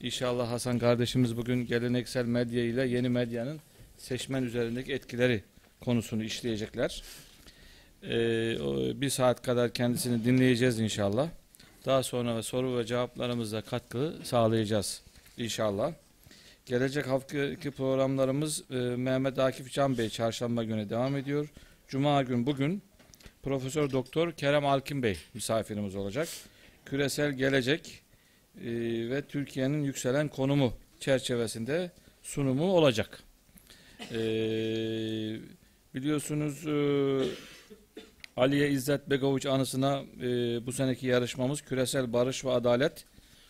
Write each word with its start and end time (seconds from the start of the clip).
İnşallah 0.00 0.50
Hasan 0.50 0.78
kardeşimiz 0.78 1.36
bugün 1.36 1.66
geleneksel 1.66 2.24
medya 2.24 2.64
ile 2.64 2.86
yeni 2.86 3.08
medyanın 3.08 3.60
seçmen 3.98 4.42
üzerindeki 4.42 4.92
etkileri 4.92 5.42
konusunu 5.80 6.24
işleyecekler. 6.24 7.02
Ee, 8.02 8.10
bir 9.00 9.10
saat 9.10 9.42
kadar 9.42 9.72
kendisini 9.72 10.24
dinleyeceğiz 10.24 10.80
inşallah. 10.80 11.28
Daha 11.86 12.02
sonra 12.02 12.42
soru 12.42 12.78
ve 12.78 12.86
cevaplarımızla 12.86 13.62
katkı 13.62 14.14
sağlayacağız 14.22 15.02
inşallah. 15.38 15.92
Gelecek 16.66 17.06
haftaki 17.06 17.70
programlarımız 17.70 18.70
e, 18.70 18.74
Mehmet 18.74 19.38
Akif 19.38 19.72
Can 19.72 19.98
Bey 19.98 20.08
çarşamba 20.08 20.64
günü 20.64 20.90
devam 20.90 21.16
ediyor. 21.16 21.48
Cuma 21.88 22.22
gün 22.22 22.46
bugün 22.46 22.82
Profesör 23.42 23.90
Doktor 23.90 24.32
Kerem 24.32 24.66
Alkin 24.66 25.02
Bey 25.02 25.18
misafirimiz 25.34 25.96
olacak. 25.96 26.28
Küresel 26.84 27.32
gelecek 27.32 28.02
e, 28.60 28.70
ve 29.10 29.22
Türkiye'nin 29.22 29.82
yükselen 29.82 30.28
konumu 30.28 30.72
çerçevesinde 31.00 31.90
sunumu 32.22 32.72
olacak. 32.72 33.22
E, 34.12 34.18
biliyorsunuz 35.94 36.66
e, 36.66 36.74
Aliye 38.36 38.70
İzzet 38.70 39.10
Begoviç 39.10 39.46
anısına 39.46 40.02
e, 40.22 40.26
bu 40.66 40.72
seneki 40.72 41.06
yarışmamız 41.06 41.62
Küresel 41.62 42.12
Barış 42.12 42.44
ve 42.44 42.50
Adalet 42.50 43.04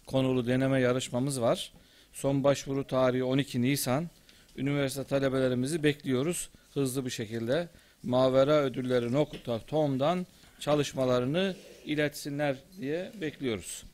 konulu 0.07 0.47
deneme 0.47 0.81
yarışmamız 0.81 1.41
var. 1.41 1.73
Son 2.13 2.45
başvuru 2.45 2.87
tarihi 2.87 3.25
12 3.25 3.63
Nisan. 3.63 4.11
Üniversite 4.57 5.05
talebelerimizi 5.05 5.83
bekliyoruz 5.83 6.51
hızlı 6.75 7.05
bir 7.05 7.11
şekilde. 7.11 7.69
Mavera 8.03 8.61
ödülleri 8.63 9.13
nokta.com'dan 9.13 10.27
çalışmalarını 10.61 11.57
iletsinler 11.85 12.57
diye 12.81 13.13
bekliyoruz. 13.21 13.85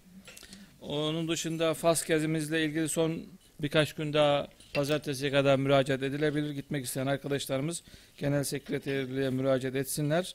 Onun 0.88 1.28
dışında 1.28 1.74
Fas 1.74 2.06
gezimizle 2.06 2.64
ilgili 2.64 2.88
son 2.88 3.22
birkaç 3.60 3.92
gün 3.92 4.12
daha 4.12 4.48
pazartesiye 4.74 5.30
kadar 5.30 5.56
müracaat 5.56 6.02
edilebilir. 6.02 6.50
Gitmek 6.50 6.84
isteyen 6.84 7.06
arkadaşlarımız 7.06 7.83
genel 8.19 8.44
sekreterliğe 8.44 9.30
müracaat 9.30 9.74
etsinler. 9.74 10.34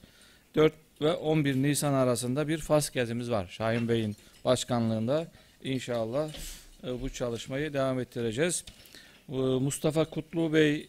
4 0.54 0.72
ve 1.00 1.12
11 1.12 1.54
Nisan 1.54 1.92
arasında 1.92 2.48
bir 2.48 2.58
Fas 2.58 2.90
gezimiz 2.90 3.30
var. 3.30 3.46
Şahin 3.50 3.88
Bey'in 3.88 4.16
başkanlığında. 4.44 5.26
İnşallah 5.64 6.28
e, 6.84 7.02
bu 7.02 7.10
çalışmayı 7.10 7.72
devam 7.72 8.00
ettireceğiz. 8.00 8.64
Mustafa 9.28 10.04
Kutlu 10.04 10.52
Bey 10.52 10.88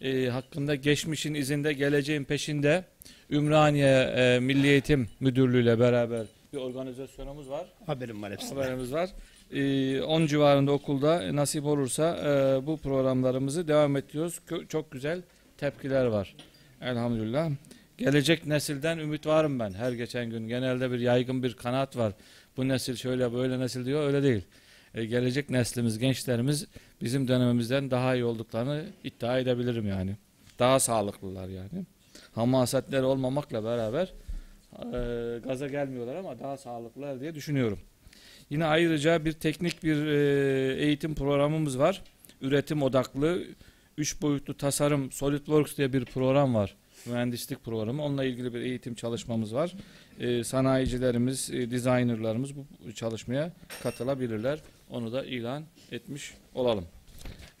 e, 0.00 0.26
hakkında 0.26 0.74
geçmişin 0.74 1.34
izinde 1.34 1.72
geleceğin 1.72 2.24
peşinde 2.24 2.84
Ümraniye 3.30 4.02
e, 4.16 4.38
Milli 4.40 4.66
Eğitim 4.66 5.08
Müdürlüğü 5.20 5.62
ile 5.62 5.78
beraber 5.78 6.26
bir 6.54 6.58
organizasyonumuz 6.60 7.48
var. 7.50 7.66
Haberim 7.86 8.22
var 8.22 8.32
hepsinde. 8.32 8.54
Haberimiz 8.60 8.92
var. 8.92 9.10
Ee, 9.52 10.02
10 10.02 10.26
civarında 10.26 10.72
okulda 10.72 11.36
nasip 11.36 11.64
olursa 11.64 12.16
e, 12.16 12.66
bu 12.66 12.76
programlarımızı 12.76 13.68
devam 13.68 13.96
ediyoruz. 13.96 14.40
Kö- 14.48 14.68
Çok 14.68 14.90
güzel 14.90 15.22
tepkiler 15.58 16.04
var. 16.06 16.36
Elhamdülillah. 16.80 17.50
Gelecek 17.98 18.46
nesilden 18.46 18.98
ümit 18.98 19.26
varım 19.26 19.58
ben 19.58 19.72
her 19.72 19.92
geçen 19.92 20.30
gün. 20.30 20.48
Genelde 20.48 20.90
bir 20.90 20.98
yaygın 21.00 21.42
bir 21.42 21.54
kanaat 21.54 21.96
var. 21.96 22.12
Bu 22.56 22.68
nesil 22.68 22.96
şöyle 22.96 23.32
böyle 23.32 23.58
nesil 23.60 23.86
diyor 23.86 24.06
öyle 24.06 24.22
değil. 24.22 24.42
E, 24.94 25.04
gelecek 25.04 25.50
neslimiz, 25.50 25.98
gençlerimiz 25.98 26.66
bizim 27.02 27.28
dönemimizden 27.28 27.90
daha 27.90 28.14
iyi 28.14 28.24
olduklarını 28.24 28.84
iddia 29.04 29.38
edebilirim 29.38 29.88
yani. 29.88 30.16
Daha 30.58 30.80
sağlıklılar 30.80 31.48
yani. 31.48 31.86
Hamasetleri 32.34 33.02
olmamakla 33.04 33.64
beraber 33.64 34.12
e, 34.78 35.38
gaza 35.38 35.66
gelmiyorlar 35.66 36.16
ama 36.16 36.38
daha 36.38 36.56
sağlıklılar 36.56 37.20
diye 37.20 37.34
düşünüyorum. 37.34 37.78
Yine 38.50 38.64
ayrıca 38.64 39.24
bir 39.24 39.32
teknik 39.32 39.82
bir 39.82 40.06
e, 40.06 40.74
eğitim 40.84 41.14
programımız 41.14 41.78
var. 41.78 42.02
Üretim 42.40 42.82
odaklı 42.82 43.44
3 43.98 44.22
boyutlu 44.22 44.56
tasarım 44.56 45.12
SolidWorks 45.12 45.76
diye 45.76 45.92
bir 45.92 46.04
program 46.04 46.54
var. 46.54 46.76
Mühendislik 47.06 47.64
programı. 47.64 48.02
Onunla 48.02 48.24
ilgili 48.24 48.54
bir 48.54 48.60
eğitim 48.60 48.94
çalışmamız 48.94 49.54
var. 49.54 49.74
E, 50.20 50.44
sanayicilerimiz, 50.44 51.50
e, 51.50 51.70
designerlarımız 51.70 52.50
bu 52.56 52.92
çalışmaya 52.92 53.52
katılabilirler. 53.82 54.58
Onu 54.90 55.12
da 55.12 55.24
ilan 55.24 55.64
etmiş 55.92 56.34
olalım. 56.54 56.84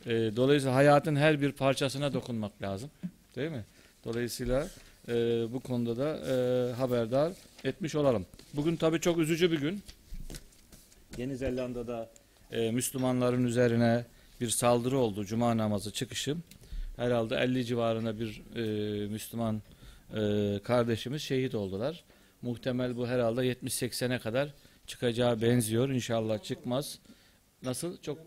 E, 0.06 0.10
dolayısıyla 0.10 0.74
hayatın 0.74 1.16
her 1.16 1.40
bir 1.40 1.52
parçasına 1.52 2.12
dokunmak 2.12 2.62
lazım. 2.62 2.90
Değil 3.36 3.50
mi? 3.50 3.64
Dolayısıyla 4.04 4.68
e, 5.08 5.12
bu 5.52 5.60
konuda 5.60 5.96
da 5.96 6.18
e, 6.18 6.72
haberdar 6.72 7.32
etmiş 7.64 7.94
olalım. 7.94 8.26
Bugün 8.54 8.76
tabii 8.76 9.00
çok 9.00 9.18
üzücü 9.18 9.52
bir 9.52 9.60
gün. 9.60 9.82
Yeni 11.16 11.36
Zelanda'da 11.36 12.10
e, 12.52 12.70
Müslümanların 12.70 13.44
üzerine 13.44 14.04
bir 14.40 14.48
saldırı 14.48 14.98
oldu. 14.98 15.24
Cuma 15.24 15.56
namazı 15.56 15.92
çıkışı. 15.92 16.36
Herhalde 16.96 17.36
50 17.36 17.64
civarına 17.64 18.20
bir 18.20 18.42
e, 18.56 19.06
Müslüman 19.06 19.62
e, 20.16 20.60
kardeşimiz 20.64 21.22
şehit 21.22 21.54
oldular. 21.54 22.04
Muhtemel 22.42 22.96
bu 22.96 23.06
herhalde 23.06 23.52
70-80'e 23.52 24.18
kadar 24.18 24.54
çıkacağı 24.86 25.42
benziyor. 25.42 25.88
İnşallah 25.88 26.42
çıkmaz. 26.42 26.98
Nasıl? 27.62 27.96
Çok 28.02 28.18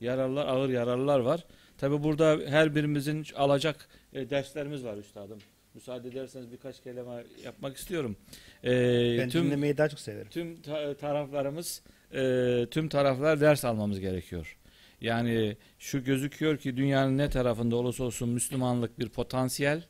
yararlar, 0.00 0.46
ağır 0.46 0.68
yararlar 0.68 1.18
var. 1.18 1.44
Tabi 1.78 2.02
burada 2.02 2.38
her 2.46 2.74
birimizin 2.74 3.26
alacak 3.36 3.88
e, 4.12 4.30
derslerimiz 4.30 4.84
var 4.84 4.96
üstadım. 4.96 5.38
Müsaade 5.74 6.08
ederseniz 6.08 6.52
birkaç 6.52 6.82
kelime 6.82 7.24
yapmak 7.44 7.76
istiyorum. 7.76 8.16
E, 8.64 8.70
Ben 9.18 9.30
dinlemeyi 9.30 9.76
daha 9.78 9.88
çok 9.88 10.00
severim. 10.00 10.28
tüm 10.30 10.62
ta- 10.62 10.94
taraflarımız 10.96 11.82
e, 12.14 12.66
tüm 12.70 12.88
taraflar 12.88 13.40
ders 13.40 13.64
almamız 13.64 14.00
gerekiyor. 14.00 14.56
Yani 15.00 15.56
şu 15.78 16.04
gözüküyor 16.04 16.58
ki 16.58 16.76
dünyanın 16.76 17.18
ne 17.18 17.30
tarafında 17.30 17.76
olursa 17.76 18.04
olsun 18.04 18.28
Müslümanlık 18.28 18.98
bir 18.98 19.08
potansiyel. 19.08 19.82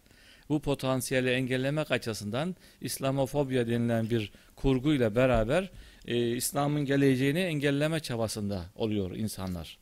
Bu 0.49 0.61
potansiyeli 0.63 1.31
engellemek 1.31 1.91
açısından 1.91 2.57
İslamofobya 2.81 3.67
denilen 3.69 4.11
bir 4.11 4.33
kurguyla 4.57 5.15
beraber 5.17 5.71
e, 6.07 6.37
İslam'ın 6.37 6.85
geleceğini 6.85 7.39
engelleme 7.41 8.01
çabasında 8.01 8.65
oluyor 8.75 9.11
insanlar. 9.11 9.79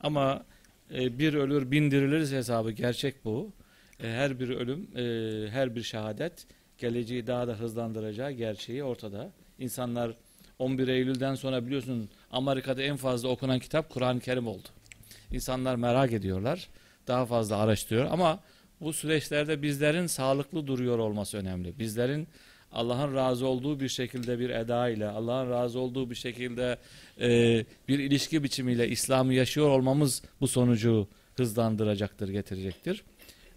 Ama 0.00 0.44
e, 0.94 1.18
bir 1.18 1.34
ölür 1.34 1.70
bin 1.70 1.90
diriliriz 1.90 2.32
hesabı 2.32 2.70
gerçek 2.70 3.24
bu. 3.24 3.52
E, 4.02 4.08
her 4.08 4.40
bir 4.40 4.48
ölüm, 4.48 4.88
e, 4.96 5.50
her 5.50 5.76
bir 5.76 5.82
şehadet 5.82 6.46
geleceği 6.78 7.26
daha 7.26 7.48
da 7.48 7.52
hızlandıracağı 7.52 8.30
gerçeği 8.32 8.84
ortada. 8.84 9.30
İnsanlar 9.58 10.12
11 10.58 10.88
Eylül'den 10.88 11.34
sonra 11.34 11.66
biliyorsun 11.66 12.08
Amerika'da 12.30 12.82
en 12.82 12.96
fazla 12.96 13.28
okunan 13.28 13.58
kitap 13.58 13.90
Kur'an-ı 13.90 14.20
Kerim 14.20 14.46
oldu. 14.46 14.68
İnsanlar 15.32 15.76
merak 15.76 16.12
ediyorlar. 16.12 16.68
Daha 17.06 17.26
fazla 17.26 17.56
araştırıyor 17.56 18.06
ama 18.10 18.40
bu 18.80 18.92
süreçlerde 18.92 19.62
bizlerin 19.62 20.06
sağlıklı 20.06 20.66
duruyor 20.66 20.98
olması 20.98 21.36
önemli. 21.36 21.78
Bizlerin 21.78 22.28
Allah'ın 22.72 23.14
razı 23.14 23.46
olduğu 23.46 23.80
bir 23.80 23.88
şekilde 23.88 24.38
bir 24.38 24.50
eda 24.50 24.88
ile, 24.88 25.08
Allah'ın 25.08 25.50
razı 25.50 25.78
olduğu 25.78 26.10
bir 26.10 26.14
şekilde 26.14 26.78
e, 27.20 27.28
bir 27.88 27.98
ilişki 27.98 28.42
biçimiyle 28.42 28.88
İslam'ı 28.88 29.34
yaşıyor 29.34 29.68
olmamız 29.68 30.22
bu 30.40 30.48
sonucu 30.48 31.08
hızlandıracaktır, 31.36 32.28
getirecektir. 32.28 33.04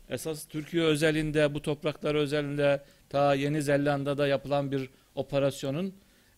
Esas 0.10 0.46
Türkiye 0.46 0.84
özelinde, 0.84 1.54
bu 1.54 1.62
topraklar 1.62 2.16
özelinde 2.16 2.84
ta 3.10 3.36
Yeni 3.36 3.62
Zelanda'da 3.62 4.28
yapılan 4.28 4.72
bir 4.72 4.90
operasyonun 5.16 5.94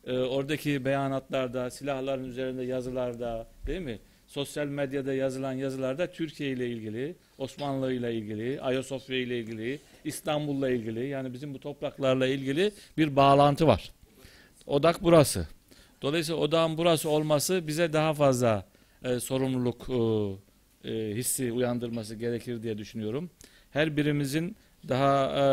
e, 0.08 0.18
oradaki 0.18 0.86
beyanatlarda, 0.86 1.70
silahların 1.70 2.24
üzerinde 2.24 2.64
yazılarda 2.64 3.48
değil 3.68 3.82
mi? 3.82 4.00
Sosyal 4.28 4.66
medyada 4.66 5.14
yazılan 5.14 5.54
yazılarda 5.54 6.12
Türkiye 6.12 6.50
ile 6.50 6.70
ilgili, 6.70 7.16
Osmanlı 7.38 7.94
ile 7.94 8.16
ilgili, 8.16 8.62
Ayasofya 8.62 9.18
ile 9.18 9.40
ilgili, 9.40 9.80
İstanbul'la 10.06 10.70
ilgili 10.70 11.08
yani 11.08 11.34
bizim 11.34 11.54
bu 11.54 11.60
topraklarla 11.60 12.28
ilgili 12.28 12.72
bir 12.98 13.16
bağlantı 13.16 13.68
var. 13.68 13.92
Odak 14.68 15.04
burası. 15.04 15.48
Dolayısıyla 16.02 16.42
odağın 16.42 16.78
burası 16.78 17.10
olması 17.10 17.68
bize 17.68 17.94
daha 17.94 18.14
fazla 18.14 18.66
e, 19.04 19.20
sorumluluk 19.20 19.90
e, 19.90 20.92
e, 20.92 21.16
hissi 21.16 21.52
uyandırması 21.52 22.16
gerekir 22.16 22.64
diye 22.64 22.78
düşünüyorum. 22.78 23.30
Her 23.72 23.98
birimizin 23.98 24.56
daha 24.88 25.26
e, 25.26 25.44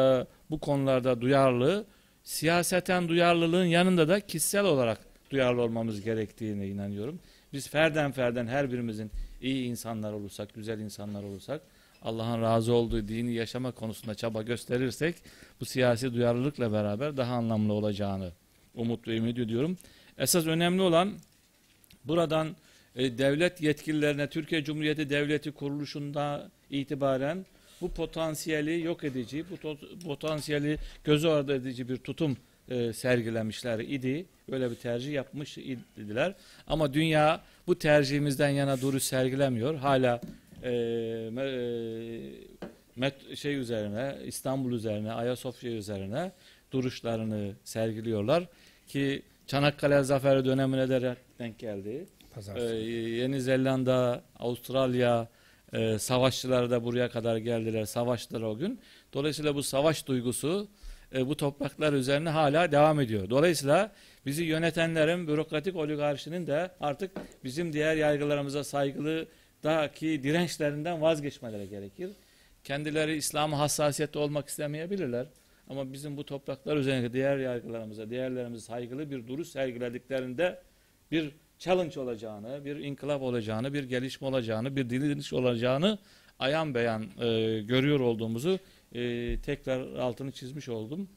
bu 0.50 0.61
konularda 0.61 1.20
duyarlı, 1.20 1.87
siyaseten 2.23 3.09
duyarlılığın 3.09 3.65
yanında 3.65 4.09
da 4.09 4.20
kişisel 4.20 4.65
olarak 4.65 4.99
duyarlı 5.31 5.62
olmamız 5.62 6.00
gerektiğine 6.00 6.69
inanıyorum. 6.69 7.20
Biz 7.53 7.69
ferden 7.69 8.12
ferden 8.12 8.47
her 8.47 8.73
birimizin 8.73 9.11
iyi 9.43 9.65
insanlar 9.65 10.12
olursak, 10.12 10.55
güzel 10.55 10.79
insanlar 10.79 11.23
olursak, 11.23 11.62
Allah'ın 12.03 12.43
razı 12.43 12.73
olduğu 12.73 13.09
dini 13.09 13.35
yaşama 13.35 13.73
konusunda 13.73 14.15
çaba 14.15 14.43
gösterirsek 14.43 15.15
bu 15.61 15.65
siyasi 15.65 16.15
duyarlılıkla 16.15 16.73
beraber 16.73 17.17
daha 17.17 17.35
anlamlı 17.35 17.73
olacağını 17.73 18.32
umut 18.75 19.09
ve 19.09 19.17
ümit 19.17 19.38
ediyorum. 19.38 19.79
Esas 20.19 20.47
önemli 20.47 20.82
olan 20.82 21.12
buradan 22.05 22.56
e, 22.97 23.19
devlet 23.19 23.61
yetkililerine 23.61 24.31
Türkiye 24.31 24.65
Cumhuriyeti 24.65 25.11
Devleti 25.11 25.53
kuruluşunda 25.53 26.50
itibaren 26.70 27.47
bu 27.81 27.91
potansiyeli 27.91 28.81
yok 28.81 29.05
edici, 29.05 29.45
bu 29.51 29.77
potansiyeli 30.05 30.79
göz 31.05 31.25
ardı 31.25 31.55
edici 31.55 31.89
bir 31.89 31.97
tutum 31.97 32.37
e, 32.69 32.93
sergilemişler 32.93 33.79
idi. 33.79 34.27
Böyle 34.51 34.71
bir 34.71 34.77
tercih 34.77 35.13
yapmış 35.13 35.59
idiler. 35.59 36.35
Ama 36.67 36.95
dünya 36.95 37.41
bu 37.67 37.79
tercihimizden 37.79 38.49
yana 38.49 38.81
duruş 38.81 39.03
sergilemiyor. 39.03 39.75
Hala 39.75 40.21
e, 40.63 40.71
e, 40.71 41.51
met, 42.97 43.37
şey 43.37 43.55
üzerine, 43.55 44.17
İstanbul 44.27 44.73
üzerine, 44.73 45.13
Ayasofya 45.13 45.73
üzerine 45.73 46.33
duruşlarını 46.73 47.53
sergiliyorlar 47.65 48.47
ki 48.87 49.23
Çanakkale 49.47 50.03
Zaferi 50.03 50.45
dönemine 50.45 50.89
de 50.89 51.17
denk 51.39 51.59
geldi. 51.59 52.07
Ee, 52.55 52.63
Yeni 52.63 53.41
Zelanda, 53.41 54.23
Avustralya 54.39 55.29
e, 55.73 55.99
savaşçıları 55.99 56.70
da 56.70 56.85
buraya 56.85 57.11
kadar 57.11 57.37
geldiler, 57.37 57.85
savaştılar 57.85 58.43
o 58.43 58.56
gün. 58.56 58.81
Dolayısıyla 59.12 59.55
bu 59.55 59.62
savaş 59.62 60.06
duygusu 60.06 60.69
e, 61.15 61.29
bu 61.29 61.37
topraklar 61.37 61.93
üzerine 61.93 62.31
hala 62.31 62.73
devam 62.73 63.00
ediyor. 63.00 63.31
Dolayısıyla 63.31 63.93
bizi 64.26 64.44
yönetenlerin, 64.44 65.29
bürokratik 65.29 65.76
oligarşinin 65.76 66.47
de 66.47 66.70
artık 66.81 67.11
bizim 67.44 67.73
diğer 67.73 67.97
yargılarımıza 67.97 68.65
saygılı 68.65 69.26
daki 69.62 70.23
dirençlerinden 70.23 71.03
vazgeçmeleri 71.03 71.69
gerekir. 71.69 72.11
Kendileri 72.65 73.17
İslam'a 73.17 73.59
hassasiyetli 73.59 74.19
olmak 74.19 74.49
istemeyebilirler. 74.49 75.26
Ama 75.69 75.93
bizim 75.93 76.17
bu 76.17 76.25
topraklar 76.25 76.76
üzerindeki 76.76 77.12
diğer 77.12 77.38
yargılarımıza, 77.38 78.11
diğerlerimize 78.11 78.65
saygılı 78.65 79.11
bir 79.11 79.26
duruş 79.26 79.49
sergilediklerinde 79.49 80.62
bir 81.11 81.32
challenge 81.58 82.00
olacağını, 82.00 82.64
bir 82.64 82.76
inkılap 82.76 83.22
olacağını, 83.22 83.75
bir 83.75 83.84
gelişme 83.84 84.26
olacağını, 84.26 84.76
bir 84.76 84.90
diriliş 84.90 85.32
olacağını 85.32 85.99
ayan 86.38 86.75
beyan 86.75 87.02
e, 87.02 87.60
görüyor 87.60 88.00
olduğumuzu 88.00 88.58
e, 88.93 89.37
tekrar 89.40 89.96
altını 89.96 90.32
çizmiş 90.32 90.69
oldum. 90.69 91.08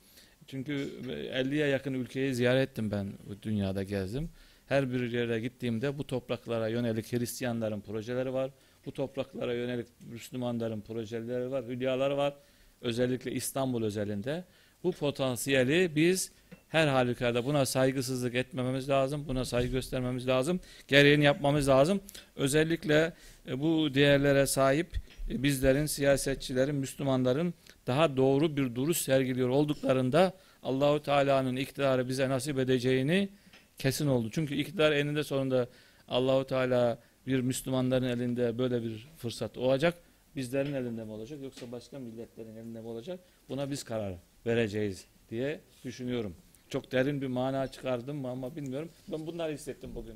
Çünkü 0.47 0.89
50'ye 1.33 1.67
yakın 1.67 1.93
ülkeyi 1.93 2.35
ziyaret 2.35 2.69
ettim 2.69 2.91
ben 2.91 3.13
dünyada 3.41 3.83
gezdim. 3.83 4.29
Her 4.65 4.91
bir 4.93 5.11
yere 5.11 5.39
gittiğimde 5.39 5.97
bu 5.97 6.07
topraklara 6.07 6.67
yönelik 6.67 7.13
Hristiyanların 7.13 7.81
projeleri 7.81 8.33
var. 8.33 8.51
Bu 8.85 8.91
topraklara 8.91 9.53
yönelik 9.53 9.87
Müslümanların 10.11 10.81
projeleri 10.81 11.51
var, 11.51 11.65
hülyaları 11.65 12.17
var. 12.17 12.33
Özellikle 12.81 13.31
İstanbul 13.31 13.83
özelinde. 13.83 14.43
Bu 14.83 14.91
potansiyeli 14.91 15.95
biz 15.95 16.31
her 16.71 16.87
halükarda 16.87 17.45
buna 17.45 17.65
saygısızlık 17.65 18.35
etmememiz 18.35 18.89
lazım. 18.89 19.25
Buna 19.27 19.45
saygı 19.45 19.71
göstermemiz 19.71 20.27
lazım. 20.27 20.59
Gereğini 20.87 21.23
yapmamız 21.23 21.67
lazım. 21.67 22.01
Özellikle 22.35 23.13
e, 23.47 23.59
bu 23.59 23.93
değerlere 23.93 24.47
sahip 24.47 24.87
e, 25.29 25.43
bizlerin, 25.43 25.85
siyasetçilerin, 25.85 26.75
Müslümanların 26.75 27.53
daha 27.87 28.17
doğru 28.17 28.57
bir 28.57 28.75
duruş 28.75 28.97
sergiliyor 28.97 29.49
olduklarında 29.49 30.33
Allahu 30.63 31.01
Teala'nın 31.03 31.55
iktidarı 31.55 32.09
bize 32.09 32.29
nasip 32.29 32.59
edeceğini 32.59 33.29
kesin 33.77 34.07
oldu. 34.07 34.29
Çünkü 34.31 34.55
iktidar 34.55 34.91
eninde 34.91 35.23
sonunda 35.23 35.67
Allahu 36.07 36.47
Teala 36.47 36.99
bir 37.27 37.41
Müslümanların 37.41 38.07
elinde 38.07 38.57
böyle 38.57 38.83
bir 38.83 39.07
fırsat 39.17 39.57
olacak. 39.57 39.95
Bizlerin 40.35 40.73
elinde 40.73 41.03
mi 41.03 41.11
olacak 41.11 41.39
yoksa 41.43 41.71
başka 41.71 41.99
milletlerin 41.99 42.55
elinde 42.55 42.81
mi 42.81 42.87
olacak? 42.87 43.19
Buna 43.49 43.71
biz 43.71 43.83
karar 43.83 44.13
vereceğiz 44.45 45.05
diye 45.29 45.59
düşünüyorum. 45.85 46.35
Çok 46.71 46.91
derin 46.91 47.21
bir 47.21 47.27
mana 47.27 47.67
çıkardım 47.67 48.17
mı 48.17 48.29
ama 48.29 48.55
bilmiyorum. 48.55 48.89
Ben 49.07 49.27
bunları 49.27 49.53
hissettim 49.53 49.95
bugün 49.95 50.15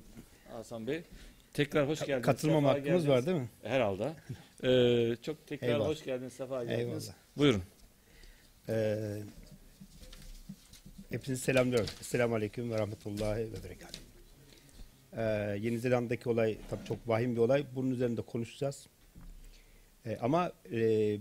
Hasan 0.51 0.87
Bey. 0.87 1.03
Tekrar 1.53 1.87
hoş 1.89 1.99
geldiniz. 1.99 2.25
Katılmama 2.25 2.69
hakkımız 2.69 2.85
geldiniz. 2.85 3.07
var 3.07 3.25
değil 3.25 3.37
mi? 3.37 3.49
Herhalde. 3.63 4.13
Ee, 4.63 5.15
çok 5.21 5.47
tekrar 5.47 5.67
Eyvallah. 5.67 5.87
hoş 5.87 6.03
geldiniz, 6.03 6.33
sefa 6.33 6.63
geldiniz. 6.63 6.79
Eyvallah. 6.79 7.15
Buyurun. 7.37 7.63
Ee, 8.69 9.21
hepinizi 11.09 11.41
selamlıyorum. 11.43 11.87
Selamun 12.01 12.35
Aleyküm 12.35 12.71
ve 12.71 12.79
Rahmetullahi 12.79 13.41
ve 13.53 13.63
Berekatuhu. 13.63 14.03
Ee, 15.17 15.21
Yeni 15.61 15.79
Zelanda'daki 15.79 16.29
olay 16.29 16.57
tabii 16.69 16.85
çok 16.87 17.07
vahim 17.07 17.35
bir 17.35 17.41
olay. 17.41 17.65
Bunun 17.75 17.91
üzerinde 17.91 18.21
konuşacağız. 18.21 18.87
Ee, 20.05 20.17
ama 20.21 20.51
e, 20.71 21.17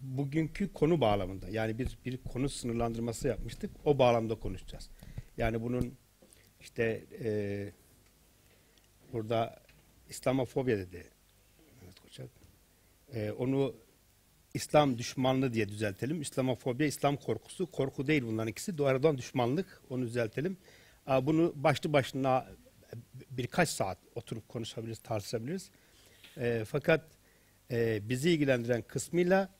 bugünkü 0.00 0.72
konu 0.72 1.00
bağlamında 1.00 1.48
yani 1.48 1.78
bir 1.78 1.98
bir 2.04 2.16
konu 2.16 2.48
sınırlandırması 2.48 3.28
yapmıştık. 3.28 3.70
O 3.84 3.98
bağlamda 3.98 4.34
konuşacağız. 4.34 4.90
Yani 5.36 5.62
bunun 5.62 5.94
işte 6.60 7.04
e, 7.24 7.72
burada 9.12 9.62
İslamofobya 10.08 10.78
dedi. 10.78 11.04
Mehmet 11.80 12.00
Koçak. 12.00 12.28
E, 13.14 13.30
onu 13.30 13.74
İslam 14.54 14.98
düşmanlığı 14.98 15.52
diye 15.52 15.68
düzeltelim. 15.68 16.20
İslamofobya, 16.22 16.86
İslam 16.86 17.16
korkusu. 17.16 17.70
Korku 17.70 18.06
değil 18.06 18.22
bunların 18.22 18.48
ikisi. 18.48 18.78
Doğrudan 18.78 19.18
düşmanlık. 19.18 19.82
Onu 19.90 20.02
düzeltelim. 20.02 20.56
Aa, 21.06 21.26
Bunu 21.26 21.52
başlı 21.56 21.92
başına 21.92 22.46
birkaç 23.30 23.68
saat 23.68 23.98
oturup 24.14 24.48
konuşabiliriz, 24.48 24.98
tartışabiliriz. 24.98 25.70
E, 26.36 26.64
fakat 26.68 27.04
e, 27.70 28.08
bizi 28.08 28.30
ilgilendiren 28.30 28.82
kısmıyla 28.82 29.55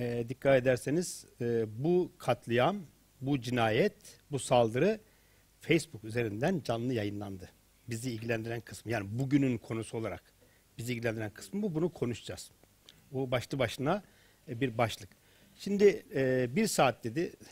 e, 0.00 0.28
dikkat 0.28 0.62
ederseniz 0.62 1.26
e, 1.40 1.64
bu 1.84 2.12
katliam, 2.18 2.76
bu 3.20 3.40
cinayet, 3.40 3.96
bu 4.30 4.38
saldırı 4.38 5.00
Facebook 5.60 6.04
üzerinden 6.04 6.60
canlı 6.64 6.92
yayınlandı. 6.92 7.48
Bizi 7.88 8.10
ilgilendiren 8.10 8.60
kısmı 8.60 8.92
yani 8.92 9.06
bugünün 9.18 9.58
konusu 9.58 9.98
olarak 9.98 10.22
bizi 10.78 10.92
ilgilendiren 10.92 11.30
kısmı 11.30 11.62
bu. 11.62 11.74
Bunu 11.74 11.92
konuşacağız. 11.92 12.50
Bu 13.12 13.30
başlı 13.30 13.58
başına 13.58 14.02
e, 14.48 14.60
bir 14.60 14.78
başlık. 14.78 15.08
Şimdi 15.56 16.02
e, 16.14 16.48
bir 16.56 16.66
saat 16.66 17.04
dedi 17.04 17.32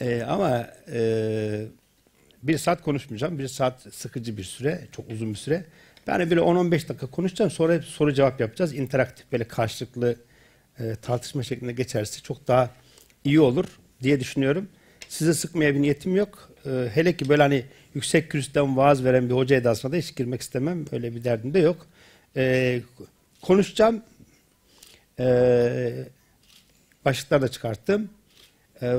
E, 0.00 0.22
ama 0.22 0.70
e, 0.92 1.66
bir 2.42 2.58
saat 2.58 2.82
konuşmayacağım. 2.82 3.38
Bir 3.38 3.48
saat 3.48 3.94
sıkıcı 3.94 4.36
bir 4.36 4.44
süre, 4.44 4.88
çok 4.92 5.10
uzun 5.10 5.30
bir 5.30 5.38
süre. 5.38 5.64
Ben 6.06 6.30
böyle 6.30 6.40
10-15 6.40 6.70
dakika 6.70 7.06
konuşacağım. 7.06 7.50
Sonra 7.50 7.82
soru 7.82 8.14
cevap 8.14 8.40
yapacağız. 8.40 8.74
İnteraktif 8.74 9.32
böyle 9.32 9.48
karşılıklı 9.48 10.16
e, 10.80 10.96
tartışma 11.02 11.42
şeklinde 11.42 11.72
geçerse 11.72 12.22
çok 12.22 12.48
daha 12.48 12.70
iyi 13.24 13.40
olur 13.40 13.64
diye 14.02 14.20
düşünüyorum. 14.20 14.68
Sizi 15.08 15.34
sıkmaya 15.34 15.74
bir 15.74 15.82
niyetim 15.82 16.16
yok. 16.16 16.50
E, 16.66 16.90
hele 16.94 17.16
ki 17.16 17.28
böyle 17.28 17.42
hani 17.42 17.64
yüksek 17.94 18.30
kürsüden 18.30 18.76
vaaz 18.76 19.04
veren 19.04 19.28
bir 19.28 19.34
hoca 19.34 19.56
edasına 19.56 19.92
da 19.92 19.96
hiç 19.96 20.16
girmek 20.16 20.40
istemem. 20.40 20.84
Öyle 20.92 21.14
bir 21.14 21.24
derdim 21.24 21.54
de 21.54 21.58
yok. 21.58 21.86
E, 22.36 22.80
konuşacağım. 23.42 24.02
E, 25.20 26.08
başlıklar 27.04 27.42
da 27.42 27.48
çıkarttım. 27.48 28.10
E, 28.82 28.94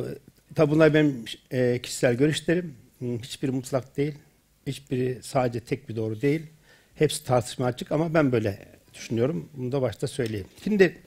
tabi 0.55 0.71
bunlar 0.71 0.93
benim 0.93 1.25
e, 1.51 1.79
kişisel 1.83 2.15
görüşlerim. 2.15 2.75
Hiçbiri 3.01 3.51
mutlak 3.51 3.97
değil. 3.97 4.15
Hiçbiri 4.67 5.19
sadece 5.21 5.59
tek 5.59 5.89
bir 5.89 5.95
doğru 5.95 6.21
değil. 6.21 6.41
Hepsi 6.95 7.25
tartışma 7.25 7.65
açık 7.65 7.91
ama 7.91 8.13
ben 8.13 8.31
böyle 8.31 8.65
düşünüyorum. 8.93 9.49
Bunu 9.53 9.71
da 9.71 9.81
başta 9.81 10.07
söyleyeyim. 10.07 10.47
Şimdi 10.63 10.97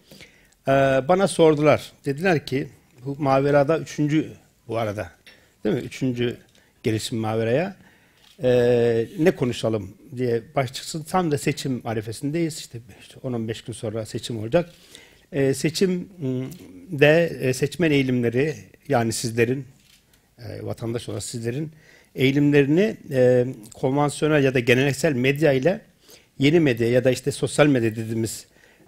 e, 0.68 0.72
bana 1.08 1.28
sordular. 1.28 1.92
Dediler 2.04 2.46
ki 2.46 2.68
bu 3.04 3.16
Mavera'da 3.18 3.78
üçüncü 3.78 4.32
bu 4.68 4.78
arada. 4.78 5.10
Değil 5.64 5.76
mi? 5.76 5.82
Üçüncü 5.82 6.36
gelişim 6.82 7.18
Mavera'ya. 7.18 7.76
E, 8.42 9.06
ne 9.18 9.30
konuşalım 9.30 9.94
diye 10.16 10.42
başlıksın. 10.56 11.02
Tam 11.02 11.30
da 11.30 11.38
seçim 11.38 11.82
arifesindeyiz. 11.84 12.58
İşte 12.58 12.78
10-15 13.24 13.66
gün 13.66 13.72
sonra 13.72 14.06
seçim 14.06 14.38
olacak. 14.38 14.70
E, 15.32 15.54
seçimde 15.54 17.38
e, 17.40 17.52
seçmen 17.52 17.90
eğilimleri 17.90 18.54
yani 18.88 19.12
sizlerin 19.12 19.64
e, 20.38 20.66
vatandaş 20.66 21.08
olarak 21.08 21.22
sizlerin 21.22 21.72
eğilimlerini 22.14 22.96
e, 23.10 23.46
konvansiyonel 23.74 24.44
ya 24.44 24.54
da 24.54 24.58
geleneksel 24.58 25.12
medya 25.12 25.52
ile 25.52 25.80
yeni 26.38 26.60
medya 26.60 26.90
ya 26.90 27.04
da 27.04 27.10
işte 27.10 27.30
sosyal 27.30 27.66
medya 27.66 27.96
dediğimiz 27.96 28.46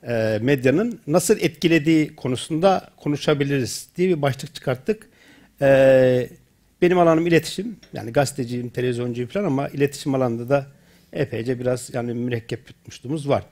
e, 0.08 0.38
medyanın 0.42 1.00
nasıl 1.06 1.37
etkilediği 1.40 2.16
konusunda 2.16 2.90
konuşabiliriz 2.96 3.88
diye 3.96 4.08
bir 4.08 4.23
başlık 4.23 4.54
çıkarttık. 4.54 5.08
E, 5.61 6.28
benim 6.82 6.99
alanım 6.99 7.26
iletişim. 7.26 7.76
Yani 7.92 8.12
gazeteciyim, 8.12 8.68
televizyoncuyum 8.68 9.30
falan 9.30 9.44
ama 9.44 9.68
iletişim 9.68 10.14
alanında 10.14 10.49
da 10.49 10.66
epeyce 11.12 11.61
biraz 11.61 11.94
yani 11.94 12.14
mürekkep 12.14 12.66
tutmuşluğumuz 12.66 13.28
var. 13.28 13.44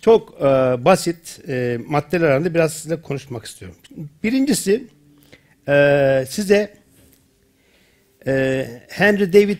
Çok 0.00 0.34
e, 0.40 0.44
basit 0.84 1.40
maddeler 1.86 2.28
arasında 2.28 2.54
biraz 2.54 2.72
sizinle 2.72 3.02
konuşmak 3.02 3.44
istiyorum. 3.44 3.76
Birincisi 4.22 4.86
size 6.28 6.74
Henry 8.88 9.32
David 9.32 9.58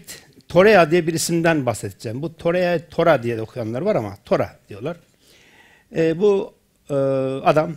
Thoreau 0.49 0.91
diye 0.91 1.07
bir 1.07 1.15
isimden 1.15 1.67
bahsedeceğim. 1.67 2.23
Bu 2.23 2.37
Thoreau, 2.37 2.81
Tora 2.91 3.23
diye 3.23 3.37
de 3.37 3.43
okuyanlar 3.43 3.81
var 3.81 3.97
ama 3.97 4.17
Tora 4.25 4.59
diyorlar. 4.69 4.97
E, 5.97 6.21
bu 6.21 6.55
e, 6.91 6.95
adam 7.45 7.73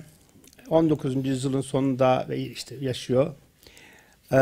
19. 0.70 1.25
yüzyılın 1.25 1.62
sonunda 1.62 2.27
işte 2.36 2.75
yaşıyor. 2.82 3.34
E, 4.32 4.39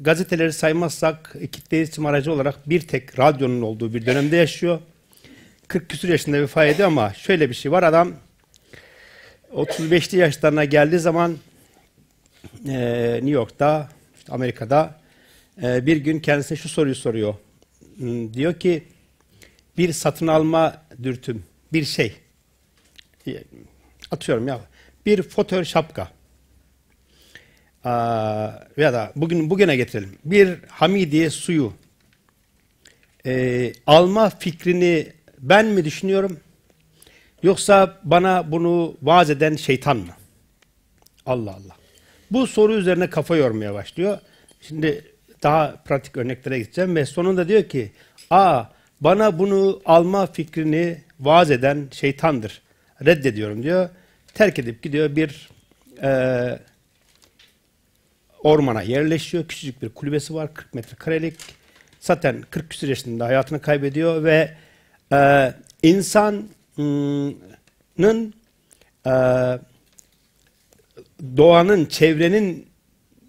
gazeteleri 0.00 0.52
saymazsak 0.52 1.36
kitle 1.52 1.78
iletişim 1.78 2.06
aracı 2.06 2.32
olarak 2.32 2.70
bir 2.70 2.80
tek 2.80 3.18
radyonun 3.18 3.62
olduğu 3.62 3.94
bir 3.94 4.06
dönemde 4.06 4.36
yaşıyor. 4.36 4.78
40 5.68 5.88
küsur 5.88 6.08
yaşında 6.08 6.40
vefat 6.40 6.68
ediyor 6.68 6.88
ama 6.88 7.12
şöyle 7.14 7.48
bir 7.48 7.54
şey 7.54 7.72
var. 7.72 7.82
Adam 7.82 8.12
35'li 9.54 10.18
yaşlarına 10.18 10.64
geldiği 10.64 10.98
zaman 10.98 11.36
e, 12.68 13.12
New 13.14 13.30
York'ta 13.30 13.88
Amerika'da. 14.28 15.00
E, 15.62 15.86
bir 15.86 15.96
gün 15.96 16.20
kendisine 16.20 16.58
şu 16.58 16.68
soruyu 16.68 16.94
soruyor. 16.94 17.34
Hmm, 17.96 18.34
diyor 18.34 18.54
ki 18.54 18.84
bir 19.78 19.92
satın 19.92 20.26
alma 20.26 20.82
dürtüm, 21.02 21.44
bir 21.72 21.84
şey. 21.84 22.16
Atıyorum 24.10 24.48
ya. 24.48 24.60
Bir 25.06 25.22
fotör 25.22 25.64
şapka. 25.64 26.08
Aa, 27.84 28.50
ya 28.76 28.92
da 28.92 29.12
bugün 29.16 29.50
bugüne 29.50 29.76
getirelim. 29.76 30.18
Bir 30.24 30.58
Hamidiye 30.68 31.30
suyu 31.30 31.72
e, 33.26 33.72
alma 33.86 34.30
fikrini 34.30 35.12
ben 35.38 35.66
mi 35.66 35.84
düşünüyorum? 35.84 36.40
Yoksa 37.42 37.98
bana 38.04 38.52
bunu 38.52 38.96
vaaz 39.02 39.30
eden 39.30 39.56
şeytan 39.56 39.96
mı? 39.96 40.12
Allah 41.26 41.50
Allah. 41.50 41.76
Bu 42.30 42.46
soru 42.46 42.72
üzerine 42.72 43.10
kafa 43.10 43.36
yormaya 43.36 43.74
başlıyor. 43.74 44.18
Şimdi 44.60 45.04
daha 45.42 45.76
pratik 45.84 46.16
örneklere 46.16 46.58
gideceğim 46.58 46.96
ve 46.96 47.06
sonunda 47.06 47.48
diyor 47.48 47.62
ki 47.62 47.92
a 48.30 48.64
bana 49.00 49.38
bunu 49.38 49.80
alma 49.84 50.26
fikrini 50.26 50.98
vaaz 51.20 51.50
eden 51.50 51.88
şeytandır. 51.92 52.62
Reddediyorum 53.04 53.62
diyor. 53.62 53.88
Terk 54.34 54.58
edip 54.58 54.82
gidiyor 54.82 55.16
bir 55.16 55.48
e, 56.02 56.58
ormana 58.42 58.82
yerleşiyor. 58.82 59.48
Küçücük 59.48 59.82
bir 59.82 59.88
kulübesi 59.88 60.34
var 60.34 60.54
40 60.54 60.74
metrekarelik. 60.74 61.34
Zaten 62.00 62.42
40 62.50 62.70
küsur 62.70 62.88
yaşında 62.88 63.26
hayatını 63.26 63.60
kaybediyor 63.60 64.24
ve 64.24 64.54
e, 65.12 65.52
insanın 65.82 66.50
e, 69.06 69.10
doğanın, 71.36 71.84
çevrenin 71.84 72.70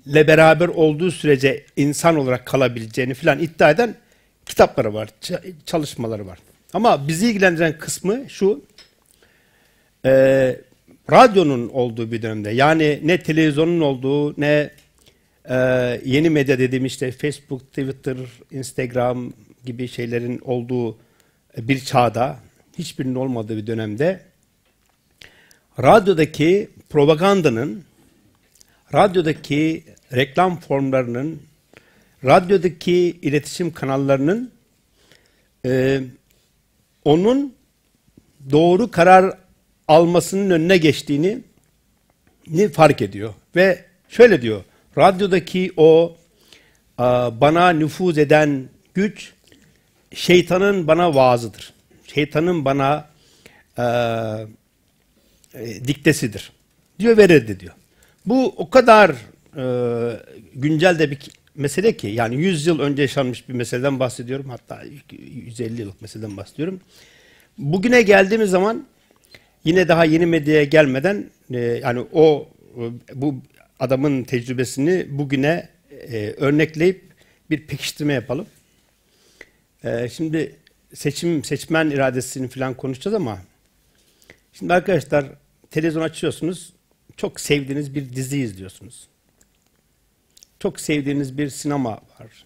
ile 0.05 0.27
beraber 0.27 0.67
olduğu 0.67 1.11
sürece 1.11 1.65
insan 1.75 2.15
olarak 2.15 2.45
kalabileceğini 2.45 3.13
filan 3.13 3.39
iddia 3.39 3.69
eden 3.69 3.95
kitapları 4.45 4.93
var, 4.93 5.09
çalışmaları 5.65 6.27
var. 6.27 6.39
Ama 6.73 7.07
bizi 7.07 7.27
ilgilendiren 7.27 7.77
kısmı 7.77 8.29
şu, 8.29 8.61
e, 10.05 10.55
radyonun 11.11 11.69
olduğu 11.69 12.11
bir 12.11 12.21
dönemde, 12.21 12.49
yani 12.49 12.99
ne 13.03 13.23
televizyonun 13.23 13.81
olduğu, 13.81 14.41
ne 14.41 14.71
e, 15.49 15.55
yeni 16.05 16.29
medya 16.29 16.59
dediğim 16.59 16.85
işte 16.85 17.11
Facebook, 17.11 17.67
Twitter, 17.67 18.17
Instagram 18.51 19.33
gibi 19.65 19.87
şeylerin 19.87 20.39
olduğu 20.39 20.97
bir 21.57 21.79
çağda, 21.79 22.39
hiçbirinin 22.77 23.15
olmadığı 23.15 23.57
bir 23.57 23.67
dönemde, 23.67 24.19
radyodaki 25.79 26.69
propagandanın, 26.89 27.83
radyodaki 28.93 29.83
reklam 30.13 30.59
formlarının, 30.59 31.41
radyodaki 32.25 33.19
iletişim 33.21 33.73
kanallarının 33.73 34.51
e, 35.65 36.01
onun 37.05 37.53
doğru 38.51 38.91
karar 38.91 39.37
almasının 39.91 40.49
önüne 40.49 40.77
geçtiğini 40.77 41.39
ni 42.47 42.69
fark 42.69 43.01
ediyor. 43.01 43.33
Ve 43.55 43.85
şöyle 44.09 44.41
diyor, 44.41 44.63
radyodaki 44.97 45.71
o 45.77 46.15
bana 47.41 47.69
nüfuz 47.69 48.17
eden 48.17 48.69
güç 48.93 49.33
şeytanın 50.15 50.87
bana 50.87 51.15
vaazıdır. 51.15 51.73
Şeytanın 52.07 52.65
bana 52.65 53.09
e, 53.77 53.85
diktesidir. 55.87 56.51
Diyor 56.99 57.17
ve 57.17 57.29
reddediyor. 57.29 57.73
Bu 58.25 58.53
o 58.57 58.69
kadar 58.69 59.11
e, 59.57 59.63
güncel 60.55 60.99
de 60.99 61.11
bir 61.11 61.19
mesele 61.55 61.97
ki 61.97 62.07
yani 62.07 62.35
100 62.35 62.67
yıl 62.67 62.79
önce 62.79 63.01
yaşanmış 63.01 63.49
bir 63.49 63.53
meseleden 63.53 63.99
bahsediyorum. 63.99 64.49
Hatta 64.49 64.83
150 65.11 65.81
yıllık 65.81 66.01
meseleden 66.01 66.37
bahsediyorum. 66.37 66.79
Bugüne 67.57 68.01
geldiğimiz 68.01 68.49
zaman 68.49 68.85
yine 69.63 69.87
daha 69.87 70.05
yeni 70.05 70.25
medyaya 70.25 70.63
gelmeden 70.63 71.25
e, 71.53 71.59
yani 71.59 72.05
o 72.13 72.49
bu 73.13 73.41
adamın 73.79 74.23
tecrübesini 74.23 75.05
bugüne 75.09 75.69
e, 75.91 76.33
örnekleyip 76.37 77.03
bir 77.49 77.67
pekiştirme 77.67 78.13
yapalım. 78.13 78.47
E, 79.83 80.09
şimdi 80.09 80.55
seçim 80.93 81.43
seçmen 81.43 81.89
iradesini 81.89 82.47
falan 82.47 82.73
konuşacağız 82.73 83.15
ama 83.15 83.39
şimdi 84.53 84.73
arkadaşlar 84.73 85.25
televizyon 85.71 86.01
açıyorsunuz 86.01 86.73
çok 87.17 87.39
sevdiğiniz 87.39 87.95
bir 87.95 88.13
dizi 88.13 88.39
izliyorsunuz. 88.39 89.07
Çok 90.59 90.79
sevdiğiniz 90.79 91.37
bir 91.37 91.49
sinema 91.49 91.91
var. 91.91 92.45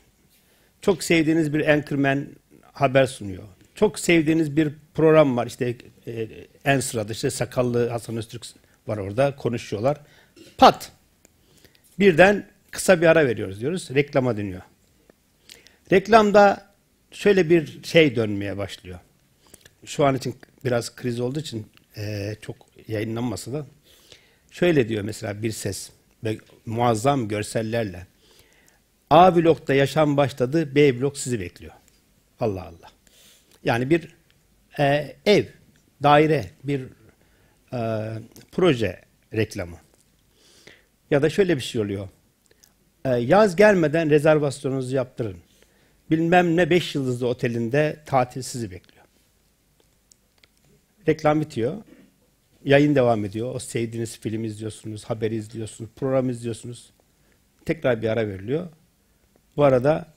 Çok 0.81 1.03
sevdiğiniz 1.03 1.53
bir 1.53 1.67
anchorman 1.67 2.27
haber 2.71 3.05
sunuyor. 3.05 3.43
Çok 3.75 3.99
sevdiğiniz 3.99 4.57
bir 4.57 4.73
program 4.95 5.37
var. 5.37 5.47
İşte 5.47 5.75
e, 6.07 6.27
en 6.65 6.79
sırada 6.79 7.11
işte 7.11 7.29
sakallı 7.29 7.89
Hasan 7.89 8.17
Öztürk 8.17 8.45
var 8.87 8.97
orada 8.97 9.35
konuşuyorlar. 9.35 10.01
Pat. 10.57 10.91
Birden 11.99 12.47
kısa 12.71 13.01
bir 13.01 13.07
ara 13.07 13.27
veriyoruz 13.27 13.61
diyoruz. 13.61 13.89
Reklama 13.95 14.37
dönüyor. 14.37 14.61
Reklamda 15.91 16.73
şöyle 17.11 17.49
bir 17.49 17.83
şey 17.83 18.15
dönmeye 18.15 18.57
başlıyor. 18.57 18.99
Şu 19.85 20.05
an 20.05 20.15
için 20.15 20.35
biraz 20.65 20.95
kriz 20.95 21.19
olduğu 21.19 21.39
için 21.39 21.67
e, 21.97 22.35
çok 22.41 22.55
yayınlanmasa 22.87 23.53
da 23.53 23.65
şöyle 24.51 24.89
diyor 24.89 25.03
mesela 25.03 25.43
bir 25.43 25.51
ses 25.51 25.89
ve 26.23 26.37
muazzam 26.65 27.27
görsellerle. 27.27 28.07
A 29.09 29.35
blokta 29.35 29.73
yaşam 29.73 30.17
başladı, 30.17 30.75
B 30.75 31.01
blok 31.01 31.17
sizi 31.17 31.39
bekliyor. 31.39 31.73
Allah 32.39 32.63
Allah. 32.63 32.91
Yani 33.63 33.89
bir 33.89 34.15
e, 34.79 35.15
ev, 35.25 35.45
daire, 36.03 36.45
bir 36.63 36.81
e, 37.73 38.11
proje 38.51 39.01
reklamı. 39.33 39.77
Ya 41.11 41.21
da 41.21 41.29
şöyle 41.29 41.55
bir 41.55 41.61
şey 41.61 41.81
oluyor. 41.81 42.09
E, 43.05 43.09
yaz 43.09 43.55
gelmeden 43.55 44.09
rezervasyonunuzu 44.09 44.95
yaptırın. 44.95 45.37
Bilmem 46.11 46.57
ne 46.57 46.69
beş 46.69 46.95
yıldızlı 46.95 47.27
otelinde 47.27 47.99
tatil 48.05 48.41
sizi 48.41 48.71
bekliyor. 48.71 49.05
Reklam 51.07 51.41
bitiyor. 51.41 51.77
Yayın 52.63 52.95
devam 52.95 53.25
ediyor. 53.25 53.55
O 53.55 53.59
sevdiğiniz 53.59 54.19
film 54.19 54.43
izliyorsunuz, 54.43 55.03
haber 55.03 55.31
izliyorsunuz, 55.31 55.89
program 55.95 56.29
izliyorsunuz. 56.29 56.93
Tekrar 57.65 58.01
bir 58.01 58.09
ara 58.09 58.27
veriliyor. 58.27 58.69
Bu 59.57 59.63
arada 59.63 60.13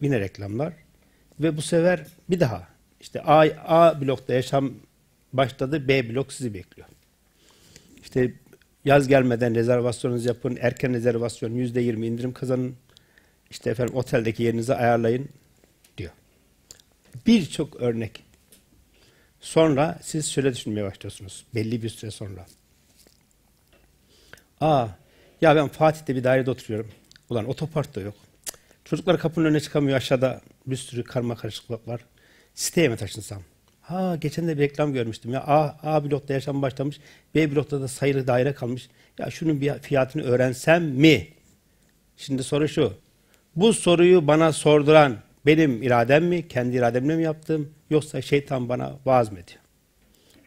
yine 0.00 0.20
reklamlar 0.20 0.72
ve 1.40 1.56
bu 1.56 1.62
sefer 1.62 2.06
bir 2.30 2.40
daha 2.40 2.75
işte 3.00 3.22
A, 3.22 3.40
A 3.64 4.00
blokta 4.00 4.34
yaşam 4.34 4.72
başladı, 5.32 5.88
B 5.88 6.10
blok 6.10 6.32
sizi 6.32 6.54
bekliyor. 6.54 6.88
İşte 8.02 8.32
yaz 8.84 9.08
gelmeden 9.08 9.54
rezervasyonunuzu 9.54 10.28
yapın, 10.28 10.58
erken 10.60 10.94
rezervasyon 10.94 11.54
yüzde 11.54 11.80
yirmi 11.80 12.06
indirim 12.06 12.32
kazanın, 12.32 12.76
işte 13.50 13.70
efendim 13.70 13.94
oteldeki 13.94 14.42
yerinizi 14.42 14.74
ayarlayın 14.74 15.28
diyor. 15.98 16.12
Birçok 17.26 17.76
örnek. 17.76 18.22
Sonra 19.40 19.98
siz 20.02 20.30
şöyle 20.30 20.52
düşünmeye 20.52 20.84
başlıyorsunuz 20.84 21.44
belli 21.54 21.82
bir 21.82 21.88
süre 21.88 22.10
sonra. 22.10 22.46
Aa, 24.60 24.88
ya 25.40 25.56
ben 25.56 25.68
Fatih'te 25.68 26.16
bir 26.16 26.24
dairede 26.24 26.50
oturuyorum. 26.50 26.90
Ulan 27.30 27.48
otopark 27.48 27.94
da 27.94 28.00
yok. 28.00 28.14
Çocuklar 28.84 29.18
kapının 29.18 29.46
önüne 29.46 29.60
çıkamıyor 29.60 29.96
aşağıda 29.96 30.40
bir 30.66 30.76
sürü 30.76 31.04
karma 31.04 31.36
karışıklık 31.36 31.88
var. 31.88 32.00
Siteye 32.56 32.88
mi 32.88 32.96
taşınsam? 32.96 33.42
Ha 33.80 34.16
geçen 34.16 34.48
de 34.48 34.56
bir 34.56 34.62
reklam 34.62 34.92
görmüştüm 34.92 35.32
ya. 35.32 35.40
A, 35.40 35.76
A 35.82 36.04
blokta 36.04 36.34
yaşam 36.34 36.62
başlamış. 36.62 37.00
B 37.34 37.54
blokta 37.54 37.80
da 37.80 37.88
sayılı 37.88 38.26
daire 38.26 38.52
kalmış. 38.54 38.88
Ya 39.18 39.30
şunun 39.30 39.60
bir 39.60 39.78
fiyatını 39.78 40.22
öğrensem 40.22 40.84
mi? 40.84 41.28
Şimdi 42.16 42.44
soru 42.44 42.68
şu. 42.68 42.92
Bu 43.56 43.72
soruyu 43.72 44.26
bana 44.26 44.52
sorduran 44.52 45.16
benim 45.46 45.82
iradem 45.82 46.24
mi? 46.24 46.48
Kendi 46.48 46.76
irademle 46.76 47.16
mi 47.16 47.22
yaptım? 47.22 47.74
Yoksa 47.90 48.22
şeytan 48.22 48.68
bana 48.68 48.96
vaaz 49.04 49.32
mı 49.32 49.38
ediyor? 49.38 49.60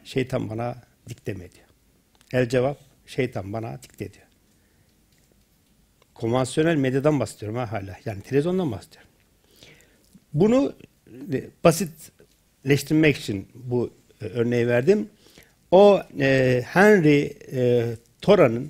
Şeytan 0.03 0.49
bana 0.49 0.75
dikte 1.09 1.33
mi 1.33 1.43
ediyor? 1.43 1.65
El 2.33 2.49
cevap 2.49 2.77
şeytan 3.05 3.53
bana 3.53 3.83
dikte 3.83 4.05
ediyor 4.05 4.29
konvansiyonel 6.19 6.75
medyadan 6.75 7.19
bahsediyorum 7.19 7.57
ha 7.57 7.71
hala. 7.71 7.97
Yani 8.05 8.21
televizyondan 8.21 8.71
bahsediyorum. 8.71 9.09
Bunu 10.33 10.73
basitleştirmek 11.63 13.17
için 13.17 13.47
bu 13.53 13.93
e, 14.21 14.25
örneği 14.25 14.67
verdim. 14.67 15.09
O 15.71 16.01
e, 16.19 16.61
Henry 16.65 17.33
e, 17.51 17.85
Tora'nın 18.21 18.65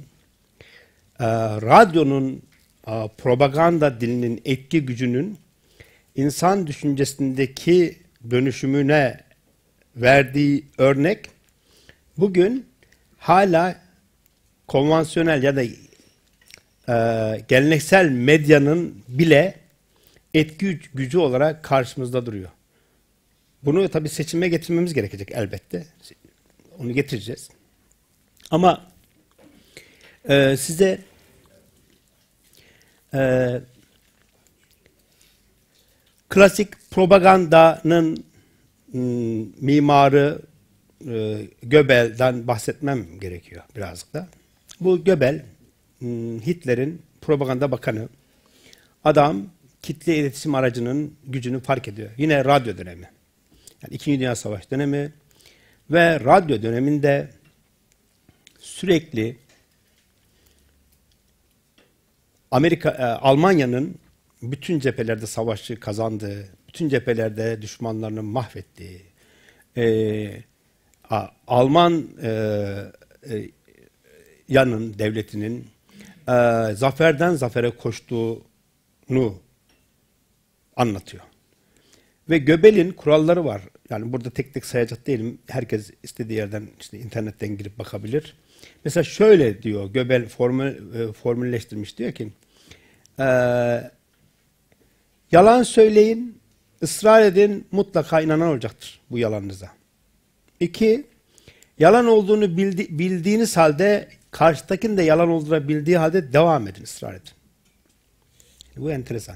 e, 1.19 1.25
radyonun 1.61 2.41
e, 2.87 3.09
propaganda 3.17 4.01
dilinin 4.01 4.41
etki 4.45 4.85
gücünün 4.85 5.37
insan 6.15 6.67
düşüncesindeki 6.67 7.97
dönüşümüne 8.31 9.19
verdiği 9.95 10.65
örnek 10.77 11.29
bugün 12.17 12.65
hala 13.17 13.75
konvansiyonel 14.67 15.43
ya 15.43 15.55
da 15.55 15.63
e, 15.63 17.41
geleneksel 17.47 18.09
medyanın 18.09 19.03
bile 19.07 19.58
etki 20.33 20.79
gücü 20.93 21.17
olarak 21.17 21.63
karşımızda 21.63 22.25
duruyor. 22.25 22.49
Bunu 23.63 23.89
tabii 23.89 24.09
seçime 24.09 24.47
getirmemiz 24.47 24.93
gerekecek 24.93 25.31
elbette. 25.31 25.85
Onu 26.77 26.93
getireceğiz. 26.93 27.49
Ama 28.51 28.87
e, 30.29 30.57
size 30.57 31.01
e, 33.13 33.61
klasik 36.29 36.91
propagandanın 36.91 38.23
mimarı 39.61 40.41
e, 41.07 41.41
Göbel'den 41.63 42.47
bahsetmem 42.47 43.19
gerekiyor 43.19 43.63
birazcık 43.75 44.13
da. 44.13 44.27
Bu 44.81 45.03
Göbel 45.03 45.45
Hitler'in 46.45 47.01
propaganda 47.21 47.71
bakanı. 47.71 48.09
Adam 49.03 49.45
kitle 49.81 50.17
iletişim 50.17 50.55
aracının 50.55 51.15
gücünü 51.23 51.59
fark 51.59 51.87
ediyor. 51.87 52.11
Yine 52.17 52.45
radyo 52.45 52.77
dönemi. 52.77 53.09
Yani 53.83 53.95
İkinci 53.95 54.19
Dünya 54.19 54.35
Savaşı 54.35 54.71
dönemi 54.71 55.13
ve 55.91 56.19
radyo 56.19 56.61
döneminde 56.61 57.29
sürekli 58.59 59.37
Amerika, 62.51 62.89
e, 62.89 63.03
Almanya'nın 63.03 63.95
bütün 64.41 64.79
cephelerde 64.79 65.25
savaşı 65.25 65.79
kazandığı, 65.79 66.49
bütün 66.67 66.89
cephelerde 66.89 67.61
düşmanlarını 67.61 68.23
mahvettiği, 68.23 69.01
e, 69.77 70.43
Alman 71.47 72.07
e, 72.21 72.29
e, 73.29 73.49
yanın 74.47 74.99
devletinin 74.99 75.67
e, 76.27 76.31
zaferden 76.75 77.35
zafere 77.35 77.69
koştuğunu 77.69 79.39
anlatıyor. 80.79 81.23
Ve 82.29 82.37
Göbel'in 82.37 82.91
kuralları 82.91 83.45
var. 83.45 83.61
Yani 83.89 84.13
burada 84.13 84.29
tek 84.29 84.53
tek 84.53 84.65
sayacak 84.65 85.07
değilim. 85.07 85.39
Herkes 85.47 85.91
istediği 86.03 86.37
yerden 86.37 86.67
işte 86.79 86.99
internetten 86.99 87.57
girip 87.57 87.79
bakabilir. 87.79 88.35
Mesela 88.85 89.03
şöyle 89.03 89.63
diyor 89.63 89.93
Göbel 89.93 90.27
formül, 90.27 90.95
e, 90.95 91.13
formülleştirmiş 91.13 91.97
diyor 91.97 92.11
ki 92.11 92.29
e, 93.19 93.25
yalan 95.31 95.63
söyleyin, 95.63 96.39
ısrar 96.83 97.21
edin 97.21 97.67
mutlaka 97.71 98.21
inanan 98.21 98.47
olacaktır 98.47 99.01
bu 99.11 99.17
yalanınıza. 99.17 99.69
İki, 100.59 101.07
yalan 101.79 102.05
olduğunu 102.07 102.57
bildi, 102.57 102.99
bildiğiniz 102.99 103.57
halde 103.57 104.07
karşıdakinin 104.31 104.97
de 104.97 105.03
yalan 105.03 105.29
olduğunu 105.29 105.67
bildiği 105.67 105.97
halde 105.97 106.33
devam 106.33 106.67
edin, 106.67 106.83
ısrar 106.83 107.13
edin. 107.13 107.31
Bu 108.77 108.91
enteresan. 108.91 109.35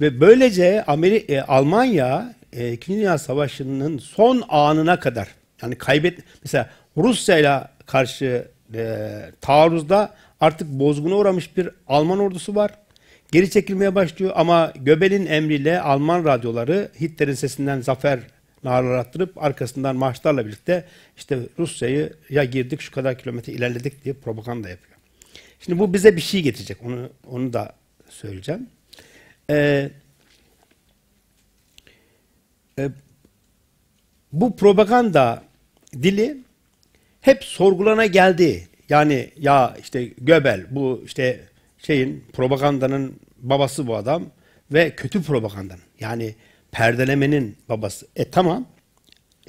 Ve 0.00 0.20
böylece 0.20 0.84
Amerika, 0.84 1.32
e, 1.32 1.40
Almanya 1.40 2.34
e, 2.52 2.72
İkinci 2.72 3.00
Dünya 3.00 3.18
Savaşı'nın 3.18 3.98
son 3.98 4.42
anına 4.48 5.00
kadar 5.00 5.28
yani 5.62 5.74
kaybet 5.74 6.18
mesela 6.44 6.70
Rusya 6.96 7.38
ile 7.38 7.60
karşı 7.86 8.48
e, 8.74 9.08
taarruzda 9.40 10.14
artık 10.40 10.68
bozguna 10.68 11.14
uğramış 11.14 11.56
bir 11.56 11.68
Alman 11.88 12.18
ordusu 12.18 12.54
var. 12.54 12.70
Geri 13.32 13.50
çekilmeye 13.50 13.94
başlıyor 13.94 14.32
ama 14.34 14.72
Göbel'in 14.76 15.26
emriyle 15.26 15.80
Alman 15.80 16.24
radyoları 16.24 16.88
Hitler'in 17.00 17.34
sesinden 17.34 17.80
zafer 17.80 18.20
naralar 18.64 18.98
attırıp 18.98 19.42
arkasından 19.42 19.96
marşlarla 19.96 20.46
birlikte 20.46 20.84
işte 21.16 21.38
Rusya'yı 21.58 22.12
ya 22.30 22.44
girdik 22.44 22.80
şu 22.80 22.92
kadar 22.92 23.18
kilometre 23.18 23.52
ilerledik 23.52 24.04
diye 24.04 24.14
propaganda 24.14 24.68
yapıyor. 24.68 24.96
Şimdi 25.60 25.78
bu 25.78 25.94
bize 25.94 26.16
bir 26.16 26.20
şey 26.20 26.42
getirecek. 26.42 26.78
Onu 26.84 27.08
onu 27.30 27.52
da 27.52 27.72
söyleyeceğim. 28.10 28.66
Ee, 29.50 29.90
e, 32.78 32.90
bu 34.32 34.56
propaganda 34.56 35.42
dili 35.92 36.36
hep 37.20 37.44
sorgulana 37.44 38.06
geldi. 38.06 38.68
Yani 38.88 39.30
ya 39.36 39.76
işte 39.80 40.04
Göbel 40.04 40.66
bu 40.70 41.02
işte 41.04 41.40
şeyin 41.78 42.24
propagandanın 42.32 43.20
babası 43.38 43.86
bu 43.86 43.96
adam 43.96 44.24
ve 44.72 44.90
kötü 44.90 45.22
propagandanın 45.22 45.82
yani 46.00 46.34
perdelemenin 46.72 47.56
babası. 47.68 48.06
E 48.16 48.30
tamam 48.30 48.66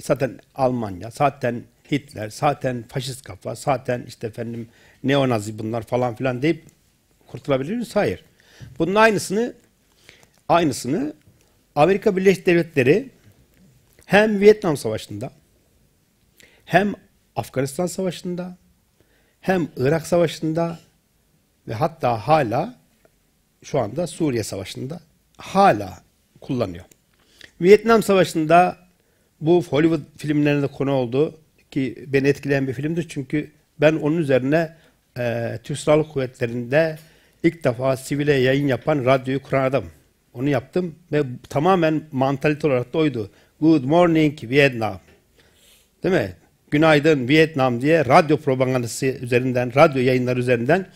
zaten 0.00 0.38
Almanya, 0.54 1.10
zaten 1.10 1.62
Hitler, 1.92 2.30
zaten 2.30 2.84
faşist 2.88 3.22
kafa, 3.22 3.54
zaten 3.54 4.04
işte 4.08 4.26
efendim 4.26 4.68
neonazi 5.04 5.58
bunlar 5.58 5.82
falan 5.82 6.14
filan 6.14 6.42
deyip 6.42 6.64
kurtulabilir 7.26 7.72
miyiz? 7.72 7.96
Hayır. 7.96 8.24
Bunun 8.78 8.94
aynısını 8.94 9.54
aynısını 10.48 11.14
Amerika 11.74 12.16
Birleşik 12.16 12.46
Devletleri 12.46 13.10
hem 14.06 14.40
Vietnam 14.40 14.76
Savaşı'nda 14.76 15.30
hem 16.64 16.94
Afganistan 17.36 17.86
Savaşı'nda 17.86 18.56
hem 19.40 19.68
Irak 19.76 20.06
Savaşı'nda 20.06 20.78
ve 21.68 21.74
hatta 21.74 22.28
hala 22.28 22.78
şu 23.62 23.78
anda 23.78 24.06
Suriye 24.06 24.42
Savaşı'nda 24.42 25.00
hala 25.36 26.02
kullanıyor. 26.40 26.84
Vietnam 27.60 28.02
Savaşı'nda 28.02 28.76
bu 29.40 29.62
Hollywood 29.62 30.00
filmlerinde 30.16 30.66
konu 30.66 30.92
oldu 30.92 31.40
ki 31.70 32.04
beni 32.06 32.28
etkileyen 32.28 32.68
bir 32.68 32.72
filmdir 32.72 33.08
çünkü 33.08 33.50
ben 33.80 33.94
onun 33.94 34.16
üzerine 34.16 34.76
e, 35.18 35.58
Türk 35.62 35.78
Silahlı 35.78 36.08
Kuvvetleri'nde 36.08 36.98
ilk 37.42 37.64
defa 37.64 37.96
sivile 37.96 38.32
yayın 38.32 38.66
yapan 38.66 39.04
radyoyu 39.04 39.42
kuran 39.42 39.64
adam. 39.64 39.84
Onu 40.34 40.48
yaptım 40.48 40.94
ve 41.12 41.22
tamamen 41.48 42.02
mantalite 42.12 42.66
olarak 42.66 42.94
da. 42.94 43.26
Good 43.60 43.84
morning 43.84 44.42
Vietnam. 44.42 45.00
Değil 46.02 46.14
mi? 46.14 46.32
Günaydın 46.70 47.28
Vietnam 47.28 47.80
diye 47.80 48.04
radyo 48.04 48.36
propagandası 48.36 49.06
üzerinden, 49.06 49.74
radyo 49.74 50.02
yayınlar 50.02 50.36
üzerinden 50.36 50.86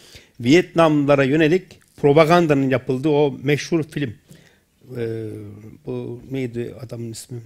Vietnamlılara 0.40 1.24
yönelik 1.24 1.80
propagandanın 1.96 2.70
yapıldığı 2.70 3.08
o 3.08 3.38
meşhur 3.42 3.82
film. 3.82 4.14
Ee, 4.96 5.28
bu 5.86 6.22
neydi 6.30 6.74
adamın 6.80 7.12
ismi? 7.12 7.40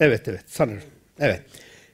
Evet 0.00 0.28
evet 0.28 0.44
sanırım. 0.46 0.82
Evet. 1.20 1.42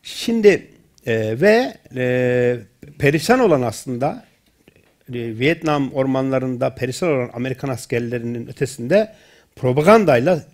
Şimdi 0.03 0.67
e, 1.07 1.41
ve 1.41 1.75
e, 1.97 2.59
perişan 2.99 3.41
olan 3.41 3.63
aslında 3.63 4.28
Vietnam 5.13 5.93
ormanlarında 5.93 6.75
perişan 6.75 7.09
olan 7.09 7.31
Amerikan 7.33 7.69
askerlerinin 7.69 8.49
ötesinde 8.49 9.15
propagandayla 9.57 10.45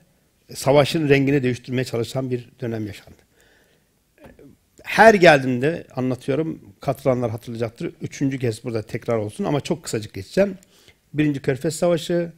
savaşın 0.55 1.09
rengini 1.09 1.43
değiştirmeye 1.43 1.85
çalışan 1.85 2.31
bir 2.31 2.49
dönem 2.61 2.87
yaşandı. 2.87 3.19
Her 4.83 5.15
geldiğimde 5.15 5.87
anlatıyorum, 5.97 6.61
katılanlar 6.81 7.31
hatırlayacaktır. 7.31 7.93
Üçüncü 8.03 8.39
kez 8.39 8.65
burada 8.65 8.83
tekrar 8.83 9.17
olsun 9.17 9.45
ama 9.45 9.61
çok 9.61 9.83
kısacık 9.83 10.15
geçeceğim. 10.15 10.59
Birinci 11.15 11.43
Körfez 11.43 11.77
Savaşı, 11.77 12.33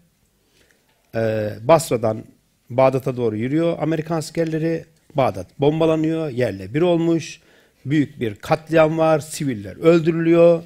e, 1.14 1.50
Basra'dan 1.62 2.24
Bağdat'a 2.70 3.16
doğru 3.16 3.36
yürüyor 3.36 3.76
Amerikan 3.80 4.16
askerleri. 4.16 4.84
Bağdat 5.14 5.60
bombalanıyor, 5.60 6.28
yerle 6.28 6.74
bir 6.74 6.82
olmuş. 6.82 7.40
Büyük 7.86 8.20
bir 8.20 8.34
katliam 8.34 8.98
var, 8.98 9.20
siviller 9.20 9.76
öldürülüyor. 9.76 10.62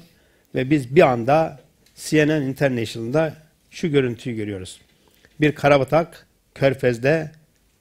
Ve 0.55 0.69
biz 0.69 0.95
bir 0.95 1.01
anda 1.01 1.59
CNN 1.95 2.41
International'da 2.41 3.33
şu 3.69 3.91
görüntüyü 3.91 4.35
görüyoruz. 4.35 4.81
Bir 5.41 5.55
karabatak 5.55 6.27
Körfez'de 6.55 7.31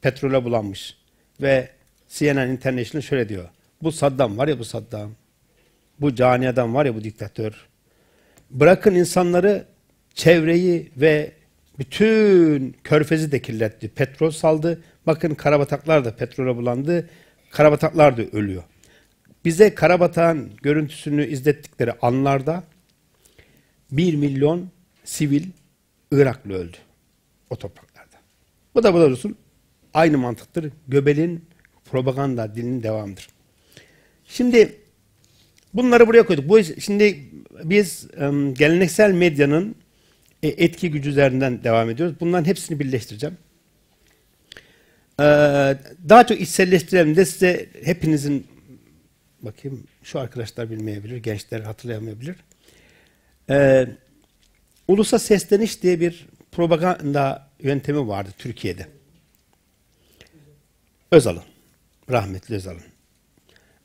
petrole 0.02 0.44
bulanmış. 0.44 0.96
Ve 1.42 1.68
CNN 2.08 2.48
International 2.48 3.02
şöyle 3.02 3.28
diyor. 3.28 3.48
Bu 3.82 3.92
Saddam 3.92 4.38
var 4.38 4.48
ya 4.48 4.58
bu 4.58 4.64
Saddam. 4.64 5.10
Bu 6.00 6.14
cani 6.14 6.48
adam 6.48 6.74
var 6.74 6.86
ya 6.86 6.94
bu 6.94 7.04
diktatör. 7.04 7.52
Bırakın 8.50 8.94
insanları 8.94 9.64
çevreyi 10.14 10.90
ve 10.96 11.32
bütün 11.78 12.76
körfezi 12.84 13.32
de 13.32 13.42
kirletti. 13.42 13.88
Petrol 13.88 14.30
saldı. 14.30 14.82
Bakın 15.06 15.34
karabataklar 15.34 16.04
da 16.04 16.16
petrole 16.16 16.56
bulandı. 16.56 17.08
Karabataklar 17.50 18.16
da 18.16 18.22
ölüyor. 18.22 18.62
Bize 19.44 19.74
Karabatak'ın 19.74 20.52
görüntüsünü 20.62 21.26
izlettikleri 21.26 21.92
anlarda 21.92 22.64
1 23.92 24.14
milyon 24.14 24.70
sivil 25.04 25.44
Iraklı 26.12 26.54
öldü 26.54 26.76
o 27.50 27.56
topraklarda. 27.56 28.16
Bu 28.74 28.82
da 28.82 28.94
bu 28.94 29.00
da 29.00 29.06
olsun 29.06 29.36
aynı 29.94 30.18
mantıktır. 30.18 30.72
Göbel'in 30.88 31.44
propaganda 31.90 32.54
dilinin 32.54 32.82
devamıdır. 32.82 33.28
Şimdi 34.24 34.76
bunları 35.74 36.06
buraya 36.06 36.26
koyduk. 36.26 36.48
Bu 36.48 36.64
şimdi 36.64 37.18
biz 37.64 38.06
um, 38.20 38.54
geleneksel 38.54 39.12
medyanın 39.12 39.74
e, 40.42 40.48
etki 40.48 40.90
gücü 40.90 41.10
üzerinden 41.10 41.64
devam 41.64 41.90
ediyoruz. 41.90 42.16
Bunların 42.20 42.44
hepsini 42.44 42.80
birleştireceğim. 42.80 43.36
Ee, 45.20 45.76
daha 46.08 46.26
çok 46.26 46.40
içselleştirelim 46.40 47.16
de 47.16 47.24
size 47.24 47.66
hepinizin 47.84 48.46
bakayım 49.42 49.84
şu 50.02 50.20
arkadaşlar 50.20 50.70
bilmeyebilir, 50.70 51.16
gençler 51.16 51.60
hatırlayamayabilir. 51.60 52.36
Ee, 53.50 53.86
ulusa 54.88 55.18
sesleniş 55.18 55.82
diye 55.82 56.00
bir 56.00 56.26
propaganda 56.52 57.50
yöntemi 57.60 58.08
vardı 58.08 58.30
Türkiye'de. 58.38 58.86
Özal'ın, 61.10 61.42
rahmetli 62.10 62.54
Özal'ın. 62.54 62.82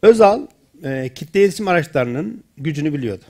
Özal 0.02 0.48
e, 0.84 1.10
kitle 1.16 1.42
iletişim 1.42 1.68
araçlarının 1.68 2.44
gücünü 2.58 2.94
biliyordu. 2.94 3.26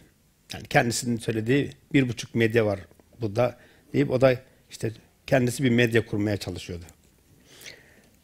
Yani 0.53 0.67
kendisinin 0.67 1.17
söylediği 1.17 1.71
bir 1.93 2.09
buçuk 2.09 2.35
medya 2.35 2.65
var 2.65 2.79
burada 3.21 3.57
deyip 3.93 4.11
o 4.11 4.21
da 4.21 4.35
işte 4.69 4.91
kendisi 5.27 5.63
bir 5.63 5.69
medya 5.69 6.05
kurmaya 6.05 6.38
çalışıyordu. 6.38 6.85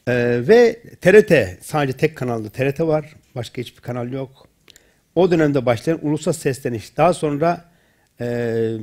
Ee, 0.07 0.41
ve 0.47 0.81
TRT 1.01 1.63
sadece 1.63 1.97
tek 1.97 2.17
kanalda 2.17 2.49
TRT 2.49 2.79
var. 2.79 3.15
Başka 3.35 3.61
hiçbir 3.61 3.81
kanal 3.81 4.11
yok. 4.11 4.47
O 5.15 5.31
dönemde 5.31 5.65
başlayan 5.65 5.99
ulusal 6.01 6.33
sesleniş. 6.33 6.97
Daha 6.97 7.13
sonra 7.13 7.71
e, 8.21 8.77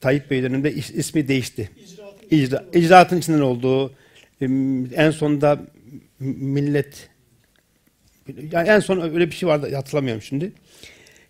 Tayyip 0.00 0.30
Bey 0.30 0.42
döneminde 0.42 0.72
is, 0.72 0.90
ismi 0.90 1.28
değişti. 1.28 1.70
İcra, 2.30 2.64
icraatın 2.72 3.18
içinden 3.18 3.40
olduğu 3.40 3.92
en 4.96 5.10
sonunda 5.10 5.60
millet 6.20 7.08
yani 8.52 8.68
en 8.68 8.80
son 8.80 9.00
öyle 9.00 9.26
bir 9.26 9.34
şey 9.34 9.48
vardı 9.48 9.74
hatırlamıyorum 9.74 10.22
şimdi. 10.22 10.52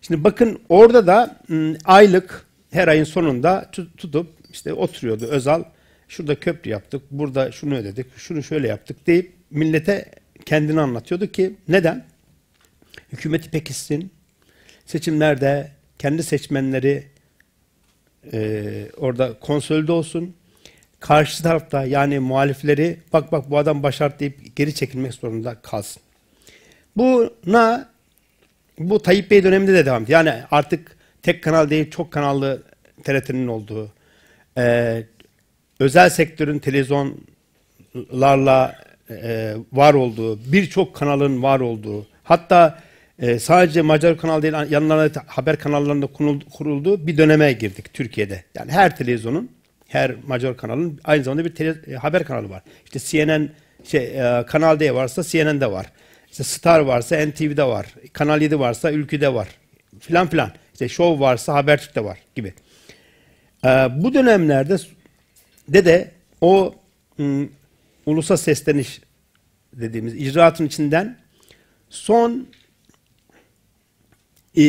Şimdi 0.01 0.23
bakın 0.23 0.59
orada 0.69 1.07
da 1.07 1.39
aylık 1.85 2.45
her 2.71 2.87
ayın 2.87 3.03
sonunda 3.03 3.71
tutup 3.97 4.27
işte 4.51 4.73
oturuyordu 4.73 5.25
Özal. 5.25 5.63
Şurada 6.07 6.35
köprü 6.35 6.71
yaptık, 6.71 7.01
burada 7.11 7.51
şunu 7.51 7.75
ödedik, 7.75 8.05
şunu 8.17 8.43
şöyle 8.43 8.67
yaptık 8.67 9.07
deyip 9.07 9.31
millete 9.51 10.05
kendini 10.45 10.81
anlatıyordu 10.81 11.27
ki 11.27 11.55
neden? 11.67 12.05
Hükümeti 13.11 13.49
pekişsin, 13.49 14.11
seçimlerde 14.85 15.71
kendi 15.99 16.23
seçmenleri 16.23 17.03
e, 18.33 18.87
orada 18.97 19.39
konsolide 19.39 19.91
olsun, 19.91 20.35
karşı 20.99 21.43
tarafta 21.43 21.85
yani 21.85 22.19
muhalifleri 22.19 22.99
bak 23.13 23.31
bak 23.31 23.49
bu 23.49 23.57
adam 23.57 23.83
başart 23.83 24.19
deyip 24.19 24.55
geri 24.55 24.75
çekilmek 24.75 25.13
zorunda 25.13 25.55
kalsın. 25.55 26.01
Buna 26.95 27.91
bu 28.79 29.01
Tayyip 29.01 29.31
Bey 29.31 29.43
döneminde 29.43 29.73
de 29.73 29.85
devam 29.85 30.03
ediyor. 30.03 30.25
Yani 30.25 30.43
artık 30.51 30.97
tek 31.21 31.43
kanal 31.43 31.69
değil 31.69 31.91
çok 31.91 32.11
kanallı 32.11 32.63
TRT'nin 33.03 33.47
olduğu, 33.47 33.91
e, 34.57 35.03
özel 35.79 36.09
sektörün 36.09 36.59
televizyonlarla 36.59 38.75
e, 39.09 39.53
var 39.73 39.93
olduğu, 39.93 40.39
birçok 40.51 40.95
kanalın 40.95 41.43
var 41.43 41.59
olduğu, 41.59 42.07
hatta 42.23 42.79
e, 43.19 43.39
sadece 43.39 43.81
Macar 43.81 44.17
kanal 44.17 44.41
değil 44.41 44.53
yanlarında 44.69 45.23
haber 45.27 45.59
kanallarında 45.59 46.07
kurulduğu 46.53 47.07
bir 47.07 47.17
döneme 47.17 47.53
girdik 47.53 47.93
Türkiye'de. 47.93 48.43
Yani 48.55 48.71
her 48.71 48.97
televizyonun, 48.97 49.51
her 49.87 50.15
Macar 50.27 50.57
kanalın 50.57 50.99
aynı 51.03 51.23
zamanda 51.23 51.45
bir 51.45 51.55
tele, 51.55 51.75
e, 51.87 51.93
haber 51.93 52.23
kanalı 52.23 52.49
var. 52.49 52.61
İşte 52.85 52.99
CNN 52.99 53.49
şey, 53.83 54.03
e, 54.03 54.45
Kanal 54.45 54.79
D 54.79 54.95
varsa 54.95 55.23
CNN'de 55.23 55.71
var. 55.71 55.85
İşte 56.31 56.43
Star 56.43 56.79
varsa 56.79 57.25
NTV'de 57.25 57.63
var. 57.63 57.85
Kanal 58.13 58.41
7 58.41 58.59
varsa 58.59 58.91
Ülkü'de 58.91 59.33
var. 59.33 59.47
Filan 59.99 60.27
filan. 60.27 60.51
İşte 60.73 60.89
Show 60.89 61.19
varsa 61.19 61.53
Habertürk'te 61.53 62.03
var 62.03 62.17
gibi. 62.35 62.53
Ee, 63.65 63.69
bu 63.95 64.13
dönemlerde 64.13 64.77
de 65.67 65.85
de 65.85 66.11
o 66.41 66.75
ım, 67.19 67.51
ulusa 68.05 68.37
sesleniş 68.37 69.01
dediğimiz 69.73 70.15
icraatın 70.15 70.65
içinden 70.65 71.17
son 71.91 72.47
e, 74.57 74.63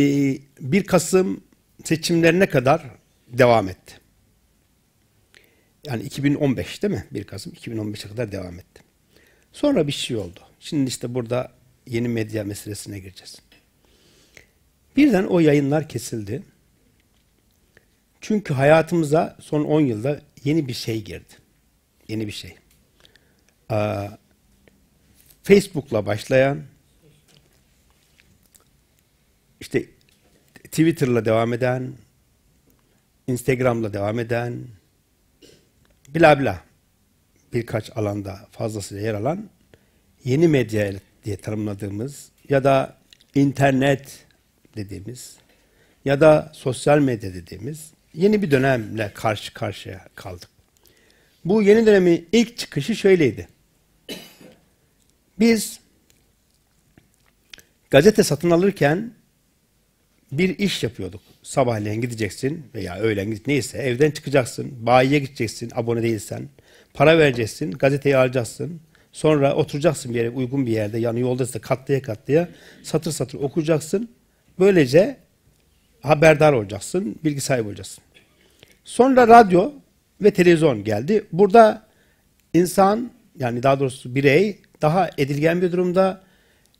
1 0.61 0.85
Kasım 0.85 1.45
seçimlerine 1.85 2.49
kadar 2.49 2.83
devam 3.29 3.69
etti. 3.69 3.95
Yani 5.85 6.03
2015 6.03 6.83
değil 6.83 6.95
mi? 6.95 7.07
1 7.11 7.25
Kasım 7.25 7.53
2015'e 7.53 8.09
kadar 8.09 8.33
devam 8.33 8.59
etti. 8.59 8.83
Sonra 9.53 9.87
bir 9.87 9.93
şey 9.93 10.17
oldu. 10.17 10.41
Şimdi 10.61 10.89
işte 10.89 11.15
burada 11.15 11.53
yeni 11.87 12.09
medya 12.09 12.45
meselesine 12.45 12.99
gireceğiz. 12.99 13.43
Birden 14.97 15.25
o 15.25 15.41
yayınlar 15.41 15.89
kesildi. 15.89 16.43
Çünkü 18.21 18.55
hayatımıza 18.55 19.37
son 19.41 19.65
10 19.65 19.81
yılda 19.81 20.21
yeni 20.45 20.69
bir 20.69 20.75
şey 20.75 21.05
girdi. 21.05 21.35
Yeni 22.09 22.27
bir 22.27 22.33
şey. 22.33 22.55
Ee, 23.71 24.11
Facebook'la 25.43 26.07
başlayan, 26.07 26.63
işte 29.63 29.85
Twitter'la 30.65 31.25
devam 31.25 31.53
eden, 31.53 31.93
Instagram'la 33.27 33.93
devam 33.93 34.19
eden, 34.19 34.67
bla 36.09 36.41
bla 36.41 36.65
birkaç 37.53 37.97
alanda 37.97 38.49
fazlasıyla 38.51 39.03
yer 39.03 39.15
alan 39.15 39.51
yeni 40.25 40.49
medya 40.49 40.93
diye 41.25 41.37
tanımladığımız 41.37 42.29
ya 42.49 42.65
da 42.65 42.97
internet 43.35 44.27
dediğimiz 44.77 45.37
ya 46.05 46.21
da 46.21 46.53
sosyal 46.55 46.99
medya 46.99 47.35
dediğimiz 47.35 47.91
yeni 48.15 48.43
bir 48.43 48.51
dönemle 48.51 49.13
karşı 49.15 49.55
karşıya 49.55 50.09
kaldık. 50.15 50.49
Bu 51.45 51.63
yeni 51.63 51.87
dönemin 51.87 52.29
ilk 52.33 52.59
çıkışı 52.59 52.97
şöyleydi. 52.97 53.49
Biz 55.39 55.81
gazete 57.91 58.23
satın 58.23 58.51
alırken 58.51 59.22
bir 60.33 60.59
iş 60.59 60.83
yapıyorduk. 60.83 61.21
Sabahleyin 61.43 62.01
gideceksin 62.01 62.67
veya 62.75 62.99
öğlen 62.99 63.31
git 63.31 63.47
neyse 63.47 63.79
evden 63.79 64.11
çıkacaksın, 64.11 64.87
bayiye 64.87 65.19
gideceksin 65.19 65.71
abone 65.75 66.03
değilsen, 66.03 66.49
para 66.95 67.19
vereceksin, 67.19 67.71
gazeteyi 67.71 68.17
alacaksın. 68.17 68.81
Sonra 69.13 69.55
oturacaksın 69.55 70.15
bir 70.15 70.19
yere 70.19 70.31
uygun 70.31 70.67
bir 70.67 70.71
yerde 70.71 70.99
yani 70.99 71.21
yolda 71.21 71.43
ise 71.43 71.59
katlıya 71.59 72.03
katlıya 72.03 72.49
satır 72.83 73.13
satır 73.13 73.39
okuyacaksın. 73.39 74.09
Böylece 74.59 75.17
haberdar 76.01 76.53
olacaksın, 76.53 77.17
bilgi 77.25 77.41
sahibi 77.41 77.69
olacaksın. 77.69 78.05
Sonra 78.85 79.29
radyo 79.29 79.73
ve 80.23 80.31
televizyon 80.31 80.85
geldi. 80.85 81.25
Burada 81.33 81.87
insan 82.55 83.11
yani 83.39 83.63
daha 83.63 83.81
doğrusu 83.81 84.15
birey 84.15 84.59
daha 84.83 85.11
edilgen 85.19 85.63
bir 85.63 85.73
durumda. 85.73 86.23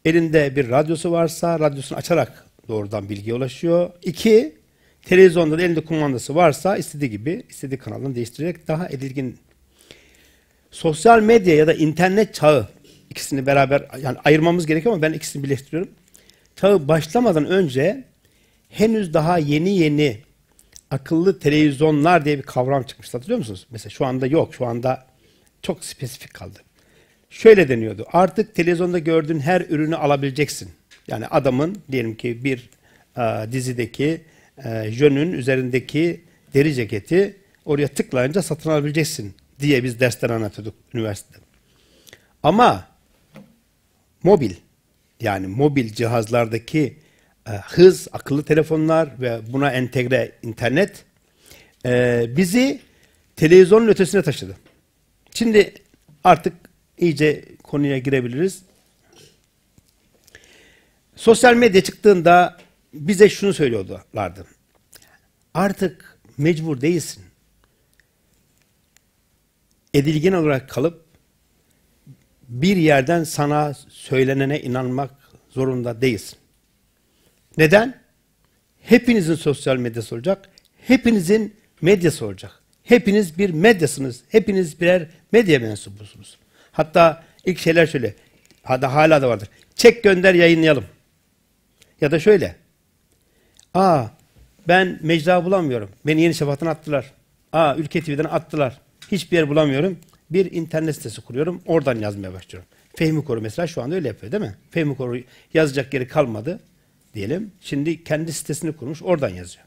Elinde 0.05 0.57
bir 0.57 0.71
radyosu 0.71 1.13
varsa 1.13 1.61
radyosunu 1.61 1.99
açarak 1.99 2.47
doğrudan 2.69 3.09
bilgiye 3.09 3.35
ulaşıyor. 3.35 3.91
İki, 4.03 4.55
televizyonda 5.05 5.59
da 5.59 5.63
elinde 5.63 5.85
kumandası 5.85 6.35
varsa 6.35 6.77
istediği 6.77 7.11
gibi 7.11 7.43
istediği 7.49 7.79
kanalını 7.79 8.15
değiştirerek 8.15 8.69
daha 8.69 8.89
edilgin. 8.89 9.39
Sosyal 10.71 11.23
medya 11.23 11.55
ya 11.55 11.67
da 11.67 11.75
internet 11.75 12.35
çağı 12.35 12.69
ikisini 13.11 13.47
beraber 13.47 13.87
yani 14.03 14.19
ayırmamız 14.25 14.67
gerekiyor 14.67 14.95
ama 14.95 15.03
ben 15.03 15.13
ikisini 15.13 15.43
birleştiriyorum. 15.43 15.91
Çağı 16.57 16.89
başlamadan 16.89 17.47
önce 17.47 18.05
henüz 18.69 19.15
daha 19.15 19.39
yeni 19.39 19.77
yeni 19.79 20.19
akıllı 20.91 21.39
televizyonlar 21.39 22.25
diye 22.25 22.39
bir 22.39 22.43
kavram 22.43 22.83
çıkmış. 22.83 23.15
Hatırlıyor 23.15 23.39
musunuz? 23.39 23.67
Mesela 23.71 23.91
şu 23.91 24.07
anda 24.07 24.27
yok. 24.27 24.55
Şu 24.55 24.67
anda 24.67 25.07
çok 25.63 25.85
spesifik 25.85 26.35
kaldı. 26.35 26.59
Şöyle 27.31 27.69
deniyordu. 27.69 28.07
Artık 28.13 28.55
televizyonda 28.55 28.99
gördüğün 28.99 29.41
her 29.41 29.61
ürünü 29.61 29.97
alabileceksin. 29.97 30.71
Yani 31.09 31.27
adamın 31.27 31.77
diyelim 31.93 32.15
ki 32.15 32.45
bir 32.45 32.71
e, 33.17 33.53
dizideki 33.53 34.21
e, 34.65 34.91
jönün 34.91 35.33
üzerindeki 35.33 36.21
deri 36.55 36.75
ceketi 36.75 37.37
oraya 37.65 37.89
tıklayınca 37.89 38.43
satın 38.43 38.71
alabileceksin 38.71 39.35
diye 39.61 39.85
biz 39.85 40.01
dersler 40.01 40.31
anlatıyorduk 40.31 40.75
üniversitede. 40.95 41.39
Ama 42.43 42.89
mobil 44.23 44.53
yani 45.21 45.47
mobil 45.47 45.93
cihazlardaki 45.93 46.97
e, 47.47 47.51
hız, 47.51 48.09
akıllı 48.13 48.45
telefonlar 48.45 49.21
ve 49.21 49.41
buna 49.49 49.71
entegre 49.71 50.33
internet 50.43 51.05
e, 51.87 52.25
bizi 52.37 52.81
televizyonun 53.37 53.89
ötesine 53.89 54.23
taşıdı. 54.23 54.57
Şimdi 55.35 55.75
artık 56.25 56.53
iyice 56.99 57.45
konuya 57.63 57.99
girebiliriz. 57.99 58.63
Sosyal 61.17 61.55
medya 61.55 61.83
çıktığında 61.83 62.57
bize 62.95 63.29
şunu 63.29 63.55
söylüyorlardı. 63.55 64.47
Artık 65.55 66.19
mecbur 66.39 66.81
değilsin. 66.81 67.25
Edilgen 69.95 70.33
olarak 70.33 70.71
kalıp 70.71 71.05
bir 72.49 72.77
yerden 72.77 73.25
sana 73.25 73.75
söylenene 73.89 74.61
inanmak 74.61 75.11
zorunda 75.51 76.01
değilsin. 76.01 76.39
Neden? 77.59 78.03
Hepinizin 78.81 79.35
sosyal 79.35 79.77
medyası 79.77 80.15
olacak. 80.15 80.49
Hepinizin 80.87 81.57
medyası 81.81 82.27
olacak. 82.27 82.63
Hepiniz 82.83 83.39
bir 83.39 83.51
medyasınız. 83.51 84.21
Hepiniz 84.29 84.81
birer 84.81 85.09
medya 85.33 85.59
mensubusunuz. 85.59 86.39
Hatta 86.73 87.25
ilk 87.45 87.59
şeyler 87.59 87.87
şöyle. 87.87 88.15
Hadi 88.63 88.87
hala 88.87 89.23
da 89.23 89.29
vardır. 89.29 89.49
Çek 89.75 90.03
gönder 90.03 90.35
yayınlayalım. 90.35 90.85
Ya 92.03 92.11
da 92.11 92.21
şöyle. 92.21 92.57
Aa 93.75 94.07
ben 94.69 94.99
mecra 95.03 95.45
bulamıyorum. 95.45 95.91
Beni 96.07 96.23
Yeni 96.23 96.35
Şafak'tan 96.35 96.67
attılar. 96.67 97.13
Aa 97.53 97.77
Ülke 97.77 98.01
TV'den 98.01 98.25
attılar. 98.25 98.81
Hiçbir 99.13 99.37
yer 99.37 99.49
bulamıyorum. 99.49 99.99
Bir 100.31 100.53
internet 100.53 100.97
sitesi 100.97 101.21
kuruyorum. 101.21 101.63
Oradan 101.67 101.99
yazmaya 101.99 102.33
başlıyorum. 102.33 102.69
Fehmi 102.97 103.25
Koru 103.25 103.41
mesela 103.41 103.67
şu 103.67 103.83
anda 103.83 103.95
öyle 103.95 104.09
yapıyor 104.09 104.33
değil 104.33 104.43
mi? 104.43 104.57
Fehmi 104.71 104.97
Koru 104.97 105.21
yazacak 105.55 105.95
yeri 105.95 106.09
kalmadı 106.09 106.61
diyelim. 107.15 107.53
Şimdi 107.61 108.05
kendi 108.05 108.33
sitesini 108.33 108.73
kurmuş. 108.77 109.03
Oradan 109.03 109.29
yazıyor. 109.29 109.67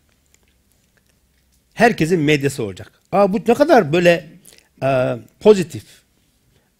Herkesin 1.73 2.19
medyası 2.19 2.63
olacak. 2.63 2.91
Aa 3.11 3.33
bu 3.33 3.41
ne 3.47 3.53
kadar 3.53 3.93
böyle 3.93 4.29
e, 4.83 5.17
pozitif. 5.39 5.85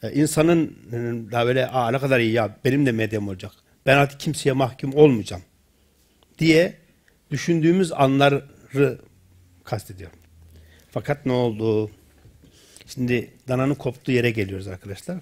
E, 0.04 0.14
insanın 0.14 0.78
e, 0.92 1.32
daha 1.32 1.46
böyle 1.46 1.68
aa 1.68 1.92
ne 1.92 2.00
kadar 2.00 2.20
iyi 2.20 2.32
ya 2.32 2.58
benim 2.66 2.86
de 2.86 2.92
medyam 2.92 3.28
olacak. 3.28 3.65
Ben 3.86 3.98
artık 3.98 4.20
kimseye 4.20 4.54
mahkum 4.54 4.94
olmayacağım 4.94 5.44
diye 6.40 6.78
düşündüğümüz 7.32 7.92
anları 7.92 8.46
kastediyorum. 9.64 10.20
Fakat 10.92 11.26
ne 11.26 11.32
oldu? 11.32 11.92
Şimdi 12.88 13.34
dananın 13.48 13.76
koptuğu 13.76 14.12
yere 14.12 14.32
geliyoruz 14.32 14.68
arkadaşlar. 14.68 15.18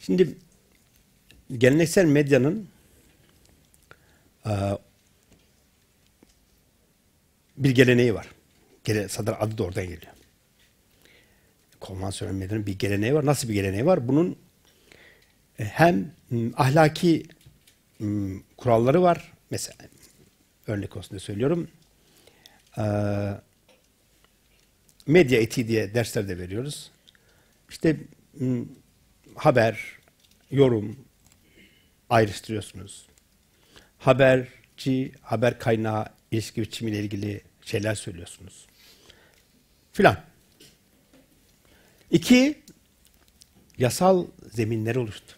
Şimdi 0.00 0.38
geleneksel 1.58 2.04
medyanın 2.04 2.68
e, 4.46 4.52
bir 7.56 7.70
geleneği 7.70 8.14
var. 8.14 8.26
Gele, 8.84 9.08
sadar 9.08 9.36
adı 9.40 9.58
da 9.58 9.64
oradan 9.64 9.84
geliyor. 9.84 10.17
Konvansiyonel 11.80 12.34
medyanın 12.34 12.66
bir 12.66 12.78
geleneği 12.78 13.14
var. 13.14 13.26
Nasıl 13.26 13.48
bir 13.48 13.54
geleneği 13.54 13.86
var? 13.86 14.08
Bunun 14.08 14.36
e, 15.58 15.64
hem 15.64 16.12
ahlaki 16.56 17.22
kuralları 18.56 19.02
var. 19.02 19.32
Mesela 19.50 19.76
örnek 20.66 20.96
olsun 20.96 21.10
diye 21.10 21.20
söylüyorum. 21.20 21.68
E, 22.78 22.84
medya 25.06 25.40
etiği 25.40 25.68
diye 25.68 25.94
dersler 25.94 26.28
de 26.28 26.38
veriyoruz. 26.38 26.90
İşte 27.70 27.96
haber, 29.34 29.98
yorum 30.50 30.96
ayrıştırıyorsunuz. 32.10 33.06
Haberci, 33.98 35.12
haber 35.22 35.58
kaynağı 35.58 36.06
ilişki 36.30 36.62
biçimiyle 36.62 37.00
ilgili 37.00 37.40
şeyler 37.62 37.94
söylüyorsunuz. 37.94 38.66
Filan. 39.92 40.27
İki, 42.10 42.58
yasal 43.78 44.26
zeminleri 44.52 44.98
oluştu. 44.98 45.34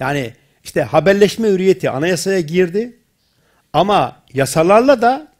Yani 0.00 0.32
işte 0.64 0.82
haberleşme 0.82 1.48
hürriyeti 1.48 1.90
anayasaya 1.90 2.40
girdi 2.40 2.96
ama 3.72 4.22
yasalarla 4.32 5.02
da 5.02 5.32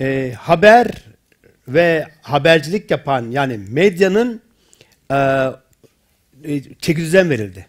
e, 0.00 0.32
haber 0.38 1.04
ve 1.68 2.06
habercilik 2.22 2.90
yapan 2.90 3.30
yani 3.30 3.58
medyanın 3.58 4.40
e, 5.10 5.16
e, 6.44 6.62
çeki 6.78 6.96
düzen 7.00 7.30
verildi. 7.30 7.66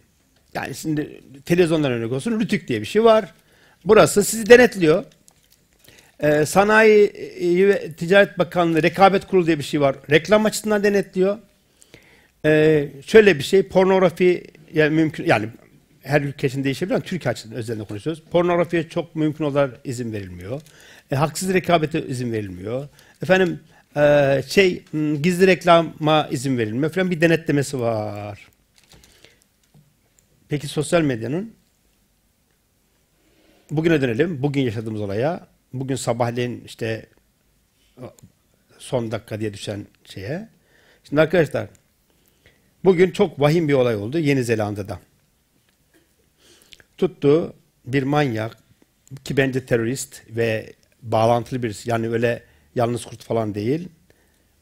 Yani 0.54 0.76
şimdi 0.76 1.22
televizyondan 1.46 1.92
örnek 1.92 2.12
olsun 2.12 2.40
Rütük 2.40 2.68
diye 2.68 2.82
bir 2.82 2.86
şey 2.86 3.04
var. 3.04 3.34
Burası 3.86 4.24
sizi 4.24 4.50
denetliyor. 4.50 5.06
Ee, 6.20 6.46
Sanayi 6.46 7.14
ve 7.68 7.94
Ticaret 7.94 8.40
Bakanlığı 8.40 8.84
Rekabet 8.84 9.28
Kurulu 9.28 9.48
diye 9.48 9.60
bir 9.60 9.64
şey 9.64 9.82
var. 9.82 9.96
Reklam 10.10 10.46
açısından 10.46 10.84
denetliyor. 10.84 11.38
Ee, 12.46 12.90
şöyle 13.06 13.40
bir 13.40 13.44
şey 13.44 13.64
pornografi 13.64 14.44
yani 14.74 14.96
mümkün 14.96 15.26
yani 15.26 15.50
her 16.04 16.22
ülke 16.22 16.48
için 16.48 16.64
değişebilir 16.64 16.96
ama 16.96 17.04
Türkiye 17.04 17.32
açısından 17.32 17.58
özellikle 17.58 17.86
konuşuyoruz. 17.86 18.24
Pornografiye 18.32 18.90
çok 18.90 19.16
mümkün 19.16 19.46
olarak 19.46 19.80
izin 19.84 20.14
verilmiyor. 20.14 20.62
E, 21.12 21.16
haksız 21.16 21.54
rekabete 21.54 22.08
izin 22.08 22.32
verilmiyor. 22.32 22.88
Efendim 23.24 23.60
e, 23.96 24.44
şey 24.48 24.84
gizli 25.22 25.48
reklama 25.48 26.28
izin 26.32 26.58
verilmiyor 26.58 26.92
falan 26.92 27.12
bir 27.12 27.22
denetlemesi 27.22 27.80
var. 27.80 28.48
Peki 30.50 30.68
sosyal 30.68 31.02
medyanın 31.02 31.54
bugüne 33.72 34.02
dönelim. 34.02 34.44
Bugün 34.44 34.62
yaşadığımız 34.62 35.02
olaya. 35.02 35.48
Bugün 35.74 35.96
sabahleyin 35.96 36.64
işte 36.66 37.06
son 38.78 39.12
dakika 39.12 39.40
diye 39.40 39.54
düşen 39.54 39.88
şeye. 40.06 40.50
Şimdi 41.04 41.22
arkadaşlar 41.22 41.68
bugün 42.86 43.12
çok 43.12 43.40
vahim 43.40 43.68
bir 43.68 43.74
olay 43.74 43.96
oldu 43.96 44.20
Yeni 44.20 44.44
Zelanda'da. 44.44 45.00
Tuttu 46.98 47.54
bir 47.86 48.04
manyak 48.04 48.58
ki 49.24 49.38
bence 49.38 49.66
terörist 49.66 50.22
ve 50.30 50.74
bağlantılı 51.02 51.64
birisi. 51.64 51.90
Yani 51.90 52.10
öyle 52.10 52.44
yalnız 52.76 53.06
kurt 53.06 53.24
falan 53.24 53.56
değil. 53.56 53.90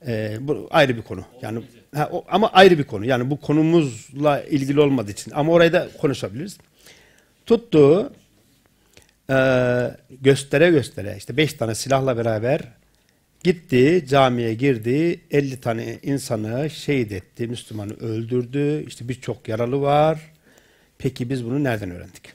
Ee, 0.08 0.38
bu 0.42 0.68
ayrı 0.72 0.98
bir 0.98 1.02
konu. 1.02 1.24
Yani 1.42 1.62
ha, 1.96 2.10
o, 2.12 2.26
ama 2.28 2.50
ayrı 2.50 2.78
bir 2.78 2.84
konu. 2.84 3.06
Yani 3.06 3.30
bu 3.30 3.42
konumuzla 3.42 4.42
ilgili 4.42 4.80
olmadığı 4.80 5.12
için. 5.12 5.32
Ama 5.32 5.52
orayı 5.52 5.74
da 5.74 5.90
konuşabiliriz. 6.02 6.58
Tuttu 7.46 8.14
e, 9.30 9.38
göstere 10.22 10.70
göstere 10.70 11.16
işte 11.18 11.38
beş 11.38 11.54
tane 11.54 11.76
silahla 11.76 12.18
beraber 12.18 12.62
gitti 13.44 14.06
camiye 14.10 14.54
girdi 14.54 15.20
50 15.32 15.62
tane 15.62 16.00
insanı 16.04 16.70
şehit 16.70 17.12
etti 17.12 17.48
Müslümanı 17.48 17.94
öldürdü. 17.94 18.86
İşte 18.88 19.10
birçok 19.10 19.48
yaralı 19.48 19.82
var. 19.82 20.20
Peki 20.98 21.30
biz 21.30 21.46
bunu 21.46 21.64
nereden 21.64 21.92
öğrendik? 21.92 22.34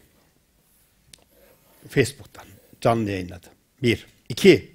Facebook'tan 1.88 2.46
canlı 2.80 3.10
yayınladı. 3.10 3.46
Bir. 3.82 4.06
İki. 4.28 4.74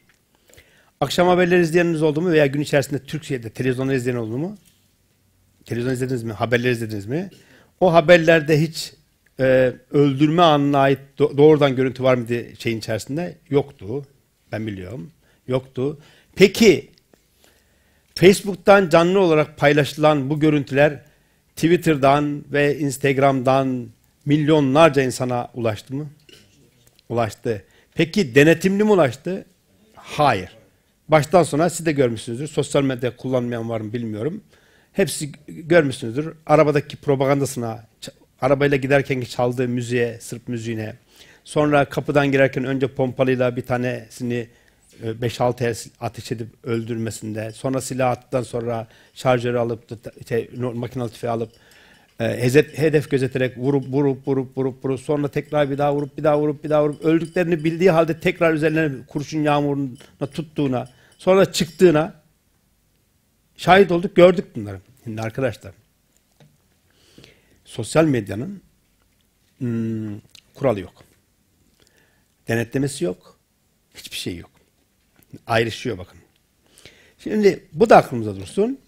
Akşam 1.01 1.27
haberleri 1.27 1.61
izleyeniniz 1.61 2.01
oldu 2.01 2.21
mu 2.21 2.31
veya 2.31 2.45
gün 2.45 2.61
içerisinde 2.61 3.03
Türkiye'de 3.03 3.49
televizyonda 3.49 3.93
izleyen 3.93 4.17
oldu 4.17 4.37
mu? 4.37 4.57
Televizyon 5.65 5.93
izlediniz 5.93 6.23
mi? 6.23 6.33
Haberleri 6.33 6.71
izlediniz 6.71 7.05
mi? 7.05 7.29
O 7.79 7.93
haberlerde 7.93 8.61
hiç 8.61 8.93
e, 9.39 9.73
öldürme 9.91 10.41
anına 10.41 10.79
ait 10.79 10.99
do 11.17 11.37
doğrudan 11.37 11.75
görüntü 11.75 12.03
var 12.03 12.15
mıydı 12.15 12.45
şeyin 12.59 12.79
içerisinde? 12.79 13.37
Yoktu. 13.49 14.05
Ben 14.51 14.67
biliyorum. 14.67 15.11
Yoktu. 15.47 15.99
Peki 16.39 16.89
Facebook'tan 18.15 18.89
canlı 18.89 19.19
olarak 19.19 19.57
paylaşılan 19.57 20.29
bu 20.29 20.39
görüntüler 20.39 20.99
Twitter'dan 21.55 22.43
ve 22.51 22.79
Instagram'dan 22.79 23.87
milyonlarca 24.25 25.01
insana 25.01 25.49
ulaştı 25.53 25.95
mı? 25.95 26.09
Ulaştı. 27.09 27.63
Peki 27.95 28.35
denetimli 28.35 28.83
mi 28.83 28.91
ulaştı? 28.91 29.45
Hayır. 29.95 30.57
Baştan 31.07 31.43
sona 31.43 31.69
siz 31.69 31.85
de 31.85 31.91
görmüşsünüzdür. 31.91 32.47
Sosyal 32.47 32.83
medya 32.83 33.15
kullanmayan 33.15 33.69
var 33.69 33.81
mı 33.81 33.93
bilmiyorum. 33.93 34.43
Hepsi 34.93 35.31
görmüşsünüzdür. 35.47 36.33
Arabadaki 36.45 36.97
propagandasına 36.97 37.85
Arabayla 38.41 38.77
giderken 38.77 39.21
çaldığı 39.21 39.67
müziğe, 39.67 40.19
Sırp 40.19 40.47
müziğine. 40.47 40.95
Sonra 41.43 41.85
kapıdan 41.85 42.31
girerken 42.31 42.63
önce 42.63 42.87
pompalıyla 42.87 43.55
bir 43.55 43.61
tanesini 43.61 44.47
5-6 45.03 45.63
e, 45.63 45.67
el 45.67 45.75
ateş 45.99 46.31
edip 46.31 46.47
öldürmesinde. 46.63 47.51
Sonra 47.51 47.81
silah 47.81 48.11
attıktan 48.11 48.43
sonra 48.43 48.87
şarjörü 49.13 49.57
alıp 49.57 49.83
şey, 50.29 50.49
makinalı 50.55 51.09
tüfeği 51.09 51.31
alıp 51.31 51.51
e, 52.19 52.49
hedef 52.75 53.09
gözeterek 53.09 53.57
vurup 53.57 53.87
vurup 53.87 54.27
vurup 54.27 54.57
vurup 54.57 54.85
vurup 54.85 54.99
sonra 54.99 55.27
tekrar 55.27 55.69
bir 55.69 55.77
daha 55.77 55.95
vurup 55.95 56.17
bir 56.17 56.23
daha 56.23 56.39
vurup 56.39 56.63
bir 56.63 56.69
daha 56.69 56.83
vurup 56.83 57.05
öldüklerini 57.05 57.63
bildiği 57.63 57.91
halde 57.91 58.19
tekrar 58.19 58.53
üzerlerine 58.53 59.05
kurşun 59.07 59.43
yağmuruna 59.43 60.27
tuttuğuna 60.33 60.89
sonra 61.17 61.51
çıktığına 61.51 62.13
şahit 63.57 63.91
olduk 63.91 64.15
gördük 64.15 64.55
bunları. 64.55 64.81
Şimdi 65.03 65.21
arkadaşlar 65.21 65.73
sosyal 67.65 68.05
medyanın 68.05 68.61
hmm, 69.57 70.19
kuralı 70.53 70.79
yok. 70.79 71.03
Denetlemesi 72.47 73.05
yok. 73.05 73.39
Hiçbir 73.95 74.17
şey 74.17 74.37
yok. 74.37 74.58
Ayrışıyor 75.47 75.97
bakın. 75.97 76.19
Şimdi 77.17 77.63
bu 77.73 77.89
da 77.89 77.97
aklımıza 77.97 78.35
dursun. 78.35 78.79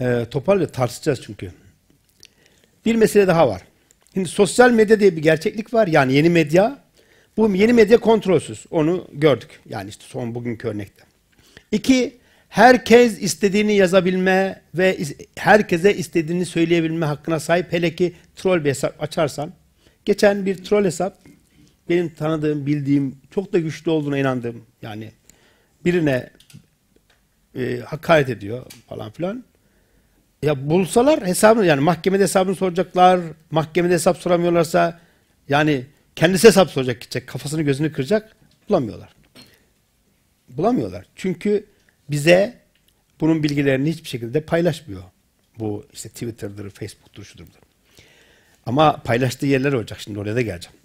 E, 0.00 0.26
toparlayıp 0.30 0.74
tartışacağız 0.74 1.22
çünkü. 1.22 1.52
Bir 2.86 2.94
mesele 2.94 3.26
daha 3.26 3.48
var. 3.48 3.62
Şimdi 4.14 4.28
sosyal 4.28 4.70
medya 4.70 5.00
diye 5.00 5.16
bir 5.16 5.22
gerçeklik 5.22 5.74
var. 5.74 5.86
Yani 5.86 6.12
yeni 6.12 6.30
medya. 6.30 6.78
Bu 7.36 7.54
yeni 7.54 7.72
medya 7.72 7.98
kontrolsüz. 7.98 8.66
Onu 8.70 9.08
gördük. 9.12 9.60
Yani 9.68 9.90
işte 9.90 10.04
son 10.08 10.34
bugünkü 10.34 10.68
örnekte. 10.68 11.04
İki, 11.72 12.16
herkes 12.48 13.22
istediğini 13.22 13.76
yazabilme 13.76 14.62
ve 14.74 14.98
herkese 15.36 15.96
istediğini 15.96 16.46
söyleyebilme 16.46 17.06
hakkına 17.06 17.40
sahip. 17.40 17.72
Hele 17.72 17.94
ki 17.94 18.12
troll 18.36 18.64
bir 18.64 18.68
hesap 18.68 19.02
açarsan. 19.02 19.52
Geçen 20.04 20.46
bir 20.46 20.64
troll 20.64 20.84
hesap 20.84 21.18
benim 21.88 22.14
tanıdığım, 22.14 22.66
bildiğim, 22.66 23.18
çok 23.30 23.52
da 23.52 23.58
güçlü 23.58 23.90
olduğuna 23.90 24.18
inandığım 24.18 24.64
yani 24.82 25.10
birine 25.86 26.30
e, 27.54 27.78
hakaret 27.78 28.28
ediyor 28.28 28.66
falan 28.88 29.10
filan. 29.10 29.44
Ya 30.42 30.70
bulsalar 30.70 31.26
hesabını 31.26 31.66
yani 31.66 31.80
mahkemede 31.80 32.22
hesabını 32.22 32.54
soracaklar. 32.54 33.20
Mahkemede 33.50 33.94
hesap 33.94 34.16
soramıyorlarsa 34.16 35.00
yani 35.48 35.86
kendisi 36.16 36.48
hesap 36.48 36.70
soracak 36.70 37.00
gidecek. 37.00 37.26
Kafasını 37.26 37.62
gözünü 37.62 37.92
kıracak. 37.92 38.36
Bulamıyorlar. 38.68 39.08
Bulamıyorlar. 40.48 41.06
Çünkü 41.16 41.66
bize 42.10 42.58
bunun 43.20 43.42
bilgilerini 43.42 43.90
hiçbir 43.90 44.08
şekilde 44.08 44.40
paylaşmıyor. 44.40 45.02
Bu 45.58 45.86
işte 45.92 46.08
Twitter'dır, 46.08 46.70
Facebook'tur, 46.70 47.24
şudur 47.24 47.46
budur. 47.46 47.58
Ama 48.66 48.96
paylaştığı 48.96 49.46
yerler 49.46 49.72
olacak. 49.72 50.00
Şimdi 50.00 50.18
oraya 50.18 50.36
da 50.36 50.40
geleceğim. 50.42 50.76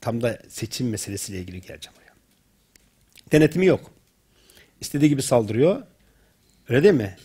Tam 0.00 0.22
da 0.22 0.38
seçim 0.48 0.88
meselesiyle 0.88 1.38
ilgili 1.40 1.60
geleceğim 1.60 1.98
oraya. 1.98 2.14
Denetimi 3.32 3.66
yok. 3.66 3.95
İstediği 4.80 5.08
gibi 5.08 5.22
saldırıyor. 5.22 5.82
Öyle 6.68 6.82
değil 6.82 6.94
mi? 6.94 7.16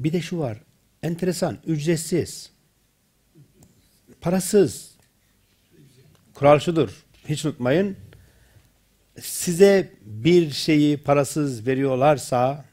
Bir 0.00 0.12
de 0.12 0.20
şu 0.20 0.38
var. 0.38 0.58
Enteresan. 1.02 1.58
Ücretsiz. 1.66 2.50
Parasız. 4.20 4.94
Kural 6.34 6.58
şudur. 6.58 7.04
Hiç 7.28 7.44
unutmayın. 7.44 7.96
Size 9.20 9.92
bir 10.02 10.50
şeyi 10.50 10.96
parasız 10.96 11.66
veriyorlarsa 11.66 12.64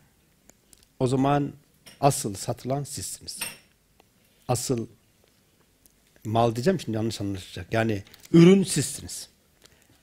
o 1.00 1.08
zaman 1.08 1.54
asıl 2.02 2.34
satılan 2.34 2.84
sizsiniz. 2.84 3.40
Asıl 4.48 4.88
mal 6.26 6.56
diyeceğim 6.56 6.80
şimdi 6.80 6.96
yanlış 6.96 7.22
anlaşılacak. 7.22 7.74
Yani 7.74 8.04
ürün 8.34 8.64
sizsiniz. 8.64 9.30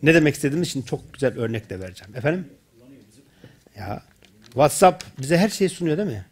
Ne 0.03 0.15
demek 0.15 0.35
istediğimi 0.35 0.67
şimdi 0.67 0.87
çok 0.87 1.13
güzel 1.13 1.39
örnek 1.39 1.71
de 1.71 1.81
vereceğim. 1.81 2.17
Efendim? 2.17 2.49
Ya 3.79 4.03
WhatsApp 4.45 5.05
bize 5.21 5.39
her 5.39 5.49
şeyi 5.49 5.71
sunuyor 5.71 5.99
değil 5.99 6.09
mi? 6.09 6.27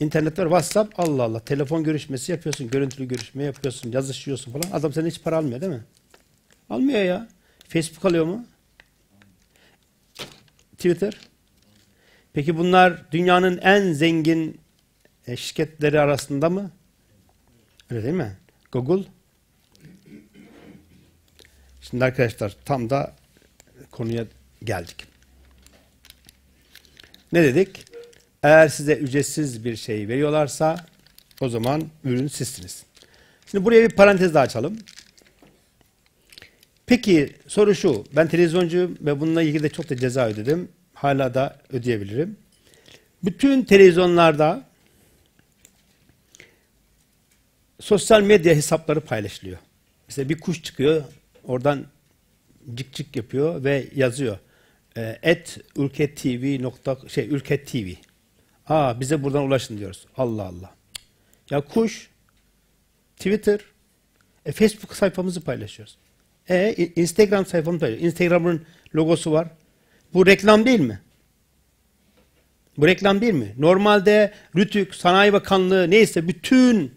İnternet 0.00 0.38
var, 0.38 0.44
WhatsApp 0.44 1.00
Allah 1.00 1.22
Allah. 1.22 1.40
Telefon 1.40 1.84
görüşmesi 1.84 2.32
yapıyorsun, 2.32 2.70
görüntülü 2.70 3.08
görüşme 3.08 3.42
yapıyorsun, 3.42 3.92
yazışıyorsun 3.92 4.52
falan. 4.52 4.78
Adam 4.78 4.92
senden 4.92 5.10
hiç 5.10 5.22
para 5.22 5.36
almıyor 5.36 5.60
değil 5.60 5.72
mi? 5.72 5.84
Almıyor 6.70 7.02
ya. 7.02 7.28
Facebook 7.68 8.04
alıyor 8.04 8.24
mu? 8.24 8.46
Twitter? 10.72 11.20
Peki 12.32 12.58
bunlar 12.58 13.12
dünyanın 13.12 13.58
en 13.58 13.92
zengin 13.92 14.60
e, 15.26 15.36
şirketleri 15.36 16.00
arasında 16.00 16.50
mı? 16.50 16.70
Öyle 17.90 18.02
değil 18.02 18.14
mi? 18.14 18.36
Google? 18.72 19.04
Şimdi 21.80 22.04
arkadaşlar 22.04 22.56
tam 22.64 22.90
da 22.90 23.16
konuya 23.90 24.26
geldik. 24.64 25.13
Ne 27.34 27.42
dedik? 27.42 27.84
Eğer 28.42 28.68
size 28.68 28.94
ücretsiz 28.94 29.64
bir 29.64 29.76
şey 29.76 30.08
veriyorlarsa 30.08 30.86
o 31.40 31.48
zaman 31.48 31.82
ürün 32.04 32.28
sizsiniz. 32.28 32.82
Şimdi 33.50 33.64
buraya 33.64 33.90
bir 33.90 33.96
parantez 33.96 34.34
daha 34.34 34.42
açalım. 34.42 34.78
Peki 36.86 37.32
soru 37.46 37.74
şu. 37.74 38.04
Ben 38.16 38.28
televizyoncuyum 38.28 38.98
ve 39.00 39.20
bununla 39.20 39.42
ilgili 39.42 39.62
de 39.62 39.68
çok 39.68 39.90
da 39.90 39.96
ceza 39.96 40.26
ödedim. 40.26 40.68
Hala 40.94 41.34
da 41.34 41.60
ödeyebilirim. 41.72 42.36
Bütün 43.24 43.62
televizyonlarda 43.62 44.64
sosyal 47.80 48.22
medya 48.22 48.54
hesapları 48.54 49.00
paylaşılıyor. 49.00 49.58
Mesela 50.08 50.28
bir 50.28 50.40
kuş 50.40 50.62
çıkıyor, 50.62 51.04
oradan 51.44 51.86
cik 52.74 52.92
cik 52.92 53.16
yapıyor 53.16 53.64
ve 53.64 53.88
yazıyor. 53.94 54.38
Et 54.96 55.58
ülket 55.76 56.16
tv 56.16 56.62
nokta 56.62 56.96
şey 57.08 57.28
ülket 57.28 57.66
tv. 57.66 57.88
Aa 58.68 59.00
bize 59.00 59.22
buradan 59.22 59.42
ulaşın 59.42 59.78
diyoruz. 59.78 60.06
Allah 60.16 60.42
Allah. 60.42 60.74
Ya 61.50 61.60
kuş 61.60 62.10
Twitter 63.16 63.60
e, 64.46 64.52
Facebook 64.52 64.96
sayfamızı 64.96 65.40
paylaşıyoruz. 65.40 65.96
E 66.48 66.74
Instagram 66.96 67.46
sayfamızı 67.46 67.80
paylaşıyoruz. 67.80 68.12
Instagram'ın 68.12 68.66
logosu 68.94 69.32
var. 69.32 69.48
Bu 70.14 70.26
reklam 70.26 70.64
değil 70.64 70.80
mi? 70.80 71.00
Bu 72.78 72.86
reklam 72.86 73.20
değil 73.20 73.34
mi? 73.34 73.54
Normalde 73.58 74.32
RÜTÜK, 74.56 74.94
Sanayi 74.94 75.32
Bakanlığı 75.32 75.90
neyse 75.90 76.28
bütün 76.28 76.94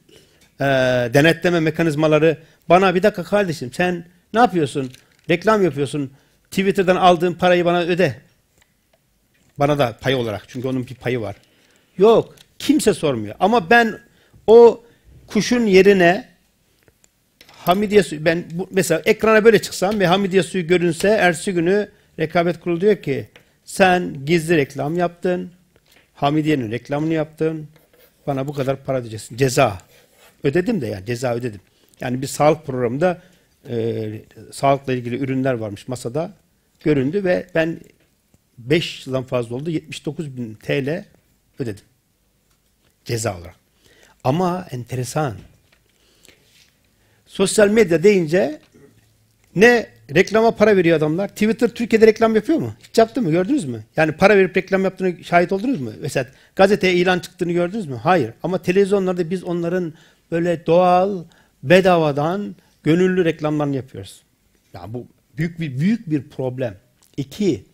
e, 0.60 0.66
denetleme 1.14 1.60
mekanizmaları 1.60 2.38
bana 2.70 2.96
bir 2.96 3.04
dakika 3.04 3.24
kardeşim 3.24 3.74
sen 3.74 4.06
ne 4.34 4.40
yapıyorsun? 4.40 4.92
Reklam 5.30 5.64
yapıyorsun. 5.64 6.12
Twitter'dan 6.52 6.96
aldığın 6.96 7.34
parayı 7.34 7.66
bana 7.66 7.82
öde. 7.82 8.16
Bana 9.60 9.80
da 9.80 9.98
pay 10.02 10.16
olarak. 10.16 10.44
Çünkü 10.48 10.68
onun 10.68 10.88
bir 10.88 10.96
payı 10.96 11.22
var. 11.22 11.36
Yok. 11.98 12.36
Kimse 12.60 12.94
sormuyor. 12.94 13.36
Ama 13.40 13.70
ben 13.70 14.00
o 14.48 14.84
kuşun 15.28 15.66
yerine 15.66 16.38
Hamidiye 17.68 18.04
suyu, 18.04 18.26
ben 18.26 18.46
bu, 18.52 18.68
mesela 18.72 19.02
ekrana 19.06 19.46
böyle 19.46 19.62
çıksam 19.62 20.00
ve 20.00 20.08
Hamidiye 20.08 20.44
suyu 20.44 20.68
görünse 20.68 21.08
ertesi 21.08 21.54
günü 21.54 21.90
rekabet 22.20 22.60
kurulu 22.60 22.82
diyor 22.82 22.96
ki 22.96 23.28
sen 23.66 24.26
gizli 24.26 24.58
reklam 24.58 24.98
yaptın. 24.98 25.52
Hamidiye'nin 26.14 26.72
reklamını 26.72 27.14
yaptın. 27.14 27.68
Bana 28.28 28.48
bu 28.48 28.54
kadar 28.54 28.84
para 28.84 28.98
ödeyeceksin. 28.98 29.38
Ceza. 29.38 29.78
Ödedim 30.44 30.82
de 30.82 30.88
yani 30.88 31.06
ceza 31.06 31.34
ödedim. 31.34 31.62
Yani 32.02 32.22
bir 32.22 32.28
sağlık 32.28 32.66
programında 32.66 33.22
e, 33.70 34.22
sağlıkla 34.52 34.94
ilgili 34.94 35.18
ürünler 35.18 35.54
varmış 35.54 35.88
masada 35.88 36.34
göründü 36.84 37.24
ve 37.24 37.48
ben 37.56 37.80
5 38.58 39.08
yıldan 39.08 39.24
fazla 39.24 39.56
oldu 39.56 39.70
79 39.70 40.38
bin 40.38 40.54
TL 40.54 41.06
ödedim. 41.60 41.86
Ceza 43.06 43.38
olarak. 43.38 43.56
Ama 44.24 44.68
enteresan. 44.72 45.36
Sosyal 47.26 47.70
medya 47.70 48.04
deyince 48.04 48.60
ne 49.56 49.88
reklama 50.16 50.52
para 50.52 50.78
veriyor 50.78 50.98
adamlar. 50.98 51.28
Twitter 51.28 51.70
Türkiye'de 51.70 52.08
reklam 52.08 52.36
yapıyor 52.36 52.60
mu? 52.60 52.74
Hiç 52.90 52.98
yaptı 52.98 53.22
mı? 53.22 53.32
Gördünüz 53.32 53.66
mü? 53.66 53.84
Yani 53.96 54.12
para 54.12 54.38
verip 54.38 54.58
reklam 54.58 54.84
yaptığını 54.84 55.24
şahit 55.24 55.52
oldunuz 55.52 55.82
mu? 55.82 55.92
Mesela 56.02 56.28
gazeteye 56.56 56.94
ilan 56.94 57.20
çıktığını 57.20 57.52
gördünüz 57.52 57.88
mü? 57.88 57.96
Hayır. 57.96 58.34
Ama 58.44 58.62
televizyonlarda 58.62 59.30
biz 59.30 59.44
onların 59.44 59.94
böyle 60.32 60.66
doğal, 60.66 61.24
bedavadan 61.64 62.56
gönüllü 62.88 63.26
reklamlarını 63.26 63.76
yapıyoruz. 63.76 64.22
Ya 64.74 64.94
bu 64.94 65.08
büyük 65.38 65.60
bir 65.60 65.80
büyük 65.80 66.10
bir 66.10 66.30
problem. 66.30 66.78
İki, 67.18 67.66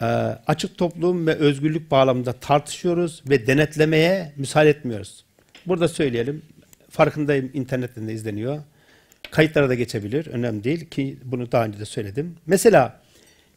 e, 0.00 0.04
açık 0.46 0.78
toplum 0.78 1.26
ve 1.26 1.34
özgürlük 1.34 1.90
bağlamında 1.90 2.32
tartışıyoruz 2.32 3.22
ve 3.28 3.46
denetlemeye 3.46 4.32
müsaade 4.36 4.70
etmiyoruz. 4.70 5.24
Burada 5.66 5.88
söyleyelim. 5.88 6.42
Farkındayım 6.88 7.50
internetten 7.54 8.08
de 8.08 8.12
izleniyor. 8.12 8.62
Kayıtlara 9.30 9.68
da 9.68 9.74
geçebilir. 9.74 10.26
Önemli 10.26 10.64
değil 10.64 10.90
ki 10.90 11.18
bunu 11.24 11.52
daha 11.52 11.64
önce 11.64 11.78
de 11.78 11.84
söyledim. 11.84 12.36
Mesela 12.46 13.00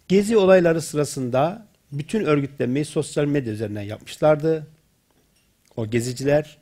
gezi 0.08 0.38
olayları 0.38 0.82
sırasında 0.82 1.68
bütün 1.92 2.24
örgütlenmeyi 2.24 2.86
sosyal 2.86 3.26
medya 3.26 3.54
üzerinden 3.54 3.82
yapmışlardı. 3.82 4.68
O 5.76 5.90
geziciler 5.90 6.58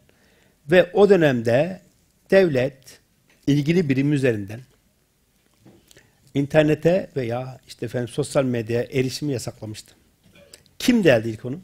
ve 0.72 0.92
o 0.94 1.10
dönemde 1.10 1.82
devlet 2.30 3.01
ilgili 3.52 3.90
birim 3.90 4.14
üzerinden 4.14 4.60
internete 6.34 7.10
veya 7.16 7.60
işte 7.68 7.86
efendim 7.86 8.08
sosyal 8.08 8.44
medyaya 8.44 8.84
erişimi 8.84 9.34
yasaklamıştı. 9.34 9.96
Kim 10.80 11.04
deldi 11.04 11.30
ilk 11.30 11.46
onu? 11.46 11.62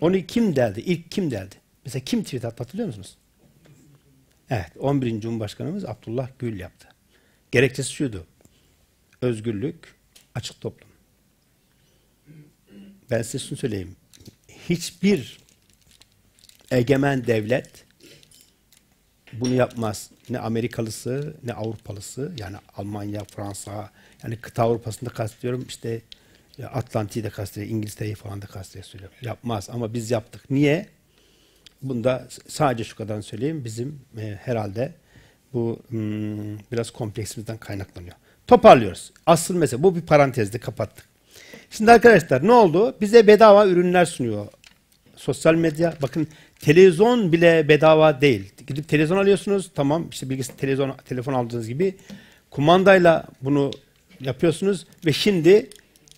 Onu 0.00 0.26
kim 0.26 0.56
deldi? 0.56 0.80
İlk 0.80 1.10
kim 1.10 1.30
deldi? 1.30 1.54
Mesela 1.84 2.04
kim 2.04 2.24
tweet 2.24 2.44
attı 2.44 2.62
hatırlıyor 2.62 2.86
musunuz? 2.86 3.16
Evet, 4.50 4.70
11. 4.78 5.20
Cumhurbaşkanımız 5.20 5.84
Abdullah 5.84 6.28
Gül 6.38 6.60
yaptı. 6.60 6.88
Gerekçesi 7.52 7.92
şuydu. 7.92 8.26
Özgürlük, 9.22 9.94
açık 10.34 10.60
toplum. 10.60 10.88
Ben 13.10 13.22
size 13.22 13.46
şunu 13.46 13.58
söyleyeyim. 13.58 13.96
Hiçbir 14.68 15.38
egemen 16.70 17.26
devlet 17.26 17.84
bunu 19.40 19.54
yapmaz. 19.54 20.10
Ne 20.30 20.38
Amerikalısı 20.38 21.34
ne 21.44 21.52
Avrupalısı 21.52 22.32
yani 22.38 22.56
Almanya, 22.76 23.24
Fransa 23.24 23.90
yani 24.22 24.36
kıta 24.36 24.62
Avrupa'sında 24.62 25.10
kastediyorum 25.10 25.64
işte 25.68 26.00
Atlantik'i 26.72 27.24
de 27.24 27.30
kastediyor, 27.30 27.72
İngiltere'yi 27.72 28.14
falan 28.14 28.42
da 28.42 28.46
kastediyor. 28.46 29.10
Yapmaz 29.22 29.70
ama 29.70 29.94
biz 29.94 30.10
yaptık. 30.10 30.50
Niye? 30.50 30.86
Bunda 31.82 32.28
sadece 32.48 32.84
şu 32.84 32.96
kadar 32.96 33.22
söyleyeyim. 33.22 33.64
Bizim 33.64 34.00
e, 34.18 34.38
herhalde 34.42 34.92
bu 35.52 35.78
hmm, 35.88 36.58
biraz 36.72 36.90
kompleksimizden 36.90 37.58
kaynaklanıyor. 37.58 38.16
Toparlıyoruz. 38.46 39.12
Asıl 39.26 39.54
mesele 39.54 39.82
bu 39.82 39.96
bir 39.96 40.00
parantezde 40.00 40.58
kapattık. 40.58 41.04
Şimdi 41.70 41.92
arkadaşlar 41.92 42.46
ne 42.46 42.52
oldu? 42.52 42.96
Bize 43.00 43.26
bedava 43.26 43.66
ürünler 43.66 44.04
sunuyor. 44.04 44.46
Sosyal 45.16 45.54
medya. 45.54 45.94
Bakın 46.02 46.28
televizyon 46.60 47.32
bile 47.32 47.68
bedava 47.68 48.20
değil. 48.20 48.52
Gidip 48.68 48.88
televizyon 48.88 49.18
alıyorsunuz. 49.18 49.70
Tamam 49.74 50.08
işte 50.10 50.30
bilgisayar 50.30 50.56
televizyon 50.56 50.96
telefon 51.08 51.32
aldığınız 51.32 51.68
gibi 51.68 51.96
kumandayla 52.50 53.24
bunu 53.42 53.70
yapıyorsunuz 54.20 54.86
ve 55.06 55.12
şimdi 55.12 55.70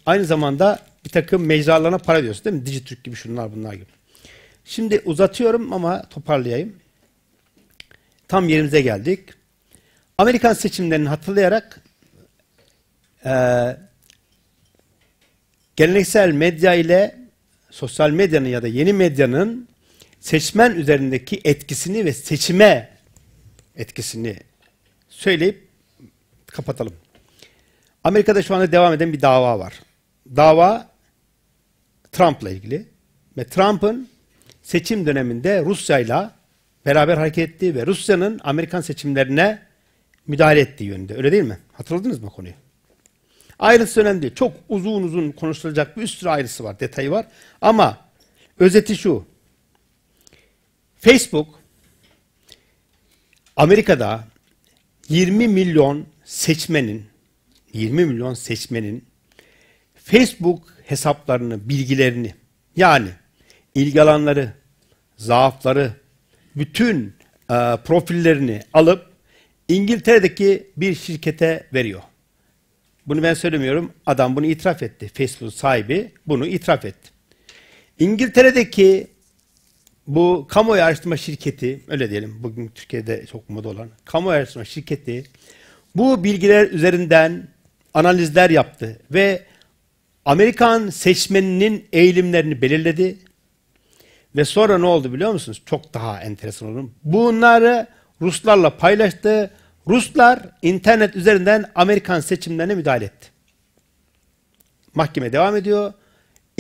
aynı 0.07 0.25
zamanda 0.25 0.79
bir 1.05 1.11
takım 1.11 1.47
mecralarına 1.47 1.99
para 1.99 2.19
ödüyorsunuz 2.19 2.45
değil 2.45 2.57
mi? 2.57 2.67
Dijitürk 2.67 3.05
gibi 3.05 3.17
şunlar 3.17 3.57
bunlar 3.57 3.75
gibi. 3.75 3.87
Şimdi 4.65 5.03
uzatıyorum 5.05 5.73
ama 5.73 6.03
toparlayayım. 6.03 6.77
Tam 8.29 8.49
yerimize 8.49 8.81
geldik. 8.81 9.21
Amerikan 10.19 10.53
seçimlerini 10.53 11.09
hatırlayarak 11.09 11.83
e, 13.25 13.33
geleneksel 15.77 16.33
medya 16.33 16.75
ile 16.75 17.19
sosyal 17.71 18.11
medyanın 18.11 18.49
ya 18.49 18.63
da 18.63 18.69
yeni 18.69 18.93
medyanın 18.93 19.69
seçmen 20.21 20.75
üzerindeki 20.75 21.41
etkisini 21.45 22.05
ve 22.05 22.13
seçime 22.13 22.91
etkisini 23.77 24.37
söyleyip 25.09 25.69
kapatalım. 26.47 26.93
Amerika'da 28.05 28.43
şu 28.43 28.55
anda 28.55 28.73
devam 28.73 28.93
eden 28.93 29.13
bir 29.13 29.23
dava 29.23 29.59
var. 29.59 29.81
Dava 30.37 30.89
Trump'la 32.13 32.51
ilgili 32.51 32.87
ve 33.37 33.45
Trump'ın 33.45 34.09
seçim 34.63 35.07
döneminde 35.07 35.65
Rusya'yla 35.65 36.35
beraber 36.87 37.17
hareket 37.17 37.51
ettiği 37.51 37.75
ve 37.75 37.87
Rusya'nın 37.87 38.41
Amerikan 38.45 38.81
seçimlerine 38.81 39.63
müdahale 40.27 40.61
ettiği 40.61 40.85
yönünde. 40.85 41.17
Öyle 41.17 41.33
değil 41.33 41.43
mi? 41.43 41.59
Hatırladınız 41.73 42.23
mı 42.23 42.31
konuyu? 42.31 42.55
Ayrıntısı 43.59 44.01
önemli 44.01 44.23
değil. 44.23 44.35
Çok 44.35 44.53
uzun 44.69 45.03
uzun 45.03 45.31
konuşulacak 45.31 45.97
bir 45.97 46.07
sürü 46.07 46.31
ayrısı 46.31 46.65
var, 46.65 46.81
detayı 46.81 47.11
var. 47.11 47.27
Ama 47.61 47.99
özeti 48.59 48.97
şu. 48.97 49.25
Facebook 51.01 51.49
Amerika'da 53.57 54.25
20 55.09 55.49
milyon 55.49 56.07
seçmenin 56.25 57.07
20 57.73 58.05
milyon 58.07 58.35
seçmenin 58.35 59.05
Facebook 59.95 60.75
hesaplarını, 60.85 61.69
bilgilerini 61.69 62.35
yani 62.77 63.09
ilgi 63.75 64.03
alanları, 64.03 64.53
zaafları, 65.17 65.93
bütün 66.57 67.15
e, 67.51 67.55
profillerini 67.85 68.63
alıp 68.73 69.07
İngiltere'deki 69.69 70.71
bir 70.77 70.95
şirkete 70.95 71.67
veriyor. 71.75 72.03
Bunu 73.07 73.23
ben 73.23 73.35
söylemiyorum. 73.35 73.93
Adam 74.07 74.37
bunu 74.37 74.47
itiraf 74.47 74.83
etti. 74.83 75.11
Facebook 75.15 75.55
sahibi 75.55 76.13
bunu 76.27 76.47
itiraf 76.47 76.85
etti. 76.85 77.11
İngiltere'deki 77.99 79.10
bu 80.07 80.47
kamuoyu 80.49 80.83
araştırma 80.83 81.17
şirketi, 81.17 81.81
öyle 81.89 82.11
diyelim 82.11 82.43
bugün 82.43 82.69
Türkiye'de 82.69 83.27
çok 83.27 83.51
moda 83.51 83.69
olan 83.69 83.89
kamuoyu 84.05 84.39
araştırma 84.39 84.65
şirketi 84.65 85.25
bu 85.97 86.25
bilgiler 86.25 86.71
üzerinden 86.71 87.49
analizler 87.95 88.51
yaptı 88.51 89.01
ve 89.11 89.43
Amerikan 90.25 90.91
seçmeninin 90.91 91.89
eğilimlerini 91.93 92.63
belirledi. 92.63 93.19
Ve 94.37 94.45
sonra 94.45 94.79
ne 94.79 94.87
oldu 94.87 95.13
biliyor 95.13 95.33
musunuz? 95.33 95.63
Çok 95.67 95.95
daha 95.95 96.21
enteresan 96.21 96.69
olur. 96.69 96.89
Bunları 97.05 97.87
Ruslarla 98.21 98.77
paylaştı. 98.77 99.51
Ruslar 99.89 100.41
internet 100.63 101.17
üzerinden 101.17 101.65
Amerikan 101.75 102.21
seçimlerine 102.21 102.75
müdahale 102.75 103.05
etti. 103.05 103.29
Mahkeme 104.95 105.33
devam 105.33 105.57
ediyor. 105.57 105.93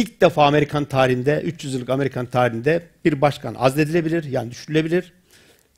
İlk 0.00 0.20
defa 0.20 0.46
Amerikan 0.46 0.84
tarihinde, 0.84 1.40
300 1.44 1.74
yıllık 1.74 1.90
Amerikan 1.90 2.26
tarihinde 2.26 2.82
bir 3.04 3.20
başkan 3.20 3.54
azledilebilir, 3.54 4.24
yani 4.24 4.50
düşürülebilir. 4.50 5.12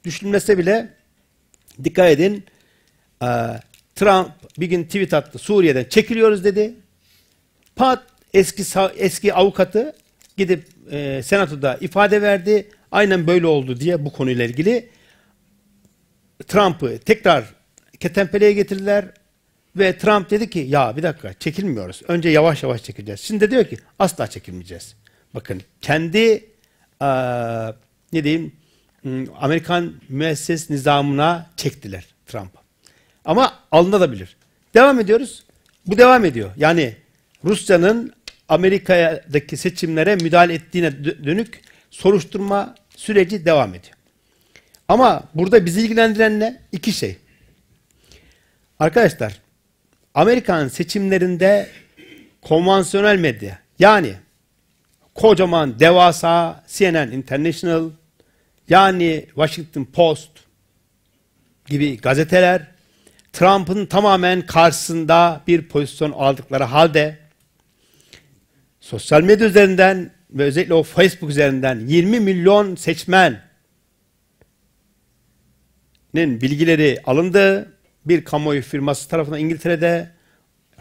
Düşürülmese 0.05 0.59
bile 0.59 0.89
dikkat 1.85 2.11
edin, 2.11 2.45
Trump 3.95 4.31
bir 4.59 4.67
gün 4.67 4.85
tweet 4.85 5.15
attı, 5.15 5.39
Suriye'den 5.39 5.85
çekiliyoruz 5.85 6.45
dedi. 6.45 6.75
Pat 7.77 8.03
eski 8.35 8.65
eski 8.97 9.35
avukatı 9.35 9.95
gidip 10.37 10.65
e, 10.91 11.23
senatoda 11.23 11.79
ifade 11.81 12.23
verdi. 12.23 12.69
Aynen 12.93 13.27
böyle 13.27 13.47
oldu 13.47 13.81
diye 13.81 14.05
bu 14.05 14.13
konuyla 14.13 14.45
ilgili 14.45 14.89
Trump'ı 16.49 16.99
tekrar 16.99 17.45
ketempeleye 18.01 18.53
getirdiler 18.53 19.05
ve 19.77 19.99
Trump 19.99 20.31
dedi 20.31 20.51
ki 20.51 20.59
ya 20.59 20.97
bir 20.97 21.03
dakika 21.03 21.35
çekilmiyoruz. 21.35 22.03
Önce 22.09 22.29
yavaş 22.29 22.63
yavaş 22.63 22.83
çekeceğiz. 22.83 23.21
Şimdi 23.21 23.41
de 23.41 23.51
diyor 23.51 23.65
ki 23.65 23.77
asla 23.99 24.27
çekilmeyeceğiz. 24.27 24.95
Bakın 25.35 25.63
kendi 25.81 26.45
e, 27.01 27.09
ne 28.13 28.25
diyeyim 28.25 28.53
Amerikan 29.41 29.95
müesses 30.09 30.71
nizamına 30.71 31.51
çektiler 31.57 32.05
Trump'ı. 32.27 32.59
Ama 33.25 33.55
alınabilir. 33.71 34.37
Devam 34.75 35.01
ediyoruz. 35.01 35.45
Bu 35.87 35.99
devam 35.99 36.25
ediyor. 36.25 36.51
Yani 36.57 36.97
Rusya'nın 37.45 38.13
Amerika'daki 38.49 39.57
seçimlere 39.57 40.17
müdahale 40.17 40.55
ettiğine 40.55 41.05
dönük 41.05 41.61
soruşturma 41.91 42.75
süreci 42.97 43.45
devam 43.45 43.75
ediyor. 43.75 43.95
Ama 44.89 45.23
burada 45.35 45.67
bizi 45.67 45.81
ilgilendiren 45.81 46.41
ne? 46.41 46.61
İki 46.73 46.93
şey. 46.93 47.17
Arkadaşlar, 48.79 49.41
Amerikan 50.15 50.69
seçimlerinde 50.69 51.69
konvansiyonel 52.43 53.19
medya, 53.19 53.59
yani 53.79 54.15
kocaman, 55.15 55.81
devasa 55.81 56.65
CNN 56.69 57.13
International, 57.13 57.91
yani 58.69 59.25
Washington 59.27 59.85
Post 59.85 60.31
gibi 61.67 61.97
gazeteler, 61.97 62.67
Trump'ın 63.33 63.87
tamamen 63.87 64.47
karşısında 64.47 65.41
bir 65.47 65.69
pozisyon 65.69 66.13
aldıkları 66.13 66.65
halde 66.65 67.19
sosyal 68.81 69.23
medya 69.23 69.47
üzerinden 69.47 70.11
ve 70.31 70.45
özellikle 70.45 70.75
o 70.75 70.83
Facebook 70.83 71.31
üzerinden 71.31 71.81
20 71.87 72.21
milyon 72.21 72.75
seçmenin 72.75 73.39
bilgileri 76.15 76.99
alındı. 77.05 77.73
Bir 78.07 78.25
kamuoyu 78.25 78.63
firması 78.63 79.09
tarafından 79.09 79.41
İngiltere'de 79.41 80.11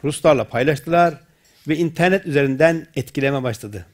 Ruslarla 0.03 0.47
paylaştılar 0.47 1.21
ve 1.67 1.77
internet 1.77 2.25
üzerinden 2.25 2.87
etkileme 2.95 3.43
başladı. 3.43 3.85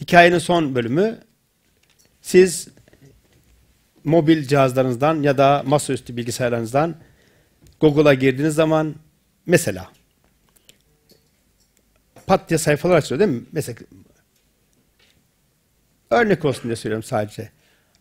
Hikayenin 0.00 0.38
son 0.38 0.74
bölümü 0.74 1.18
siz 2.22 2.68
mobil 4.04 4.42
cihazlarınızdan 4.42 5.22
ya 5.22 5.38
da 5.38 5.62
masaüstü 5.66 6.16
bilgisayarlarınızdan 6.16 6.96
Google'a 7.80 8.14
girdiğiniz 8.14 8.54
zaman 8.54 8.94
mesela 9.46 9.90
pat 12.26 12.48
diye 12.48 12.58
sayfalar 12.58 12.96
açılıyor 12.96 13.28
değil 13.28 13.40
mi? 13.40 13.46
Mesela 13.52 13.78
örnek 16.10 16.44
olsun 16.44 16.62
diye 16.64 16.76
söylüyorum 16.76 17.02
sadece. 17.02 17.50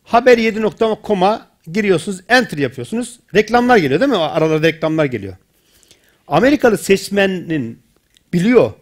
Haber7.com'a 0.05 1.47
giriyorsunuz, 1.71 2.21
enter 2.29 2.57
yapıyorsunuz. 2.57 3.19
Reklamlar 3.35 3.77
geliyor 3.77 3.99
değil 3.99 4.11
mi? 4.11 4.17
Aralarda 4.17 4.67
reklamlar 4.67 5.05
geliyor. 5.05 5.35
Amerikalı 6.27 6.77
seçmenin 6.77 7.79
biliyor. 8.33 8.73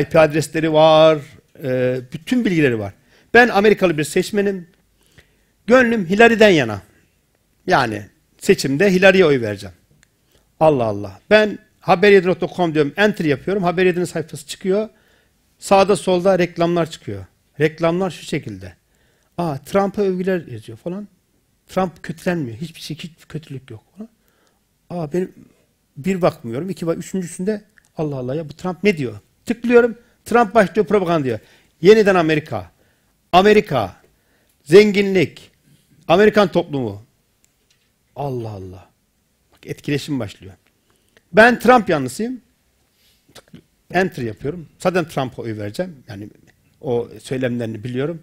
IP 0.00 0.16
adresleri 0.16 0.72
var, 0.72 1.18
e, 1.64 2.00
bütün 2.12 2.44
bilgileri 2.44 2.78
var. 2.78 2.92
Ben 3.34 3.48
Amerikalı 3.48 3.98
bir 3.98 4.04
seçmenim. 4.04 4.66
Gönlüm 5.66 6.06
Hillary'den 6.06 6.48
yana. 6.48 6.82
Yani 7.66 8.06
seçimde 8.38 8.92
Hillary'ye 8.92 9.24
oy 9.24 9.40
vereceğim. 9.40 9.74
Allah 10.60 10.84
Allah. 10.84 11.20
Ben 11.30 11.58
haber7.com 11.80 12.74
diyorum. 12.74 12.92
Enter 12.96 13.24
yapıyorum. 13.24 13.62
Haber7'nin 13.62 14.04
sayfası 14.04 14.46
çıkıyor. 14.46 14.88
Sağda 15.58 15.96
solda 15.96 16.38
reklamlar 16.38 16.90
çıkıyor. 16.90 17.24
Reklamlar 17.60 18.10
şu 18.10 18.24
şekilde. 18.24 18.72
Aa 19.38 19.58
Trump'a 19.58 20.02
övgüler 20.02 20.46
yazıyor 20.46 20.78
falan. 20.78 21.08
Trump 21.68 22.02
kötülenmiyor. 22.02 22.56
Hiçbir 22.56 22.80
şey, 22.80 22.96
hiç 22.96 23.12
kötülük 23.28 23.70
yok. 23.70 23.84
Aa 24.90 25.12
benim 25.12 25.34
bir 25.96 26.22
bakmıyorum. 26.22 26.70
iki 26.70 26.86
bak. 26.86 26.98
Üçüncüsünde 26.98 27.64
Allah 27.96 28.16
Allah 28.16 28.34
ya 28.34 28.48
bu 28.48 28.52
Trump 28.52 28.84
ne 28.84 28.96
diyor? 28.96 29.18
Tıklıyorum. 29.46 29.98
Trump 30.24 30.54
başlıyor 30.54 30.86
propaganda 30.86 31.24
diyor. 31.24 31.38
Yeniden 31.80 32.14
Amerika. 32.14 32.70
Amerika. 33.32 33.96
Zenginlik. 34.64 35.50
Amerikan 36.08 36.48
toplumu. 36.48 37.02
Allah 38.16 38.50
Allah. 38.50 38.88
Bak 39.52 39.66
etkileşim 39.66 40.20
başlıyor. 40.20 40.54
Ben 41.32 41.58
Trump 41.58 41.88
yanlısıyım. 41.88 42.40
Enter 43.90 44.22
yapıyorum. 44.22 44.68
Zaten 44.78 45.08
Trump'a 45.08 45.42
oy 45.42 45.58
vereceğim. 45.58 45.96
Yani 46.08 46.28
o 46.80 47.08
söylemlerini 47.22 47.84
biliyorum. 47.84 48.22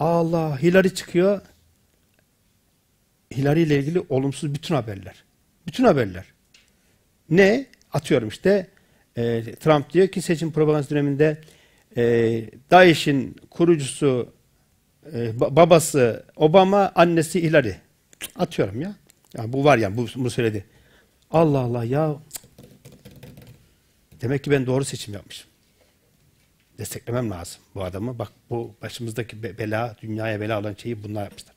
Allah 0.00 0.62
Hillary 0.62 0.88
çıkıyor. 0.88 1.40
Hillary 3.36 3.62
ile 3.62 3.78
ilgili 3.78 4.02
olumsuz 4.08 4.54
bütün 4.54 4.74
haberler. 4.74 5.24
Bütün 5.66 5.84
haberler. 5.84 6.24
Ne? 7.30 7.66
Atıyorum 7.92 8.28
işte 8.28 8.68
e, 9.16 9.42
Trump 9.60 9.92
diyor 9.92 10.08
ki 10.08 10.22
seçim 10.22 10.52
propagandası 10.52 10.90
döneminde 10.90 11.40
e, 11.96 12.02
DAEŞ'in 12.70 13.36
kurucusu 13.50 14.32
e, 15.14 15.40
babası 15.40 16.24
Obama, 16.36 16.92
annesi 16.94 17.42
Hillary. 17.42 17.72
Atıyorum 18.36 18.80
ya. 18.80 18.94
ya 19.36 19.52
bu 19.52 19.64
var 19.64 19.78
yani 19.78 19.96
bu, 19.96 20.06
bunu 20.16 20.30
söyledi. 20.30 20.64
Allah 21.30 21.58
Allah 21.58 21.84
ya. 21.84 22.16
Demek 24.20 24.44
ki 24.44 24.50
ben 24.50 24.66
doğru 24.66 24.84
seçim 24.84 25.14
yapmışım. 25.14 25.48
Desteklemem 26.78 27.30
lazım 27.30 27.60
bu 27.74 27.84
adamı. 27.84 28.18
Bak 28.18 28.32
bu 28.50 28.74
başımızdaki 28.82 29.42
be- 29.42 29.58
bela, 29.58 29.96
dünyaya 30.02 30.40
bela 30.40 30.60
olan 30.60 30.74
şeyi 30.74 31.02
bunlar 31.02 31.24
yapmışlar. 31.24 31.54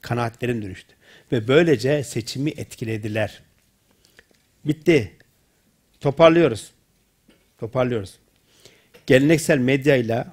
Kanaatlerim 0.00 0.62
dönüştü. 0.62 0.94
Ve 1.32 1.48
böylece 1.48 2.04
seçimi 2.04 2.50
etkilediler. 2.50 3.42
Bitti. 4.64 5.12
Toparlıyoruz. 6.00 6.70
Toparlıyoruz. 7.58 8.18
Geleneksel 9.06 9.58
medya 9.58 9.96
ile 9.96 10.24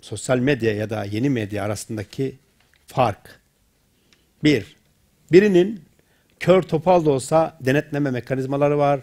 sosyal 0.00 0.38
medya 0.38 0.74
ya 0.74 0.90
da 0.90 1.04
yeni 1.04 1.30
medya 1.30 1.64
arasındaki 1.64 2.34
fark. 2.86 3.40
Bir, 4.44 4.76
birinin 5.32 5.84
kör 6.40 6.62
topal 6.62 7.04
da 7.04 7.10
olsa 7.10 7.58
denetleme 7.60 8.10
mekanizmaları 8.10 8.78
var 8.78 9.00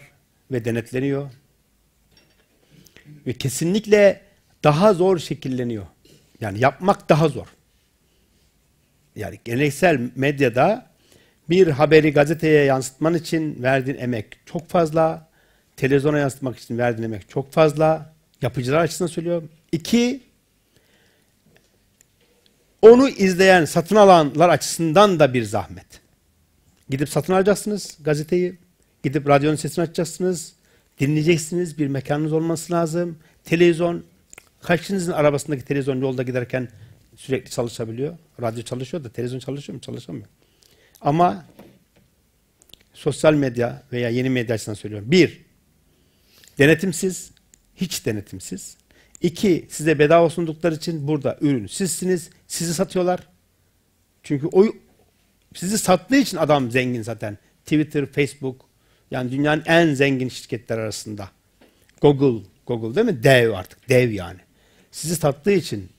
ve 0.52 0.66
denetleniyor. 0.66 1.32
Ve 3.28 3.34
kesinlikle 3.34 4.22
daha 4.64 4.94
zor 4.94 5.20
şekilleniyor. 5.20 5.86
Yani 6.42 6.60
yapmak 6.60 7.10
daha 7.10 7.30
zor. 7.30 7.48
Yani 9.16 9.40
geleneksel 9.46 10.10
medyada 10.16 10.91
bir 11.52 11.68
haberi 11.68 12.14
gazeteye 12.14 12.64
yansıtman 12.64 13.14
için 13.14 13.64
verdiğin 13.64 13.98
emek 13.98 14.26
çok 14.46 14.70
fazla. 14.70 15.30
Televizyona 15.78 16.20
yansıtmak 16.20 16.60
için 16.60 16.78
verdiğin 16.78 17.04
emek 17.04 17.30
çok 17.30 17.52
fazla. 17.52 18.14
Yapıcılar 18.42 18.80
açısından 18.80 19.08
söylüyorum. 19.08 19.50
İki, 19.72 20.22
onu 22.82 23.10
izleyen, 23.10 23.66
satın 23.66 23.96
alanlar 23.96 24.50
açısından 24.50 25.20
da 25.20 25.34
bir 25.34 25.44
zahmet. 25.44 26.02
Gidip 26.90 27.10
satın 27.10 27.34
alacaksınız 27.34 27.98
gazeteyi. 28.04 28.58
Gidip 29.04 29.28
radyonun 29.28 29.56
sesini 29.56 29.84
açacaksınız. 29.84 30.54
Dinleyeceksiniz. 31.00 31.78
Bir 31.78 31.88
mekanınız 31.88 32.34
olması 32.34 32.74
lazım. 32.74 33.18
Televizyon, 33.44 34.04
kaçınızın 34.62 35.12
arabasındaki 35.12 35.66
televizyon 35.66 36.02
yolda 36.02 36.24
giderken 36.24 36.68
sürekli 37.16 37.50
çalışabiliyor. 37.50 38.18
Radyo 38.42 38.64
çalışıyor 38.64 39.04
da 39.04 39.10
televizyon 39.10 39.40
çalışıyor 39.40 39.76
mu? 39.76 39.82
Çalışamıyor. 39.82 40.28
Ama 41.02 41.46
sosyal 42.94 43.34
medya 43.34 43.84
veya 43.92 44.10
yeni 44.10 44.30
medya 44.30 44.56
açısından 44.56 44.76
söylüyorum. 44.76 45.12
Bir, 45.12 45.42
denetimsiz, 46.58 47.32
hiç 47.76 48.06
denetimsiz. 48.06 48.78
İki, 49.22 49.68
size 49.70 50.00
bedava 50.00 50.30
sundukları 50.30 50.76
için 50.76 51.08
burada 51.08 51.38
ürün 51.42 51.68
sizsiniz, 51.68 52.30
sizi 52.48 52.74
satıyorlar. 52.74 53.28
Çünkü 54.24 54.48
o 54.52 54.66
sizi 55.56 55.78
sattığı 55.78 56.16
için 56.16 56.38
adam 56.38 56.72
zengin 56.72 57.02
zaten. 57.02 57.38
Twitter, 57.64 58.06
Facebook, 58.06 58.66
yani 59.12 59.32
dünyanın 59.32 59.64
en 59.66 59.94
zengin 59.94 60.30
şirketler 60.30 60.78
arasında. 60.78 61.30
Google, 62.02 62.48
Google 62.68 62.96
değil 62.96 63.18
mi? 63.18 63.24
Dev 63.24 63.52
artık, 63.52 63.90
dev 63.90 64.12
yani. 64.12 64.40
Sizi 64.92 65.16
sattığı 65.16 65.52
için. 65.52 65.90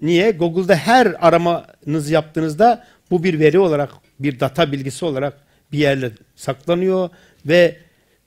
Niye? 0.00 0.30
Google'da 0.30 0.76
her 0.76 1.06
aramanızı 1.26 2.12
yaptığınızda 2.12 2.86
bu 3.10 3.24
bir 3.24 3.40
veri 3.40 3.58
olarak, 3.58 3.90
bir 4.20 4.40
data 4.40 4.72
bilgisi 4.72 5.04
olarak 5.04 5.38
bir 5.72 5.78
yerle 5.78 6.10
saklanıyor 6.36 7.10
ve 7.46 7.76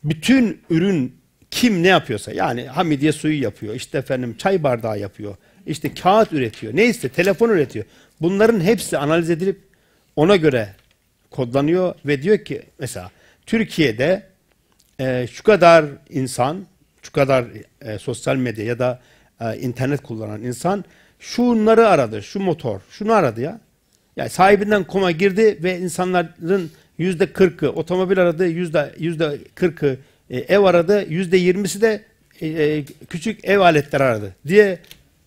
bütün 0.03 0.61
ürün 0.69 1.15
kim 1.51 1.83
ne 1.83 1.87
yapıyorsa 1.87 2.31
yani 2.31 2.63
hamidiye 2.67 3.11
suyu 3.11 3.41
yapıyor, 3.41 3.75
işte 3.75 3.97
efendim 3.97 4.35
çay 4.37 4.63
bardağı 4.63 4.99
yapıyor, 4.99 5.35
işte 5.65 5.93
kağıt 5.93 6.33
üretiyor, 6.33 6.75
neyse 6.75 7.09
telefon 7.09 7.49
üretiyor. 7.49 7.85
Bunların 8.21 8.59
hepsi 8.59 8.97
analiz 8.97 9.29
edilip 9.29 9.59
ona 10.15 10.35
göre 10.35 10.69
kodlanıyor 11.31 11.95
ve 12.05 12.21
diyor 12.21 12.37
ki 12.37 12.63
mesela 12.79 13.11
Türkiye'de 13.45 14.23
e, 14.99 15.27
şu 15.31 15.43
kadar 15.43 15.85
insan, 16.09 16.65
şu 17.01 17.11
kadar 17.11 17.45
e, 17.81 17.99
sosyal 17.99 18.35
medya 18.35 18.65
ya 18.65 18.79
da 18.79 19.01
e, 19.41 19.57
internet 19.57 20.03
kullanan 20.03 20.41
insan 20.41 20.85
şunları 21.19 21.87
aradı, 21.87 22.23
şu 22.23 22.39
motor, 22.39 22.81
şunu 22.89 23.13
aradı 23.13 23.41
ya. 23.41 23.59
Yani 24.17 24.29
sahibinden 24.29 24.83
koma 24.83 25.11
girdi 25.11 25.59
ve 25.63 25.79
insanların 25.79 26.71
yüzde 26.97 27.33
kırkı 27.33 27.69
otomobil 27.69 28.19
aradı, 28.19 28.47
yüzde 28.47 28.95
yüzde 28.99 29.37
kırkı 29.55 29.97
e, 30.29 30.37
ev 30.37 30.59
aradı, 30.59 31.05
yüzde 31.09 31.37
yirmisi 31.37 31.81
de 31.81 32.03
e, 32.41 32.47
e, 32.47 32.85
küçük 33.09 33.45
ev 33.45 33.59
aletleri 33.59 34.03
aradı 34.03 34.35
diye 34.47 34.79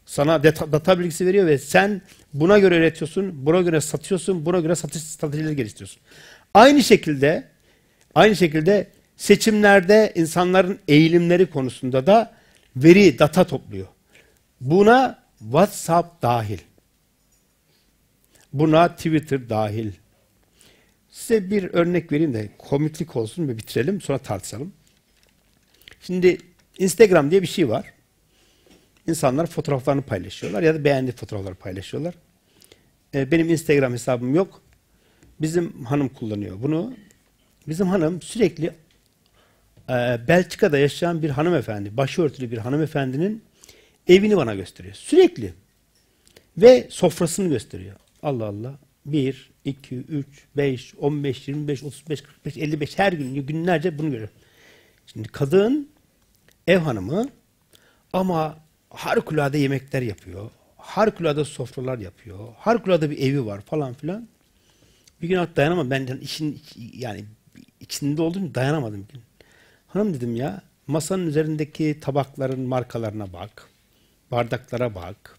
sana 0.07 0.43
data, 0.43 0.72
data 0.72 0.99
bilgisi 0.99 1.26
veriyor 1.26 1.47
ve 1.47 1.59
sen 1.59 2.03
buna 2.34 2.59
göre 2.59 2.76
üretiyorsun, 2.76 3.47
buna 3.47 3.61
göre 3.61 3.80
satıyorsun, 3.80 4.47
buna 4.47 4.61
göre 4.61 4.74
satış 4.74 5.03
stratejileri 5.03 5.57
geliştiriyorsun. 5.57 6.01
Aynı 6.55 6.82
şekilde 6.82 7.45
aynı 8.14 8.36
şekilde 8.36 8.86
seçimlerde 9.16 10.12
insanların 10.14 10.78
eğilimleri 10.89 11.47
konusunda 11.47 12.07
da 12.07 12.32
veri, 12.76 13.18
data 13.18 13.45
topluyor. 13.45 13.86
Buna 14.61 15.18
WhatsApp 15.39 16.22
dahil. 16.22 16.59
Buna 18.53 18.96
Twitter 18.96 19.49
dahil. 19.49 19.92
Size 21.11 21.51
bir 21.51 21.64
örnek 21.64 22.12
vereyim 22.12 22.34
de 22.34 22.49
komiklik 22.59 23.16
olsun 23.16 23.49
ve 23.49 23.59
bitirelim 23.59 24.01
sonra 24.01 24.18
tartışalım. 24.18 24.72
Şimdi 26.01 26.38
Instagram 26.78 27.30
diye 27.30 27.42
bir 27.42 27.46
şey 27.46 27.68
var. 27.68 27.92
İnsanlar 29.07 29.46
fotoğraflarını 29.46 30.03
paylaşıyorlar 30.03 30.62
ya 30.62 30.74
da 30.74 30.84
beğendiği 30.84 31.16
fotoğrafları 31.16 31.55
paylaşıyorlar. 31.55 32.14
Ee, 33.14 33.30
benim 33.30 33.51
Instagram 33.51 33.92
hesabım 33.92 34.34
yok. 34.34 34.62
Bizim 35.40 35.84
hanım 35.84 36.09
kullanıyor 36.09 36.62
bunu. 36.62 36.94
Bizim 37.68 37.86
hanım 37.86 38.22
sürekli 38.22 38.66
e, 39.88 40.18
Belçika'da 40.28 40.78
yaşayan 40.78 41.22
bir 41.22 41.30
hanımefendi, 41.30 41.96
başörtülü 41.96 42.51
bir 42.51 42.59
hanımefendinin 42.59 43.42
evini 44.09 44.36
bana 44.36 44.55
gösteriyor. 44.55 44.94
Sürekli. 44.94 45.55
Ve 46.57 46.86
sofrasını 46.90 47.49
gösteriyor. 47.49 47.96
Allah 48.23 48.45
Allah. 48.45 48.79
1, 49.07 49.51
2, 49.64 49.97
3, 49.97 50.27
5, 50.57 50.95
15, 50.95 51.49
25, 51.49 51.85
35, 51.85 52.23
45, 52.23 52.57
55 52.57 52.99
her 52.99 53.12
gün 53.12 53.35
günlerce 53.47 53.99
bunu 53.99 54.11
görüyor. 54.11 54.29
Şimdi 55.07 55.29
kadın 55.29 55.89
ev 56.66 56.79
hanımı 56.79 57.29
ama 58.12 58.59
harikulade 58.91 59.59
yemekler 59.59 60.03
yapıyor. 60.03 60.51
Harikulade 60.77 61.45
sofralar 61.45 61.99
yapıyor. 61.99 62.49
Harikulade 62.59 63.11
bir 63.11 63.19
evi 63.19 63.47
var 63.47 63.61
falan 63.61 63.95
filan. 63.95 64.29
Bir 65.23 65.29
gün 65.29 65.37
artık 65.37 65.57
dayanamadım. 65.57 65.91
Ben 65.91 66.07
işin 66.07 66.61
yani 66.95 67.25
içinde 67.81 68.23
olduğum 68.23 68.55
dayanamadım. 68.55 69.07
Bir 69.09 69.14
gün. 69.14 69.23
Hanım 69.87 70.14
dedim 70.14 70.37
ya 70.37 70.62
masanın 70.87 71.27
üzerindeki 71.27 71.99
tabakların 72.01 72.61
markalarına 72.61 73.33
bak. 73.33 73.69
Bardaklara 74.31 74.95
bak. 74.95 75.39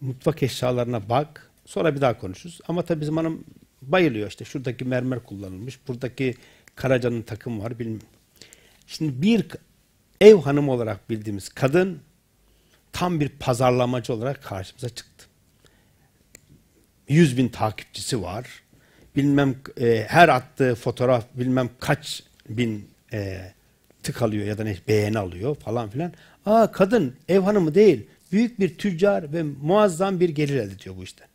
Mutfak 0.00 0.42
eşyalarına 0.42 1.08
bak. 1.08 1.45
Sonra 1.66 1.94
bir 1.94 2.00
daha 2.00 2.18
konuşuruz. 2.18 2.60
Ama 2.68 2.82
tabii 2.82 3.00
bizim 3.00 3.16
hanım 3.16 3.44
bayılıyor 3.82 4.28
işte. 4.28 4.44
Şuradaki 4.44 4.84
mermer 4.84 5.24
kullanılmış. 5.24 5.88
Buradaki 5.88 6.34
Karaca'nın 6.74 7.22
takım 7.22 7.60
var. 7.60 7.78
Bilmiyorum. 7.78 8.06
Şimdi 8.86 9.22
bir 9.22 9.46
ev 10.20 10.36
hanımı 10.36 10.72
olarak 10.72 11.10
bildiğimiz 11.10 11.48
kadın 11.48 12.00
tam 12.92 13.20
bir 13.20 13.28
pazarlamacı 13.28 14.12
olarak 14.12 14.42
karşımıza 14.42 14.88
çıktı. 14.88 15.26
100 17.08 17.36
bin 17.36 17.48
takipçisi 17.48 18.22
var. 18.22 18.62
Bilmem 19.16 19.54
e, 19.80 20.04
her 20.08 20.28
attığı 20.28 20.74
fotoğraf 20.74 21.24
bilmem 21.34 21.70
kaç 21.80 22.22
bin 22.48 22.88
e, 23.12 23.52
tık 24.02 24.22
alıyor 24.22 24.46
ya 24.46 24.58
da 24.58 24.64
ne 24.64 24.76
beğeni 24.88 25.18
alıyor 25.18 25.54
falan 25.54 25.90
filan. 25.90 26.12
Aa 26.46 26.72
kadın 26.72 27.16
ev 27.28 27.40
hanımı 27.40 27.74
değil. 27.74 28.06
Büyük 28.32 28.60
bir 28.60 28.78
tüccar 28.78 29.32
ve 29.32 29.42
muazzam 29.42 30.20
bir 30.20 30.28
gelir 30.28 30.56
elde 30.56 30.72
ediyor 30.72 30.96
bu 30.96 31.04
işten. 31.04 31.28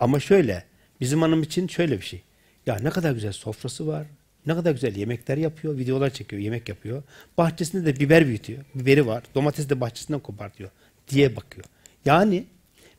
Ama 0.00 0.20
şöyle 0.20 0.64
bizim 1.00 1.22
hanım 1.22 1.42
için 1.42 1.68
şöyle 1.68 1.96
bir 1.96 2.04
şey. 2.04 2.22
Ya 2.66 2.78
ne 2.82 2.90
kadar 2.90 3.12
güzel 3.12 3.32
sofrası 3.32 3.86
var. 3.86 4.06
Ne 4.46 4.54
kadar 4.54 4.72
güzel 4.72 4.96
yemekler 4.96 5.36
yapıyor, 5.36 5.78
videolar 5.78 6.10
çekiyor, 6.10 6.42
yemek 6.42 6.68
yapıyor. 6.68 7.02
Bahçesinde 7.38 7.86
de 7.86 8.00
biber 8.00 8.26
büyütüyor. 8.26 8.64
Biberi 8.74 9.06
var. 9.06 9.22
Domates 9.34 9.68
de 9.68 9.80
bahçesinden 9.80 10.20
kopartıyor 10.20 10.70
diye 11.08 11.36
bakıyor. 11.36 11.66
Yani 12.04 12.44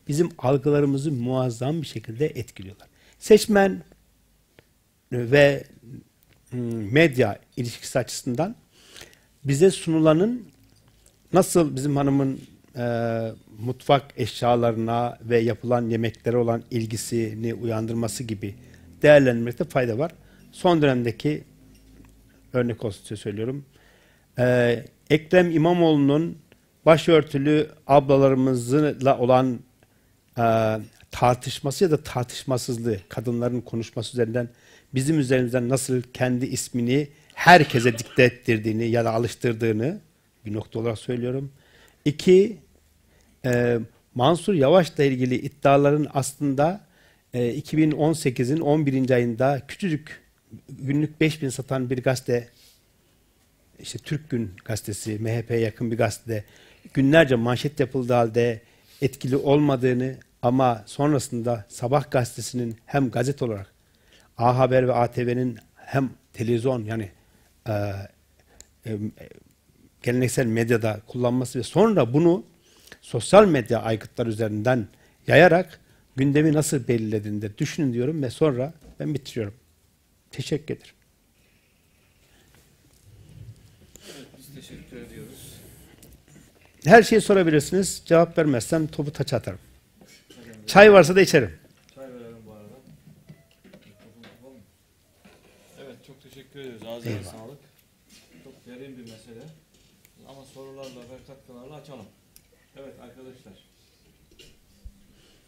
bizim 0.08 0.30
algılarımızı 0.38 1.12
muazzam 1.12 1.82
bir 1.82 1.88
şekilde 1.88 2.26
etkiliyorlar. 2.26 2.88
Seçmen 3.20 3.84
ve 5.12 5.64
medya 6.92 7.40
ilişkisi 7.58 8.00
açısından 8.00 8.56
bize 9.44 9.72
sunulanın 9.72 10.48
nasıl 11.34 11.76
bizim 11.76 11.96
hanımın 11.96 12.42
e, 12.80 12.84
mutfak 13.60 14.04
eşyalarına 14.18 15.18
ve 15.22 15.40
yapılan 15.40 15.90
yemeklere 15.90 16.38
olan 16.38 16.64
ilgisini 16.72 17.54
uyandırması 17.54 18.24
gibi 18.24 18.56
değerlendirmekte 19.02 19.64
fayda 19.64 19.98
var. 19.98 20.12
Son 20.52 20.82
dönemdeki 20.82 21.44
örnek 22.54 22.86
olsun 22.86 23.06
diye 23.10 23.18
söylüyorum. 23.18 23.66
E, 24.40 24.86
Ekrem 25.10 25.52
İmamoğlu'nun 25.52 26.38
başörtülü 26.86 27.70
ablalarımızla 27.88 29.18
olan 29.18 29.60
e, 30.38 30.44
tartışması 31.12 31.84
ya 31.84 31.92
da 31.92 32.04
tartışmasızlığı, 32.04 32.98
kadınların 33.10 33.62
konuşması 33.62 34.14
üzerinden 34.14 34.50
bizim 34.94 35.20
üzerimizden 35.20 35.70
nasıl 35.70 36.02
kendi 36.02 36.46
ismini 36.46 37.08
herkese 37.34 37.98
dikte 37.98 38.24
ettirdiğini 38.24 38.88
ya 38.88 39.06
da 39.06 39.12
alıştırdığını 39.12 40.00
bir 40.46 40.54
nokta 40.54 40.80
olarak 40.80 40.98
söylüyorum. 40.98 41.52
İki, 42.06 42.58
e, 43.46 43.80
Mansur 44.16 44.54
Yavaş'la 44.54 45.04
ilgili 45.04 45.36
iddiaların 45.36 46.08
aslında 46.14 46.82
e, 47.34 47.60
2018'in 47.60 48.60
11. 48.60 49.10
ayında 49.10 49.62
küçücük 49.68 50.22
günlük 50.70 51.22
5000 51.22 51.50
satan 51.50 51.90
bir 51.90 52.04
gazete 52.04 52.50
işte 53.80 53.98
Türk 54.00 54.30
Gün 54.30 54.52
gazetesi, 54.66 55.20
MHP'ye 55.20 55.60
yakın 55.60 55.92
bir 55.92 55.98
gazetede 55.98 56.44
günlerce 56.94 57.36
manşet 57.36 57.80
yapıldığı 57.80 58.14
halde 58.14 58.62
etkili 59.02 59.38
olmadığını 59.38 60.16
ama 60.42 60.84
sonrasında 60.86 61.66
Sabah 61.70 62.12
gazetesinin 62.12 62.78
hem 62.86 63.12
gazete 63.12 63.46
olarak 63.46 63.74
A 64.38 64.58
Haber 64.58 64.88
ve 64.88 64.94
ATV'nin 64.94 65.58
hem 65.76 66.10
televizyon 66.34 66.84
yani 66.86 67.10
e, 67.68 67.74
e, 68.86 68.98
geleneksel 70.04 70.46
medyada 70.46 71.02
kullanması 71.08 71.60
ve 71.60 71.64
sonra 71.64 72.14
bunu 72.14 72.44
sosyal 73.02 73.48
medya 73.48 73.82
aygıtlar 73.82 74.28
üzerinden 74.28 74.88
yayarak 75.28 75.80
gündemi 76.16 76.54
nasıl 76.54 76.88
belirlediğini 76.88 77.42
de 77.42 77.58
düşünün 77.58 77.94
diyorum 77.94 78.24
ve 78.24 78.30
sonra 78.30 78.74
ben 79.00 79.14
bitiriyorum. 79.14 79.54
Teşekkür 80.32 80.76
ederim. 80.76 80.94
Biz 84.38 84.56
teşekkür 84.56 84.98
ediyoruz. 84.98 85.54
Her 86.86 87.04
şeyi 87.04 87.22
sorabilirsiniz. 87.22 88.02
Cevap 88.06 88.38
vermezsem 88.38 88.88
topu 88.88 89.14
taça 89.14 89.38
atarım. 89.38 89.60
Çay 90.68 90.94
varsa 90.94 91.16
da 91.16 91.22
içerim. 91.22 91.60
Çay 91.96 92.14
verelim 92.14 92.38
bu 92.48 92.52
arada. 92.52 92.74
Evet 95.84 95.96
çok 96.08 96.24
teşekkür 96.24 96.60
ediyoruz. 96.60 97.08
Eyvallah. 97.08 97.24
sağlık. 97.24 97.60
Çok 98.44 98.66
derin 98.66 98.98
bir 98.98 99.02
mesele. 99.02 99.44
Ama 100.28 100.46
sorularla 100.46 101.00
ve 101.00 101.26
katkılarla 101.28 101.76
açalım. 101.76 102.06
Evet 102.78 102.94
arkadaşlar. 103.02 103.54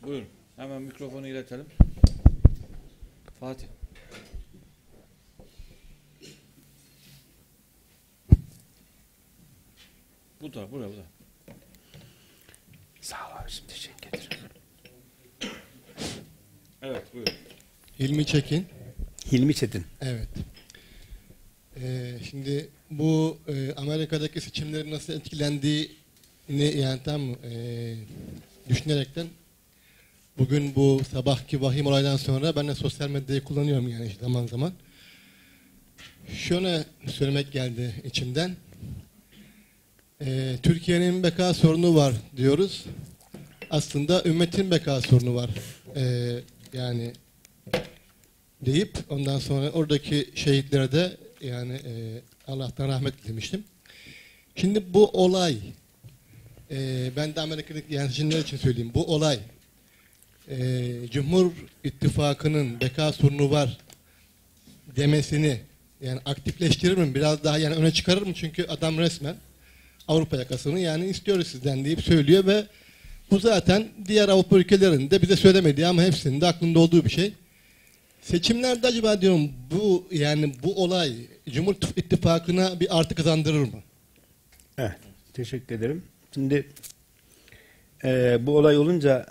Buyurun. 0.04 0.28
Hemen 0.56 0.82
mikrofonu 0.82 1.28
iletelim. 1.28 1.66
Fatih. 3.40 3.68
Bu 10.42 10.54
da, 10.54 10.72
burada, 10.72 10.90
burada. 10.90 11.06
Sağ 13.02 13.16
ol 13.16 13.44
abiciğim. 13.44 13.68
Teşekkür 13.68 14.08
ederim. 14.08 14.30
Evet, 16.82 17.14
buyurun. 17.14 17.34
Hilmi 18.00 18.26
Çekin. 18.26 18.66
Hilmi 19.32 19.56
Çetin. 19.56 19.86
Evet. 20.02 20.30
Ee, 21.82 22.18
şimdi 22.30 22.70
bu 22.92 23.38
e, 23.48 23.74
Amerika'daki 23.74 24.42
seçimlerin 24.42 24.92
nasıl 24.92 25.14
etkilendiğini 25.14 26.78
yani 26.78 27.04
tam 27.04 27.22
e, 27.32 27.96
düşünerekten 28.70 29.28
bugün 30.38 30.76
bu 30.76 31.02
sabahki 31.12 31.62
vahim 31.62 31.86
olaydan 31.86 32.18
sonra 32.18 32.56
ben 32.56 32.68
de 32.68 32.76
sosyal 32.76 33.10
medyayı 33.10 33.44
kullanıyorum 33.44 33.88
yani 33.90 34.12
zaman 34.22 34.48
zaman. 34.48 34.74
Şöyle 36.34 36.86
söylemek 37.08 37.52
geldi 37.52 37.94
içimden. 38.04 38.56
Ee, 40.22 40.56
Türkiye'nin 40.64 41.24
beka 41.24 41.54
sorunu 41.54 41.96
var 41.96 42.14
diyoruz. 42.38 42.86
Aslında 43.70 44.24
ümmetin 44.26 44.72
beka 44.72 45.02
sorunu 45.02 45.36
var. 45.36 45.50
Ee, 45.96 46.40
yani 46.74 47.14
deyip 48.62 48.98
ondan 49.10 49.40
sonra 49.40 49.70
oradaki 49.70 50.30
şehitlere 50.36 50.92
de 50.92 51.18
yani 51.42 51.74
e, 51.74 52.22
Allah'tan 52.48 52.88
rahmet 52.88 53.24
dilemiştim. 53.24 53.64
Şimdi 54.56 54.94
bu 54.94 55.10
olay 55.10 55.58
e, 56.72 57.10
ben 57.16 57.36
de 57.36 57.42
Amerika'daki 57.42 57.94
yancılar 57.94 58.40
için 58.40 58.58
söyleyeyim. 58.58 58.92
Bu 58.94 59.14
olay 59.14 59.40
e, 60.50 60.58
Cumhur 61.12 61.52
İttifakı'nın 61.84 62.82
beka 62.82 63.14
sorunu 63.14 63.52
var 63.52 63.78
demesini 64.96 65.60
yani 66.02 66.20
aktifleştirir 66.26 66.98
mi? 66.98 67.16
Biraz 67.16 67.44
daha 67.44 67.58
yani 67.58 67.76
öne 67.76 67.92
çıkarır 67.92 68.22
mı? 68.22 68.34
Çünkü 68.34 68.64
adam 68.64 68.98
resmen 68.98 69.36
Avrupa 70.08 70.38
yakasını 70.38 70.80
yani 70.80 71.06
istiyoruz 71.08 71.48
sizden 71.48 71.86
deyip 71.86 72.02
söylüyor 72.02 72.46
ve 72.46 72.64
bu 73.32 73.40
zaten 73.40 73.88
diğer 74.08 74.30
Avrupa 74.30 74.58
ülkelerinde 74.58 75.22
bize 75.22 75.36
söylemediği 75.36 75.88
ama 75.88 76.04
hepsinin 76.04 76.42
de 76.42 76.48
aklında 76.48 76.80
olduğu 76.80 77.06
bir 77.06 77.10
şey. 77.10 77.34
Seçimlerde 78.22 78.88
acaba 78.88 79.22
diyorum 79.22 79.52
bu 79.72 80.08
yani 80.12 80.54
bu 80.64 80.84
olay 80.84 81.14
Cumhur 81.50 81.76
İttifakı'na 81.96 82.80
bir 82.80 83.00
artı 83.00 83.16
kazandırır 83.16 83.60
mı? 83.60 83.80
Evet. 84.78 84.98
Teşekkür 85.34 85.76
ederim. 85.76 86.04
Şimdi 86.34 86.68
e, 88.04 88.40
bu 88.46 88.58
olay 88.58 88.78
olunca 88.78 89.26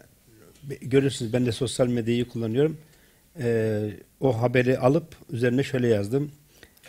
görürsünüz 0.80 1.32
ben 1.32 1.46
de 1.46 1.52
sosyal 1.52 1.86
medyayı 1.86 2.28
kullanıyorum. 2.28 2.78
E, 3.38 3.90
o 4.20 4.42
haberi 4.42 4.78
alıp 4.78 5.16
üzerine 5.30 5.62
şöyle 5.62 5.88
yazdım. 5.88 6.32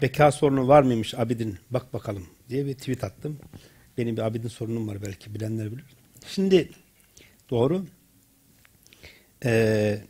Beka 0.02 0.32
sorunu 0.32 0.68
var 0.68 0.84
mıymış 0.84 1.14
Abidin? 1.14 1.58
Bak 1.70 1.94
bakalım 1.94 2.28
diye 2.50 2.66
bir 2.66 2.74
tweet 2.74 3.04
attım. 3.04 3.40
Benim 3.98 4.18
bir 4.18 4.22
Abidin 4.22 4.48
sorunum 4.48 4.88
var 4.88 4.98
belki 5.02 5.36
bilenler 5.36 5.72
bilir. 5.72 5.86
Şimdi 6.28 6.70
doğru. 7.50 7.86
E, 9.46 10.02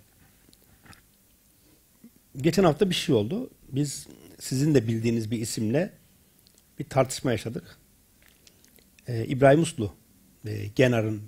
geçen 2.38 2.64
hafta 2.64 2.90
bir 2.90 2.96
şey 2.96 3.16
oldu. 3.16 3.50
Biz 3.72 4.08
sizin 4.40 4.76
de 4.76 4.88
bildiğiniz 4.88 5.32
bir 5.32 5.40
isimle 5.40 5.94
bir 6.80 6.90
tartışma 6.90 7.32
yaşadık. 7.32 7.78
Ee, 9.08 9.26
İbrahim 9.26 9.62
Uslu, 9.62 9.94
e, 10.46 10.68
Genar'ın 10.76 11.22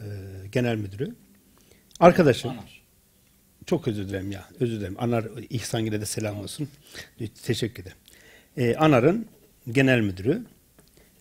e, 0.00 0.06
genel 0.52 0.76
müdürü. 0.76 1.14
Arkadaşım, 2.00 2.50
Anar. 2.50 2.82
çok 3.66 3.88
özür 3.88 4.08
dilerim 4.08 4.32
ya, 4.32 4.44
özür 4.60 4.80
dilerim. 4.80 4.96
Anar 4.98 5.24
İhsangil'e 5.50 6.00
de 6.00 6.06
selam 6.06 6.40
olsun. 6.40 6.68
Teşekkür 7.44 7.82
ederim. 7.82 7.96
Ee, 8.56 8.76
Anar'ın 8.76 9.26
genel 9.72 10.00
müdürü. 10.00 10.42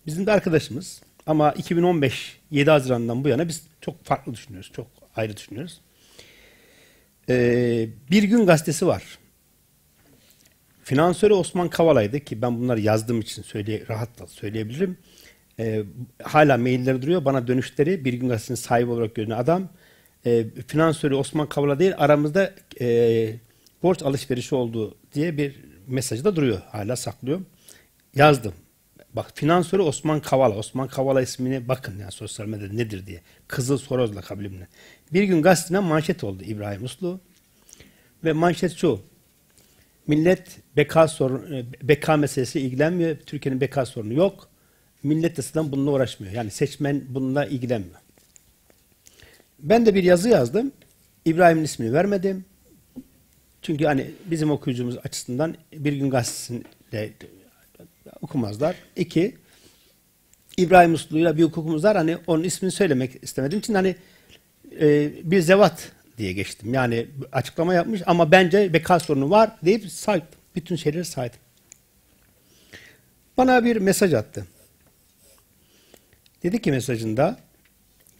Bizim 0.05 0.25
de 0.25 0.31
arkadaşımız. 0.31 1.01
Ama 1.25 1.51
2015 1.51 2.39
7 2.51 2.69
Haziran'dan 2.69 3.23
bu 3.23 3.27
yana 3.27 3.47
biz 3.47 3.63
çok 3.81 4.05
farklı 4.05 4.33
düşünüyoruz. 4.33 4.71
Çok 4.75 4.87
ayrı 5.15 5.37
düşünüyoruz. 5.37 5.81
Ee, 7.29 7.89
bir 8.11 8.23
gün 8.23 8.45
gazetesi 8.45 8.87
var. 8.87 9.03
Finansörü 10.83 11.33
Osman 11.33 11.69
Kavala'ydı 11.69 12.19
ki 12.19 12.41
ben 12.41 12.59
bunları 12.59 12.79
yazdığım 12.79 13.21
için 13.21 13.41
söyleye, 13.41 13.83
rahatla 13.89 14.27
söyleyebilirim. 14.27 14.97
Ee, 15.59 15.83
hala 16.23 16.57
mailleri 16.57 17.01
duruyor. 17.01 17.25
Bana 17.25 17.47
dönüşleri 17.47 18.05
bir 18.05 18.13
gün 18.13 18.29
gazetesinin 18.29 18.55
sahibi 18.55 18.91
olarak 18.91 19.15
görünen 19.15 19.37
adam. 19.37 19.69
E, 20.25 20.45
finansörü 20.67 21.15
Osman 21.15 21.49
Kavala 21.49 21.79
değil 21.79 21.93
aramızda 21.97 22.53
e, 22.81 23.35
borç 23.83 24.03
alışverişi 24.03 24.55
oldu 24.55 24.97
diye 25.13 25.37
bir 25.37 25.55
mesajı 25.87 26.23
da 26.23 26.35
duruyor. 26.35 26.61
Hala 26.71 26.95
saklıyorum. 26.95 27.45
Yazdım. 28.15 28.53
Bak 29.13 29.31
finansörü 29.35 29.81
Osman 29.81 30.19
Kavala. 30.19 30.55
Osman 30.55 30.87
Kavala 30.87 31.21
ismini 31.21 31.67
bakın 31.67 31.99
ya 31.99 32.11
sosyal 32.11 32.45
medyada 32.45 32.73
nedir 32.73 33.05
diye. 33.05 33.21
Kızıl 33.47 33.77
Soroz 33.77 34.15
lakabımla. 34.15 34.67
Bir 35.13 35.23
gün 35.23 35.41
gazetine 35.41 35.79
manşet 35.79 36.23
oldu 36.23 36.43
İbrahim 36.43 36.83
Uslu. 36.83 37.19
Ve 38.23 38.33
manşet 38.33 38.71
şu. 38.71 39.01
Millet 40.07 40.57
beka 40.77 41.07
sorun, 41.07 41.67
beka 41.83 42.17
meselesi 42.17 42.59
ilgilenmiyor. 42.59 43.17
Türkiye'nin 43.25 43.61
beka 43.61 43.85
sorunu 43.85 44.13
yok. 44.13 44.49
Millet 45.03 45.37
de 45.37 45.71
bununla 45.71 45.91
uğraşmıyor. 45.91 46.33
Yani 46.33 46.51
seçmen 46.51 47.01
bununla 47.09 47.45
ilgilenmiyor. 47.45 47.99
Ben 49.59 49.85
de 49.85 49.95
bir 49.95 50.03
yazı 50.03 50.29
yazdım. 50.29 50.71
İbrahim'in 51.25 51.63
ismini 51.63 51.93
vermedim. 51.93 52.45
Çünkü 53.61 53.85
hani 53.85 54.11
bizim 54.25 54.51
okuyucumuz 54.51 54.97
açısından 54.97 55.55
bir 55.73 55.93
gün 55.93 56.09
gazetesinde 56.09 56.63
okumazlar. 58.21 58.75
İki, 58.95 59.35
İbrahim 60.57 60.93
Uslu'yla 60.93 61.37
bir 61.37 61.43
hukukumuz 61.43 61.83
var. 61.83 61.97
Hani 61.97 62.17
onun 62.27 62.43
ismini 62.43 62.71
söylemek 62.71 63.23
istemediğim 63.23 63.59
için 63.59 63.73
hani 63.73 63.95
e, 64.79 65.11
bir 65.31 65.41
zevat 65.41 65.91
diye 66.17 66.33
geçtim. 66.33 66.73
Yani 66.73 67.07
açıklama 67.31 67.73
yapmış 67.73 68.01
ama 68.05 68.31
bence 68.31 68.73
beka 68.73 68.99
sorunu 68.99 69.29
var 69.29 69.51
deyip 69.65 69.91
saydım. 69.91 70.27
Bütün 70.55 70.75
şeyleri 70.75 71.05
saydım. 71.05 71.39
Bana 73.37 73.65
bir 73.65 73.77
mesaj 73.77 74.13
attı. 74.13 74.47
Dedi 76.43 76.61
ki 76.61 76.71
mesajında 76.71 77.39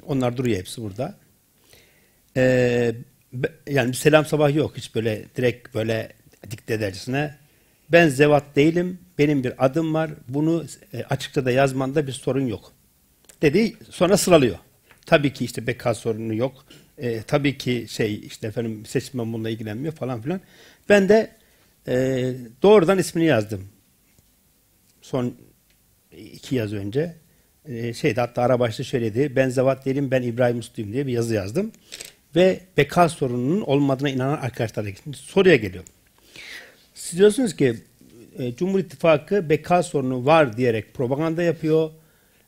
onlar 0.06 0.38
duruyor 0.38 0.58
hepsi 0.58 0.82
burada. 0.82 1.16
Be- 3.34 3.52
yani 3.68 3.90
bir 3.92 3.98
selam 3.98 4.26
sabah 4.26 4.56
yok. 4.56 4.78
Hiç 4.78 4.96
böyle 4.96 5.26
direkt 5.36 5.76
böyle 5.76 6.14
dikte 6.52 6.74
edercesine. 6.74 7.36
Ben 7.92 8.08
zevat 8.08 8.56
değilim. 8.56 9.00
Benim 9.18 9.44
bir 9.44 9.66
adım 9.66 9.94
var. 9.94 10.12
Bunu 10.28 10.66
e, 10.94 11.04
açıkça 11.04 11.46
da 11.46 11.52
yazmanda 11.52 12.08
bir 12.08 12.12
sorun 12.12 12.48
yok. 12.48 12.72
Dedi. 13.42 13.74
Sonra 13.90 14.18
sıralıyor. 14.18 14.58
Tabii 15.06 15.34
ki 15.34 15.46
işte 15.46 15.68
beka 15.68 15.94
sorunu 15.94 16.34
yok. 16.36 16.66
E, 16.98 17.22
tabii 17.22 17.58
ki 17.58 17.86
şey 17.90 18.16
işte 18.26 18.48
efendim 18.48 18.86
seçmen 18.86 19.34
bununla 19.34 19.50
ilgilenmiyor 19.50 19.94
falan 19.94 20.22
filan. 20.22 20.42
Ben 20.90 21.10
de 21.10 21.32
e, 21.88 22.34
doğrudan 22.64 22.98
ismini 23.00 23.26
yazdım. 23.26 23.70
Son 25.02 25.36
iki 26.18 26.56
yaz 26.56 26.74
önce. 26.74 27.16
e, 27.66 27.94
şeyde 27.94 28.22
hatta 28.22 28.42
ara 28.42 28.60
başta 28.60 28.84
söyledi. 28.84 29.36
Ben 29.36 29.50
Zevat 29.50 29.86
değilim 29.86 30.12
ben 30.12 30.22
İbrahim 30.22 30.60
Usluyum 30.60 30.94
diye 30.94 31.08
bir 31.08 31.12
yazı 31.14 31.34
yazdım. 31.36 31.72
Ve 32.36 32.60
beka 32.78 33.10
sorununun 33.10 33.62
olmadığına 33.62 34.10
inanan 34.10 34.38
arkadaşlar 34.38 34.86
da 34.86 34.90
şimdi 35.04 35.18
soruya 35.18 35.56
geliyor. 35.56 35.84
Siz 36.94 37.20
diyorsunuz 37.20 37.56
ki 37.56 37.76
e, 38.40 38.56
Cumhur 38.56 38.80
İttifakı 38.80 39.50
beka 39.50 39.84
sorunu 39.84 40.26
var 40.26 40.58
diyerek 40.58 40.94
propaganda 40.94 41.44
yapıyor 41.44 41.92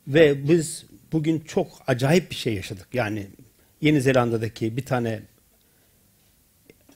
ve 0.08 0.48
biz 0.48 0.86
bugün 1.12 1.40
çok 1.40 1.68
acayip 1.86 2.30
bir 2.30 2.36
şey 2.36 2.54
yaşadık. 2.54 2.88
Yani 2.92 3.26
Yeni 3.80 4.00
Zelanda'daki 4.00 4.76
bir 4.76 4.84
tane 4.84 5.20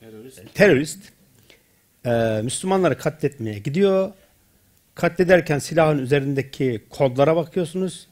Terörist. 0.01 0.55
terörist 0.55 0.99
e, 2.07 2.41
Müslümanları 2.45 2.99
katletmeye 2.99 3.59
gidiyor. 3.59 4.13
Katlederken 4.95 5.59
silahın 5.59 5.99
üzerindeki 5.99 6.85
kodlara 6.91 7.37
bakıyorsunuz. 7.37 8.09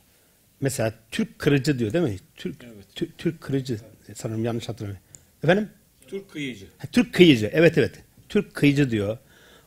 Mesela 0.61 0.95
Türk 1.11 1.39
kırıcı 1.39 1.79
diyor 1.79 1.93
değil 1.93 2.05
mi? 2.05 2.17
Türk 2.37 2.65
Evet. 2.65 2.87
Tü- 2.97 3.09
Türk 3.19 3.41
kırıcı 3.41 3.79
sanırım 4.15 4.45
yanlış 4.45 4.69
hatırlamıyorum. 4.69 5.07
Efendim? 5.45 5.69
Türk 6.07 6.31
kıyıcı. 6.31 6.67
Ha, 6.79 6.89
Türk 6.93 7.15
kıyıcı. 7.15 7.51
Evet 7.53 7.79
evet. 7.79 7.93
Türk 8.29 8.55
kıyıcı 8.55 8.91
diyor. 8.91 9.19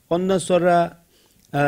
Ondan 0.09 0.37
sonra 0.37 1.03
e, 1.53 1.61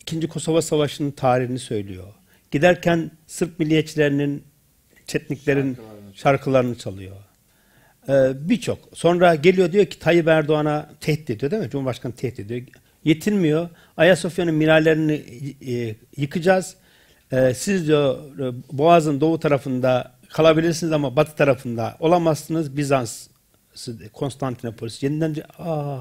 İkinci 0.00 0.28
Kosova 0.28 0.62
Savaşı'nın 0.62 1.10
tarihini 1.10 1.58
söylüyor. 1.58 2.14
Giderken 2.50 3.10
Sırp 3.26 3.58
milliyetçilerinin, 3.58 4.44
Çetniklerin 5.06 5.74
Şarkılarını 5.74 6.14
şarkılarını 6.14 6.78
çalıyor. 6.78 7.16
Ee, 8.08 8.32
Birçok. 8.34 8.78
Sonra 8.94 9.34
geliyor 9.34 9.72
diyor 9.72 9.86
ki 9.86 9.98
Tayyip 9.98 10.28
Erdoğan'a 10.28 10.90
tehdit 11.00 11.30
ediyor 11.30 11.50
değil 11.50 11.62
mi? 11.62 11.70
Cumhurbaşkanı 11.70 12.12
tehdit 12.12 12.40
ediyor. 12.40 12.62
Yetinmiyor. 13.04 13.68
Ayasofya'nın 13.96 14.54
minarelerini 14.54 15.22
e, 15.68 15.96
yıkacağız. 16.16 16.76
Ee, 17.32 17.54
siz 17.54 17.86
diyor 17.86 18.18
Boğaz'ın 18.72 19.20
doğu 19.20 19.40
tarafında 19.40 20.17
kalabilirsiniz 20.28 20.92
ama 20.92 21.16
batı 21.16 21.36
tarafında 21.36 21.96
olamazsınız. 22.00 22.76
Bizans, 22.76 23.28
Konstantinopolis 24.12 25.02
yeniden. 25.02 25.36
Aa, 25.58 26.00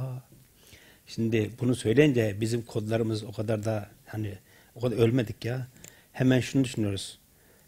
Şimdi 1.08 1.52
bunu 1.60 1.76
söyleyince 1.76 2.36
bizim 2.42 2.62
kodlarımız 2.62 3.24
o 3.24 3.32
kadar 3.32 3.66
da 3.66 3.90
hani 4.06 4.34
o 4.76 4.82
kadar 4.82 4.98
ölmedik 4.98 5.46
ya. 5.46 5.68
Hemen 6.14 6.40
şunu 6.40 6.64
düşünüyoruz. 6.64 7.20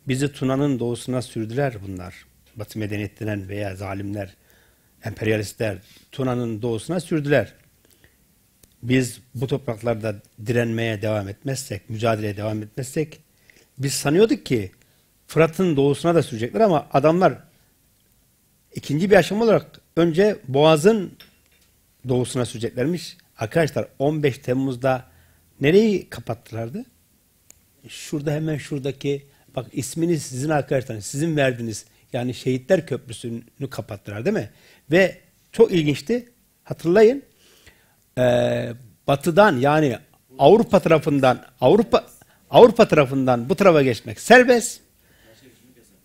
Bizi 0.07 0.31
Tuna'nın 0.31 0.79
doğusuna 0.79 1.21
sürdüler 1.21 1.75
bunlar. 1.87 2.25
Batı 2.55 2.79
medeniyet 2.79 3.19
denen 3.19 3.49
veya 3.49 3.75
zalimler, 3.75 4.35
emperyalistler 5.03 5.77
Tuna'nın 6.11 6.61
doğusuna 6.61 6.99
sürdüler. 6.99 7.53
Biz 8.83 9.19
bu 9.35 9.47
topraklarda 9.47 10.15
direnmeye 10.45 11.01
devam 11.01 11.29
etmezsek, 11.29 11.89
mücadeleye 11.89 12.37
devam 12.37 12.63
etmezsek 12.63 13.19
biz 13.77 13.93
sanıyorduk 13.93 14.45
ki 14.45 14.71
Fırat'ın 15.29 15.75
doğusuna 15.75 16.15
da 16.15 16.23
sürecekler 16.23 16.61
ama 16.61 16.87
adamlar 16.93 17.33
ikinci 18.75 19.11
bir 19.11 19.15
aşama 19.15 19.43
olarak 19.43 19.81
önce 19.95 20.39
Boğaz'ın 20.47 21.11
doğusuna 22.07 22.45
süreceklermiş. 22.45 23.17
Arkadaşlar 23.37 23.87
15 23.99 24.37
Temmuz'da 24.37 25.05
nereyi 25.61 26.09
kapattılardı? 26.09 26.85
Şurada 27.87 28.31
hemen 28.31 28.57
şuradaki 28.57 29.25
bak 29.55 29.65
isminiz 29.71 30.23
sizin 30.23 30.49
arkadaşlar 30.49 30.99
sizin 30.99 31.37
verdiğiniz 31.37 31.85
yani 32.13 32.33
Şehitler 32.33 32.87
Köprüsü'nü 32.87 33.69
kapattılar 33.69 34.25
değil 34.25 34.35
mi? 34.35 34.49
Ve 34.91 35.17
çok 35.51 35.71
ilginçti. 35.71 36.29
Hatırlayın. 36.63 37.23
Ee, 38.17 38.73
batıdan 39.07 39.57
yani 39.57 39.97
Avrupa 40.39 40.79
tarafından 40.79 41.45
Avrupa 41.61 42.05
Avrupa 42.49 42.87
tarafından 42.87 43.49
bu 43.49 43.55
tarafa 43.55 43.83
geçmek 43.83 44.19
serbest. 44.19 44.88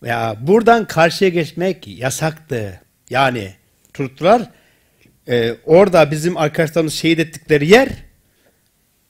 Ya 0.05 0.36
buradan 0.40 0.86
karşıya 0.86 1.30
geçmek 1.30 1.88
yasaktı. 1.88 2.80
Yani 3.11 3.55
tuttular. 3.94 4.42
Ee, 5.28 5.55
orada 5.64 6.11
bizim 6.11 6.36
arkadaşlarımız 6.36 6.94
şehit 6.94 7.18
ettikleri 7.18 7.70
yer 7.70 7.88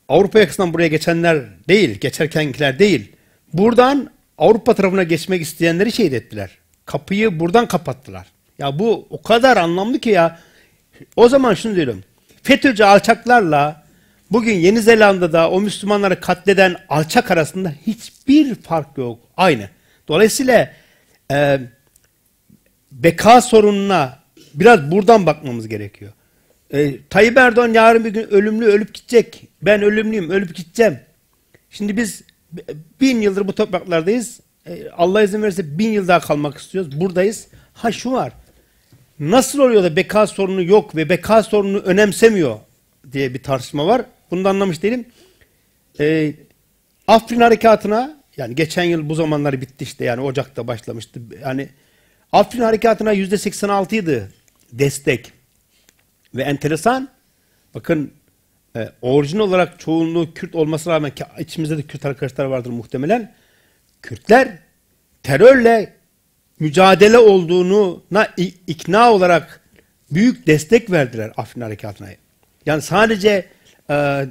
Avrupa 0.09 0.39
yakasından 0.39 0.75
buraya 0.75 0.89
geçenler 0.89 1.43
değil, 1.69 1.99
geçerkenkiler 2.01 2.79
değil. 2.79 3.13
Buradan 3.53 4.11
Avrupa 4.39 4.75
tarafına 4.75 5.03
geçmek 5.03 5.43
isteyenleri 5.43 5.93
şehit 5.93 6.13
ettiler. 6.13 6.51
Kapıyı 6.87 7.41
buradan 7.41 7.69
kapattılar. 7.69 8.27
Ya 8.59 8.79
bu 8.79 9.07
o 9.11 9.23
kadar 9.23 9.57
anlamlı 9.57 9.99
ki 9.99 10.11
ya. 10.11 10.39
O 11.17 11.29
zaman 11.29 11.55
şunu 11.55 11.77
diyorum. 11.77 12.05
FETÖ'cü 12.43 12.85
alçaklarla 12.85 13.85
bugün 14.31 14.55
Yeni 14.55 14.81
Zelanda'da 14.81 15.51
o 15.51 15.61
Müslümanları 15.61 16.21
katleden 16.21 16.77
alçak 16.89 17.31
arasında 17.31 17.73
hiçbir 17.87 18.55
fark 18.55 18.99
yok. 18.99 19.19
Aynı. 19.37 19.69
Dolayısıyla 20.09 20.71
e, 21.31 21.61
beka 22.93 23.41
sorununa 23.41 24.19
biraz 24.55 24.91
buradan 24.91 25.27
bakmamız 25.27 25.69
gerekiyor. 25.69 26.13
E, 26.71 27.07
Tayyip 27.11 27.37
Erdoğan 27.39 27.73
yarın 27.73 28.05
bir 28.05 28.11
gün 28.11 28.29
ölümlü 28.29 28.65
ölüp 28.65 28.95
gidecek. 28.95 29.49
Ben 29.63 29.83
ölümlüyüm, 29.83 30.31
ölüp 30.31 30.55
gideceğim. 30.55 30.99
Şimdi 31.71 31.97
biz 31.97 32.23
bin 33.01 33.21
yıldır 33.21 33.49
bu 33.49 33.55
topraklardayız. 33.55 34.41
E, 34.67 34.91
Allah 34.91 35.23
izin 35.23 35.43
verirse 35.43 35.79
bin 35.79 35.91
yıl 35.91 36.09
daha 36.09 36.21
kalmak 36.21 36.59
istiyoruz. 36.59 37.01
Buradayız. 37.01 37.47
Ha 37.73 37.93
şu 37.93 38.13
var. 38.13 38.33
Nasıl 39.21 39.59
oluyor 39.59 39.83
da 39.83 39.97
beka 39.97 40.27
sorunu 40.27 40.63
yok 40.63 40.97
ve 40.97 41.09
beka 41.09 41.43
sorununu 41.43 41.79
önemsemiyor 41.79 42.59
diye 43.13 43.35
bir 43.35 43.43
tartışma 43.43 43.87
var. 43.87 44.03
Bunu 44.31 44.45
da 44.45 44.51
anlamış 44.51 44.83
değilim. 44.83 45.07
E, 46.01 46.33
Afrin 47.07 47.41
harekatına 47.41 48.14
yani 48.37 48.55
geçen 48.55 48.85
yıl 48.85 49.09
bu 49.09 49.15
zamanlar 49.15 49.61
bitti 49.61 49.85
işte 49.85 50.05
yani 50.05 50.21
Ocak'ta 50.21 50.67
başlamıştı. 50.67 51.21
Yani 51.41 51.69
Afrin 52.33 52.61
harekatına 52.61 53.13
yüzde 53.13 53.39
86 53.39 53.97
idi 53.97 54.29
destek. 54.73 55.33
Ve 56.35 56.43
enteresan 56.43 57.09
bakın 57.75 58.13
e, 58.77 58.89
orijin 59.03 59.39
olarak 59.39 59.81
çoğunluğu 59.81 60.35
Kürt 60.35 60.55
olmasına 60.55 60.95
rağmen 60.95 61.15
ki 61.15 61.25
içimizde 61.39 61.79
de 61.79 61.83
Kürt 61.83 62.05
arkadaşlar 62.05 62.45
vardır 62.45 62.71
muhtemelen. 62.71 63.35
Kürtler 64.03 64.59
terörle 65.23 65.93
mücadele 66.61 67.19
olduğuna 67.19 68.29
ikna 68.67 69.13
olarak 69.13 69.61
büyük 70.11 70.47
destek 70.47 70.91
verdiler 70.91 71.33
Afrin 71.37 71.61
Harekatı'na. 71.61 72.09
Yani 72.67 72.83
sadece 72.83 73.47
e, 73.91 74.27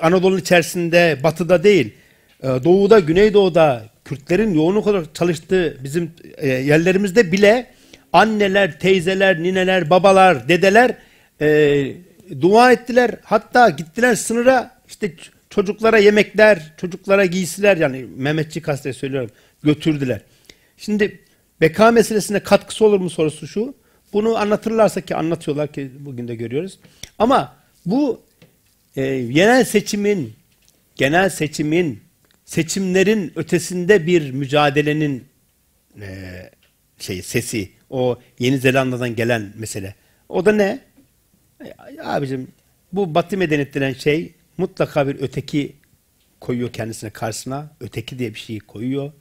Anadolu'nun 0.00 0.40
içerisinde, 0.40 1.18
batıda 1.22 1.64
değil, 1.64 1.94
doğuda, 2.42 2.98
güneydoğuda 2.98 3.90
Kürtlerin 4.04 4.54
yoğunluk 4.54 4.86
olarak 4.86 5.14
çalıştığı 5.14 5.78
bizim 5.84 6.12
e, 6.36 6.48
yerlerimizde 6.48 7.32
bile 7.32 7.66
anneler, 8.12 8.80
teyzeler, 8.80 9.42
nineler, 9.42 9.90
babalar, 9.90 10.48
dedeler 10.48 10.96
e, 11.40 11.92
dua 12.40 12.72
ettiler. 12.72 13.10
Hatta 13.24 13.70
gittiler 13.70 14.14
sınıra 14.14 14.80
işte 14.88 15.12
çocuklara 15.50 15.98
yemekler, 15.98 16.72
çocuklara 16.76 17.24
giysiler 17.24 17.76
yani 17.76 18.06
Mehmetçi 18.16 18.62
kastede 18.62 18.92
söylüyorum 18.92 19.30
götürdüler. 19.62 20.20
Şimdi 20.76 21.20
beka 21.60 21.90
meselesine 21.90 22.40
katkısı 22.40 22.84
olur 22.84 23.00
mu 23.00 23.10
sorusu 23.10 23.46
şu. 23.46 23.74
Bunu 24.12 24.36
anlatırlarsa 24.36 25.00
ki 25.00 25.16
anlatıyorlar 25.16 25.72
ki 25.72 25.90
bugün 25.98 26.28
de 26.28 26.34
görüyoruz. 26.34 26.78
Ama 27.18 27.56
bu 27.86 28.20
e, 28.96 29.22
genel 29.22 29.64
seçimin 29.64 30.32
genel 30.96 31.30
seçimin 31.30 32.00
seçimlerin 32.50 33.32
ötesinde 33.36 34.06
bir 34.06 34.30
mücadelenin 34.30 35.24
e, 36.00 36.50
şey 36.98 37.22
sesi 37.22 37.70
o 37.90 38.18
Yeni 38.38 38.58
Zelanda'dan 38.58 39.16
gelen 39.16 39.52
mesele. 39.56 39.94
O 40.28 40.46
da 40.46 40.52
ne? 40.52 40.80
E, 41.64 41.74
abicim 42.02 42.48
bu 42.92 43.14
batı 43.14 43.36
medeniyet 43.36 43.74
denen 43.74 43.92
şey 43.92 44.34
mutlaka 44.58 45.08
bir 45.08 45.20
öteki 45.20 45.76
koyuyor 46.40 46.72
kendisine 46.72 47.10
karşısına. 47.10 47.70
Öteki 47.80 48.18
diye 48.18 48.34
bir 48.34 48.38
şeyi 48.38 48.60
koyuyor 48.60 49.12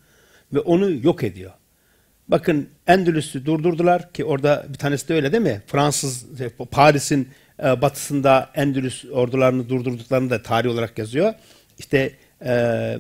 ve 0.54 0.60
onu 0.60 0.92
yok 0.92 1.24
ediyor. 1.24 1.52
Bakın 2.28 2.70
Endülüs'ü 2.88 3.46
durdurdular 3.46 4.14
ki 4.14 4.26
orada 4.26 4.66
bir 4.70 4.78
tanesi 4.78 5.08
de 5.10 5.14
öyle 5.14 5.32
değil 5.32 5.44
mi? 5.44 5.62
Fransız 5.68 6.26
Paris'in 6.72 7.28
e, 7.64 7.82
batısında 7.82 8.52
Endülüs 8.56 9.06
ordularını 9.06 9.70
durdurduklarını 9.70 10.30
da 10.30 10.44
tarih 10.44 10.70
olarak 10.70 10.98
yazıyor. 10.98 11.34
İşte 11.80 12.14
e, 12.46 12.52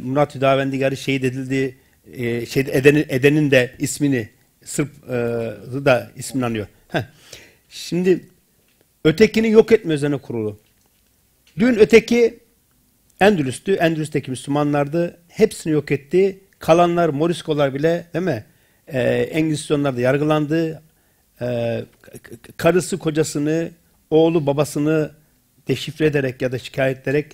Murat 0.01 0.35
Hüdavendigar'ı 0.35 0.97
şehit 0.97 1.23
edildi 1.23 1.77
e, 2.13 2.45
şey 2.45 2.61
Eden'in 2.71 3.05
Eden'in 3.09 3.51
de 3.51 3.75
ismini 3.79 4.29
Sırp 4.63 4.89
e, 5.09 5.13
da 5.85 6.11
ismini 6.15 6.45
anıyor. 6.45 6.67
Şimdi 7.69 8.25
ötekini 9.03 9.49
yok 9.49 9.71
etme 9.71 9.93
üzerine 9.93 10.17
kurulu. 10.17 10.59
Dün 11.59 11.75
öteki 11.75 12.39
Endülüs'tü. 13.19 13.73
Endülüs'teki 13.73 14.31
Müslümanlardı. 14.31 15.17
Hepsini 15.27 15.73
yok 15.73 15.91
etti. 15.91 16.39
Kalanlar, 16.59 17.09
Moriskolar 17.09 17.73
bile 17.73 18.05
değil 18.13 18.25
mi? 18.25 18.45
Ee, 18.87 18.99
Engizisyonlar 19.09 19.97
da 19.97 20.01
yargılandı. 20.01 20.81
Ee, 21.41 21.81
karısı 22.57 22.97
kocasını, 22.97 23.71
oğlu 24.09 24.45
babasını 24.45 25.11
deşifre 25.67 26.05
ederek 26.05 26.41
ya 26.41 26.51
da 26.51 26.59
şikayet 26.59 27.07
ederek 27.07 27.25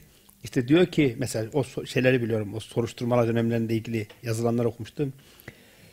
İşte 0.45 0.67
diyor 0.67 0.85
ki 0.85 1.15
mesela 1.19 1.49
o 1.53 1.85
şeyleri 1.85 2.21
biliyorum. 2.21 2.53
O 2.53 2.59
soruşturmalar 2.59 3.27
dönemlerinde 3.27 3.75
ilgili 3.75 4.07
yazılanlar 4.23 4.65
okumuştum. 4.65 5.13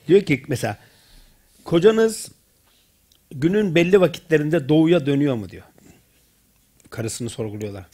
Diyor 0.09 0.23
ki 0.23 0.43
mesela 0.49 0.79
kocanız 1.65 2.33
günün 3.31 3.75
belli 3.75 4.01
vakitlerinde 4.01 4.69
doğuya 4.69 5.07
dönüyor 5.07 5.35
mu 5.35 5.51
diyor. 5.51 5.63
Karısını 6.91 7.31
sorguluyorlar. 7.31 7.87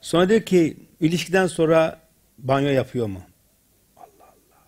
Sonra 0.00 0.28
diyor 0.28 0.42
ki 0.42 0.76
ilişkiden 1.00 1.46
sonra 1.46 2.00
banyo 2.38 2.68
yapıyor 2.68 3.06
mu? 3.06 3.22
Allah 3.96 4.06
Allah. 4.20 4.64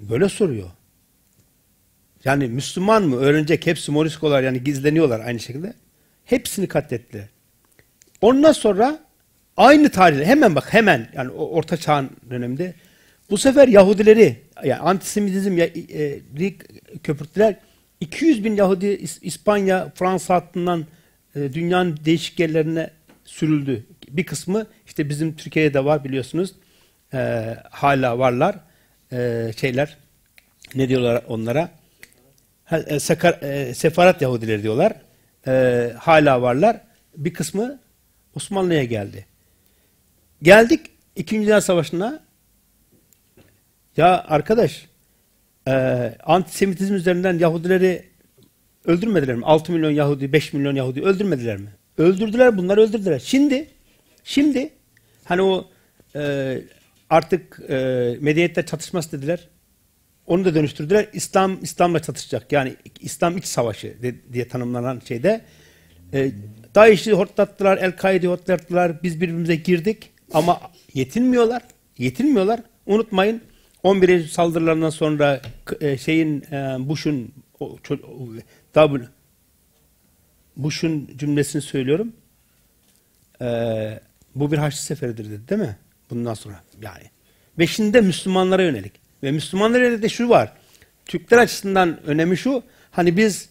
Böyle 0.00 0.28
soruyor. 0.28 0.70
Yani 2.24 2.46
Müslüman 2.46 3.02
mı 3.02 3.16
öğrenecek 3.16 3.66
hepsi 3.66 3.90
moriskolar 3.92 4.42
yani 4.42 4.64
gizleniyorlar 4.64 5.20
aynı 5.20 5.40
şekilde. 5.40 5.74
Hepsini 6.24 6.68
katlettiler. 6.68 7.35
Ondan 8.20 8.52
sonra 8.52 8.98
aynı 9.56 9.88
tarihte 9.88 10.24
hemen 10.24 10.54
bak 10.54 10.74
hemen 10.74 11.08
yani 11.14 11.30
orta 11.30 11.76
çağın 11.76 12.10
döneminde 12.30 12.74
bu 13.30 13.38
sefer 13.38 13.68
Yahudileri 13.68 14.36
yani 14.64 14.80
antisemitizm 14.80 15.58
e, 15.58 15.70
lik 16.38 16.62
köpürttüler. 17.04 17.56
200 18.00 18.44
bin 18.44 18.56
Yahudi 18.56 18.86
İs- 18.86 19.18
İspanya, 19.22 19.92
Fransa 19.94 20.34
hattından 20.34 20.86
e, 21.34 21.52
dünyanın 21.52 21.98
değişik 22.04 22.40
yerlerine 22.40 22.90
sürüldü. 23.24 23.86
Bir 24.08 24.24
kısmı 24.24 24.66
işte 24.86 25.08
bizim 25.08 25.36
Türkiye'de 25.36 25.84
var 25.84 26.04
biliyorsunuz. 26.04 26.54
E, 27.14 27.54
hala 27.70 28.18
varlar. 28.18 28.56
E, 29.12 29.50
şeyler 29.56 29.96
ne 30.74 30.88
diyorlar 30.88 31.22
onlara? 31.28 31.70
Ha, 32.64 32.78
e, 32.78 32.96
e, 33.48 33.74
sefarat 33.74 34.22
Yahudileri 34.22 34.62
diyorlar. 34.62 34.92
E, 35.46 35.92
hala 35.98 36.42
varlar. 36.42 36.80
Bir 37.16 37.34
kısmı 37.34 37.78
Osmanlı'ya 38.36 38.84
geldi. 38.84 39.26
Geldik 40.42 40.80
İkinci 41.16 41.46
Dünya 41.46 41.60
Savaşı'na. 41.60 42.22
Ya 43.96 44.24
arkadaş 44.28 44.86
e, 45.68 45.72
antisemitizm 46.24 46.94
üzerinden 46.94 47.38
Yahudileri 47.38 48.04
öldürmediler 48.84 49.36
mi? 49.36 49.44
6 49.44 49.72
milyon 49.72 49.90
Yahudi, 49.90 50.32
5 50.32 50.52
milyon 50.52 50.74
Yahudi 50.74 51.02
öldürmediler 51.02 51.56
mi? 51.56 51.68
Öldürdüler 51.98 52.58
bunları 52.58 52.80
öldürdüler. 52.80 53.18
Şimdi 53.18 53.68
şimdi 54.24 54.70
hani 55.24 55.42
o 55.42 55.68
e, 56.16 56.58
artık 57.10 57.60
e, 57.68 57.74
medeniyetler 58.20 58.66
çatışması 58.66 59.12
dediler. 59.12 59.48
Onu 60.26 60.44
da 60.44 60.54
dönüştürdüler. 60.54 61.08
İslam 61.12 61.58
İslam'la 61.62 62.02
çatışacak. 62.02 62.52
Yani 62.52 62.76
İslam 63.00 63.36
iç 63.36 63.44
savaşı 63.44 64.02
de- 64.02 64.32
diye 64.32 64.48
tanımlanan 64.48 65.02
şeyde 65.08 65.40
e, 66.12 66.32
DAEŞ'i 66.76 67.12
hortlattılar, 67.12 67.78
El-Kaide'yi 67.78 68.30
hortlattılar. 68.30 69.02
Biz 69.02 69.20
birbirimize 69.20 69.56
girdik 69.56 70.10
ama 70.32 70.60
yetinmiyorlar. 70.94 71.62
Yetinmiyorlar. 71.98 72.60
Unutmayın 72.86 73.42
11 73.82 74.08
Eylül 74.08 74.28
saldırılarından 74.28 74.90
sonra 74.90 75.40
e, 75.80 75.98
şeyin 75.98 76.42
e, 76.42 76.76
Bush'un 76.78 77.32
W 78.74 79.08
Bush'un 80.56 81.10
cümlesini 81.16 81.62
söylüyorum. 81.62 82.12
E, 83.42 83.46
bu 84.34 84.52
bir 84.52 84.58
Haçlı 84.58 84.80
seferidir 84.80 85.30
dedi 85.30 85.48
değil 85.48 85.60
mi? 85.60 85.76
Bundan 86.10 86.34
sonra 86.34 86.62
yani. 86.82 87.04
Beşinde 87.58 88.00
Müslümanlara 88.00 88.62
yönelik. 88.62 88.92
Ve 89.22 89.30
Müslümanlara 89.30 89.84
yönelik 89.84 90.02
de 90.02 90.08
şu 90.08 90.28
var. 90.28 90.52
Türkler 91.06 91.38
açısından 91.38 92.06
önemi 92.06 92.36
şu. 92.36 92.62
Hani 92.90 93.16
biz 93.16 93.48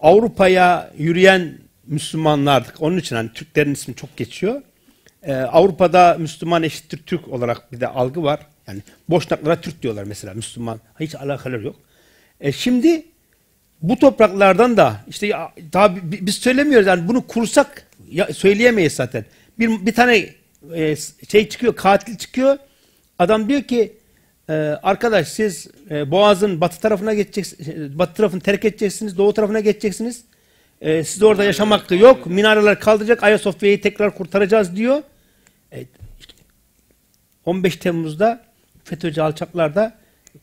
Avrupa'ya 0.00 0.92
yürüyen 0.98 1.63
Müslümanlardık. 1.86 2.82
Onun 2.82 2.98
için 2.98 3.16
hani 3.16 3.32
Türklerin 3.32 3.72
ismi 3.72 3.94
çok 3.94 4.16
geçiyor. 4.16 4.62
Ee, 5.22 5.34
Avrupa'da 5.34 6.16
Müslüman 6.18 6.62
eşittir 6.62 7.00
Türk 7.06 7.28
olarak 7.28 7.72
bir 7.72 7.80
de 7.80 7.88
algı 7.88 8.22
var. 8.22 8.40
Yani 8.66 8.80
Boşnaklara 9.08 9.60
Türk 9.60 9.82
diyorlar 9.82 10.04
mesela 10.04 10.34
Müslüman. 10.34 10.80
Hiç 11.00 11.14
alakaları 11.14 11.64
yok. 11.64 11.76
E 12.40 12.52
şimdi 12.52 13.06
bu 13.82 13.98
topraklardan 13.98 14.76
da 14.76 14.96
işte 15.08 15.26
ya, 15.26 15.52
daha 15.72 15.96
bi- 15.96 16.26
biz 16.26 16.34
söylemiyoruz 16.34 16.86
yani 16.86 17.08
bunu 17.08 17.26
kursak 17.26 17.86
ya, 18.10 18.34
söyleyemeyiz 18.34 18.92
zaten. 18.92 19.24
Bir, 19.58 19.86
bir 19.86 19.94
tane 19.94 20.28
e, 20.74 20.96
şey 21.28 21.48
çıkıyor 21.48 21.76
katil 21.76 22.16
çıkıyor. 22.16 22.58
Adam 23.18 23.48
diyor 23.48 23.62
ki 23.62 23.92
e, 24.48 24.52
arkadaş 24.82 25.28
siz 25.28 25.68
e, 25.90 26.10
Boğaz'ın 26.10 26.60
batı 26.60 26.80
tarafına 26.80 27.14
geçeceksiniz, 27.14 27.98
batı 27.98 28.14
tarafını 28.14 28.40
terk 28.40 28.64
edeceksiniz, 28.64 29.18
doğu 29.18 29.34
tarafına 29.34 29.60
geçeceksiniz. 29.60 30.24
E, 30.80 31.04
siz 31.04 31.22
orada 31.22 31.44
yaşam 31.44 31.70
hakkı 31.70 31.94
yok. 31.94 32.26
Minareler 32.26 32.80
kaldıracak, 32.80 33.22
Ayasofya'yı 33.22 33.80
tekrar 33.80 34.14
kurtaracağız 34.14 34.76
diyor. 34.76 35.02
E, 35.72 35.84
15 37.44 37.76
Temmuz'da 37.76 38.44
FETÖ'cü 38.84 39.20
alçaklar 39.20 39.74
da 39.74 39.98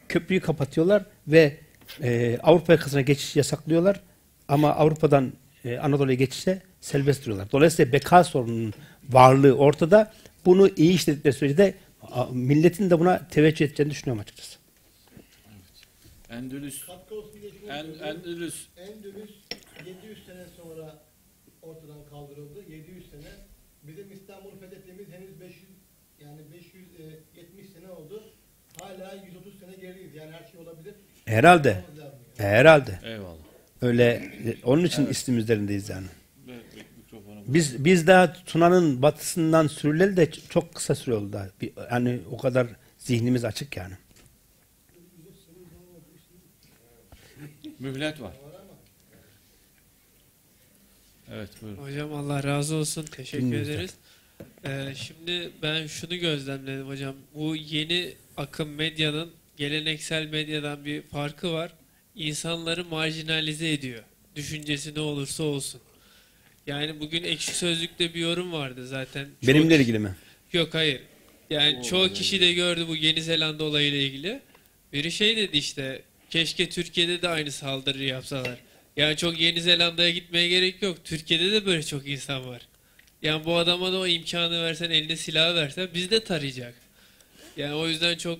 köprüyü 0.10 0.42
kapatıyorlar 0.42 1.04
ve 1.28 1.58
e, 2.04 2.38
Avrupa 2.44 2.74
yakasına 2.74 3.02
geçiş 3.02 3.36
yasaklıyorlar. 3.36 4.00
Ama 4.48 4.74
Avrupa'dan 4.76 5.34
e, 5.66 5.78
Anadolu'ya 5.78 6.16
geçişte 6.16 6.62
serbest 6.82 7.22
duruyorlar. 7.22 7.52
Dolayısıyla 7.52 7.92
beka 7.92 8.24
sorununun 8.24 8.74
varlığı 9.10 9.54
ortada. 9.54 10.14
Bunu 10.46 10.70
iyi 10.76 10.94
işledikleri 10.94 11.34
sürece 11.34 11.58
de 11.58 11.74
milletin 12.32 12.90
de 12.90 13.00
buna 13.00 13.28
teveccüh 13.28 13.66
edeceğini 13.66 13.92
düşünüyorum 13.92 14.22
açıkçası. 14.22 14.60
Endülüs. 16.30 16.84
En, 17.70 17.86
Endülüs. 18.08 18.68
Endülüs 18.78 19.41
700 19.86 20.26
sene 20.26 20.46
sonra 20.58 21.04
ortadan 21.62 22.06
kaldırıldı. 22.10 22.64
700 22.70 23.10
sene. 23.12 23.32
Bizim 23.84 24.12
İstanbul 24.12 24.60
fethettiğimiz 24.60 25.08
henüz 25.10 25.40
500 25.42 25.64
yani 26.20 26.40
570 26.54 27.70
sene 27.70 27.92
oldu. 27.92 28.24
Hala 28.82 29.14
130 29.26 29.60
sene 29.60 29.76
geriyiz. 29.76 30.16
Yani 30.16 30.32
her 30.32 30.52
şey 30.52 30.60
olabilir. 30.60 30.96
Herhalde. 31.26 31.84
Herhalde. 32.38 33.00
Eyvallah. 33.04 33.38
Öyle 33.82 34.04
e, 34.46 34.58
onun 34.64 34.84
için 34.84 35.08
istim 35.08 35.38
üzerindeyiz 35.38 35.90
yani. 35.90 36.08
Biz 37.48 37.86
biz 37.86 38.08
daha 38.08 38.34
Tuna'nın 38.34 39.02
batısından 39.02 39.68
sürüleli 39.68 40.18
de 40.18 40.32
çok 40.32 40.76
kısa 40.76 40.96
süre 40.96 41.16
oldu 41.16 41.34
daha. 41.34 41.48
Bir, 41.62 41.74
yani 41.92 42.20
o 42.32 42.38
kadar 42.38 42.68
zihnimiz 42.98 43.46
açık 43.46 43.78
yani. 43.78 43.94
Mühlet 47.80 48.22
var. 48.22 48.34
Evet 51.34 51.50
buyurun. 51.62 51.84
Hocam 51.84 52.14
Allah 52.14 52.44
razı 52.44 52.76
olsun. 52.76 53.06
Teşekkür 53.06 53.46
Dinliyoruz. 53.46 53.70
ederiz. 53.70 53.94
Ee, 54.66 54.94
şimdi 54.96 55.50
ben 55.62 55.88
şunu 55.88 56.16
gözlemledim 56.16 56.88
hocam. 56.88 57.16
Bu 57.36 57.56
yeni 57.56 58.14
akım 58.38 58.70
medyanın 58.70 59.32
geleneksel 59.58 60.28
medyadan 60.28 60.86
bir 60.86 61.02
farkı 61.02 61.54
var. 61.54 61.72
İnsanları 62.16 62.86
marjinalize 62.86 63.72
ediyor. 63.74 64.04
Düşüncesi 64.36 64.96
ne 64.96 65.00
olursa 65.00 65.44
olsun. 65.44 65.82
Yani 66.68 67.00
bugün 67.00 67.24
ekşi 67.24 67.52
sözlükte 67.56 68.14
bir 68.14 68.20
yorum 68.20 68.52
vardı 68.52 68.88
zaten. 68.88 69.28
Çoğu 69.42 69.48
Benimle 69.48 69.76
ilgili 69.76 70.00
mi? 70.00 70.16
Yok 70.54 70.74
hayır. 70.74 71.02
Yani 71.50 71.84
çoğu 71.84 72.14
kişi 72.14 72.42
de 72.42 72.54
gördü 72.54 72.86
bu 72.88 72.96
Yeni 72.96 73.22
Zelanda 73.22 73.64
olayıyla 73.64 74.00
ilgili. 74.00 74.40
Biri 74.94 75.12
şey 75.12 75.38
dedi 75.38 75.58
işte 75.58 76.02
keşke 76.30 76.70
Türkiye'de 76.70 77.22
de 77.22 77.30
aynı 77.30 77.52
saldırıyı 77.52 78.08
yapsalar. 78.08 78.58
Yani 78.98 79.18
çok 79.18 79.40
Yeni 79.40 79.62
Zelanda'ya 79.62 80.10
gitmeye 80.10 80.48
gerek 80.48 80.82
yok. 80.82 80.98
Türkiye'de 81.04 81.52
de 81.52 81.66
böyle 81.66 81.84
çok 81.84 82.08
insan 82.08 82.48
var. 82.48 82.62
Yani 83.22 83.46
bu 83.46 83.56
adama 83.56 83.92
da 83.92 84.00
o 84.00 84.08
imkanı 84.08 84.64
versen 84.64 84.90
eline 84.90 85.16
silah 85.16 85.56
versen 85.56 85.90
biz 85.94 86.12
de 86.12 86.24
tarayacak. 86.24 86.74
Yani 87.58 87.74
o 87.74 87.88
yüzden 87.88 88.18
çok 88.18 88.40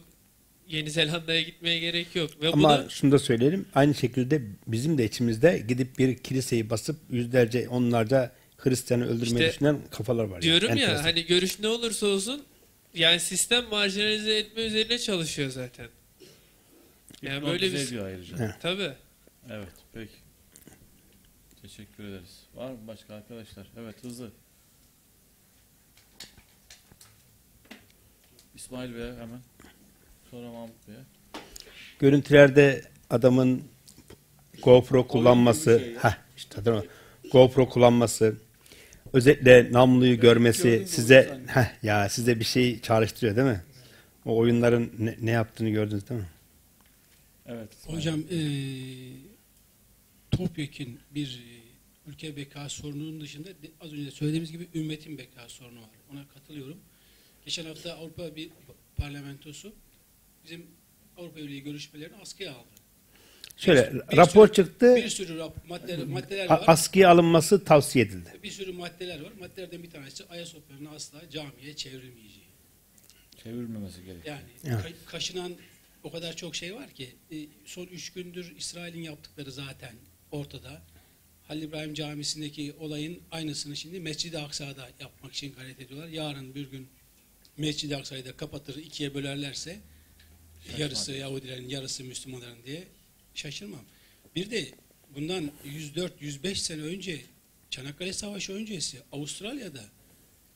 Yeni 0.70 0.92
Zelanda'ya 0.92 1.42
gitmeye 1.42 1.80
gerek 1.80 2.16
yok. 2.16 2.32
Ve 2.42 2.48
bu 2.48 2.54
Ama 2.54 2.78
da 2.78 2.90
şunu 2.90 3.12
da 3.12 3.20
söyleyelim. 3.20 3.66
Aynı 3.76 3.96
şekilde 3.96 4.42
bizim 4.68 4.98
de 4.98 5.06
içimizde 5.06 5.64
gidip 5.68 6.00
bir 6.00 6.18
kiliseyi 6.18 6.70
basıp 6.70 6.96
yüzlerce, 7.10 7.70
onlarca 7.70 8.32
Hristiyanı 8.58 9.06
öldürmeyi 9.06 9.24
İşte 9.46 9.50
düşünen 9.54 9.80
kafalar 9.92 10.24
var. 10.24 10.32
yani. 10.32 10.42
diyorum 10.42 10.68
ya 10.68 10.74
Enteresan. 10.74 11.04
hani 11.04 11.26
görüş 11.26 11.60
ne 11.60 11.68
olursa 11.68 12.08
olsun 12.08 12.44
yani 12.94 13.20
sistem 13.20 13.66
marjinalize 13.72 14.38
etme 14.38 14.62
üzerine 14.62 15.00
çalışıyor 15.00 15.50
zaten. 15.50 15.88
Yani 17.22 17.46
böyle 17.46 17.66
Hipnotize 17.66 17.78
bir 17.84 17.88
ediyor 17.88 18.06
ayrıca. 18.06 18.58
Tabii. 18.62 18.92
Evet 19.50 19.68
peki. 19.94 20.12
Teşekkür 21.78 22.04
ederiz. 22.04 22.44
Var 22.56 22.72
mı 22.72 22.78
başka 22.88 23.14
arkadaşlar? 23.16 23.68
Evet 23.78 24.04
hızlı. 24.04 24.32
İsmail 28.56 28.96
Bey 28.96 29.12
hemen. 29.12 29.40
Sonra 30.32 30.52
Mahmut 30.52 30.88
Bey'e. 30.88 31.00
Görüntülerde 32.00 32.82
adamın 33.10 33.64
GoPro 34.64 35.08
kullanması, 35.08 35.80
şey 35.80 35.96
heh, 35.96 36.18
işte 36.38 36.66
değil 36.66 36.78
mi? 36.78 36.84
GoPro 37.32 37.70
kullanması, 37.70 38.36
özellikle 39.14 39.72
namluyu 39.72 40.20
görmesi 40.20 40.70
gördüm, 40.70 40.88
size 40.88 41.40
heh, 41.48 41.84
ya 41.84 42.10
size 42.10 42.40
bir 42.40 42.46
şey 42.46 42.82
çağrıştırıyor 42.82 43.36
değil 43.36 43.48
mi? 43.48 43.64
O 44.26 44.38
oyunların 44.38 44.92
ne, 45.00 45.16
ne 45.22 45.32
yaptığını 45.32 45.70
gördünüz 45.70 46.10
değil 46.10 46.22
mi? 46.22 46.30
Evet. 47.46 47.70
Hocam 47.88 48.24
eee 48.30 49.32
topyekun 50.32 51.00
bir 51.16 51.61
ülke 52.08 52.36
beka 52.36 52.70
sorununun 52.70 53.22
dışında 53.22 53.50
az 53.82 53.94
önce 53.94 54.06
de 54.06 54.12
söylediğimiz 54.12 54.52
gibi 54.52 54.68
ümmetin 54.76 55.18
beka 55.18 55.50
sorunu 55.50 55.82
var. 55.82 55.90
Ona 56.14 56.28
katılıyorum. 56.28 56.78
Geçen 57.46 57.66
hafta 57.66 57.94
Avrupa 57.94 58.36
bir 58.36 58.50
parlamentosu 58.98 59.74
bizim 60.44 60.66
Avrupa 61.18 61.38
Birliği 61.38 61.64
görüşmelerini 61.64 62.16
askıya 62.22 62.52
aldı. 62.52 62.68
Şöyle 63.58 63.94
Bir 64.12 64.18
rapor 64.18 64.48
sürü- 64.48 64.56
çıktı. 64.56 64.96
Bir 64.96 65.10
sürü 65.10 65.34
rap- 65.38 65.68
madde, 65.68 65.98
maddeler 65.98 66.46
a- 66.46 66.50
var. 66.50 66.64
askıya 66.68 67.10
alınması 67.10 67.64
tavsiye 67.66 68.06
edildi. 68.06 68.30
Bir 68.44 68.52
sürü 68.52 68.72
maddeler 68.72 69.22
var. 69.22 69.32
Maddelerden 69.40 69.84
bir 69.84 69.90
tanesi 69.90 70.26
Ayasofya'nın 70.26 70.86
asla 70.86 71.30
camiye 71.30 71.76
çevrilmeyeceği. 71.76 72.42
Çevirmemesi 73.44 74.04
gerekiyor. 74.06 74.36
Yani 74.36 74.50
Evet. 74.64 74.86
ka- 74.86 75.06
kaşınan 75.06 75.54
o 76.04 76.12
kadar 76.12 76.36
çok 76.36 76.56
şey 76.56 76.76
var 76.76 76.90
ki 76.90 77.10
e, 77.32 77.36
son 77.66 77.86
üç 77.86 78.10
gündür 78.14 78.54
İsrail'in 78.58 79.02
yaptıkları 79.02 79.52
zaten 79.52 79.96
ortada. 80.32 80.82
Halil 81.52 81.64
İbrahim 81.64 81.94
Camisi'ndeki 81.94 82.74
olayın 82.80 83.20
aynısını 83.32 83.76
şimdi 83.76 84.00
Mescid-i 84.00 84.40
Aksa'da 84.40 84.90
yapmak 85.00 85.34
için 85.34 85.54
gayret 85.54 85.80
ediyorlar. 85.80 86.08
Yarın 86.08 86.56
bir 86.56 86.72
gün 86.72 86.88
Mescid-i 87.58 87.96
Aksa'yı 87.96 88.26
da 88.26 88.38
kapatır 88.38 88.76
ikiye 88.76 89.14
bölerlerse 89.14 89.80
yarısı 90.78 91.12
Yahudilerin 91.12 91.70
yarısı 91.70 92.04
Müslümanların 92.04 92.64
diye 92.66 92.84
şaşırmam. 93.36 93.86
Bir 94.36 94.52
de 94.52 94.72
bundan 95.16 95.52
104-105 95.66 96.56
sene 96.56 96.82
önce 96.82 97.22
Çanakkale 97.70 98.14
Savaşı 98.14 98.54
öncesi 98.54 98.98
Avustralya'da 99.12 99.84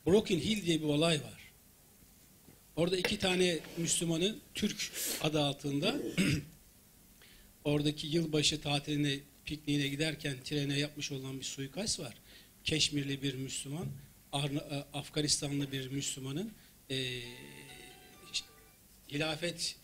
Broken 0.06 0.38
Hill 0.38 0.66
diye 0.66 0.80
bir 0.80 0.86
olay 0.86 1.22
var. 1.22 1.52
Orada 2.76 2.96
iki 2.96 3.18
tane 3.18 3.58
Müslümanı 3.76 4.36
Türk 4.54 4.92
adı 5.20 5.40
altında 5.40 5.96
oradaki 7.64 8.06
yılbaşı 8.06 8.60
tatiline 8.60 9.20
pikniğine 9.46 9.88
giderken 9.88 10.34
trene 10.44 10.78
yapmış 10.78 11.12
olan 11.12 11.38
bir 11.38 11.44
suikast 11.44 12.00
var. 12.00 12.14
Keşmirli 12.64 13.22
bir 13.22 13.34
Müslüman, 13.34 13.86
Arna- 14.32 14.74
e, 14.74 14.98
Afganistanlı 14.98 15.72
bir 15.72 15.90
Müslümanın 15.90 16.52
e, 16.90 16.96
hilafet 19.12 19.76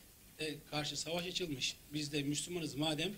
karşı 0.70 0.96
savaş 0.96 1.26
açılmış. 1.26 1.76
Biz 1.94 2.12
de 2.12 2.22
Müslümanız 2.22 2.74
madem 2.74 3.10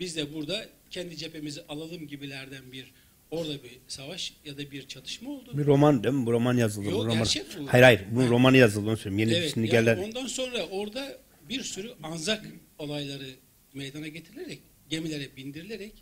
biz 0.00 0.16
de 0.16 0.34
burada 0.34 0.68
kendi 0.90 1.16
cephemizi 1.16 1.62
alalım 1.68 2.08
gibilerden 2.08 2.72
bir 2.72 2.92
orada 3.30 3.62
bir 3.62 3.78
savaş 3.88 4.32
ya 4.44 4.58
da 4.58 4.70
bir 4.70 4.88
çatışma 4.88 5.30
oldu. 5.30 5.58
Bir 5.58 5.66
roman 5.66 6.04
değil 6.04 6.14
mi? 6.14 6.26
Bu 6.26 6.32
roman 6.32 6.56
yazıldı. 6.56 6.86
Yok, 6.86 6.94
bu 6.94 7.04
roman. 7.04 7.18
gerçek 7.18 7.46
bu. 7.58 7.72
Hayır 7.72 7.84
hayır. 7.84 8.00
Bu 8.10 8.28
romanı 8.28 8.56
yazıldı 8.56 8.88
onu 8.88 8.96
söyleyeyim. 8.96 9.28
Yeni 9.30 9.38
Evet, 9.38 9.56
yani 9.56 9.68
gelen. 9.70 9.98
ondan 9.98 10.26
sonra 10.26 10.66
orada 10.66 11.18
bir 11.48 11.62
sürü 11.62 11.94
anzak 12.02 12.46
olayları 12.78 13.26
meydana 13.74 14.08
getirilerek, 14.08 14.58
gemilere 14.92 15.36
bindirilerek 15.36 15.92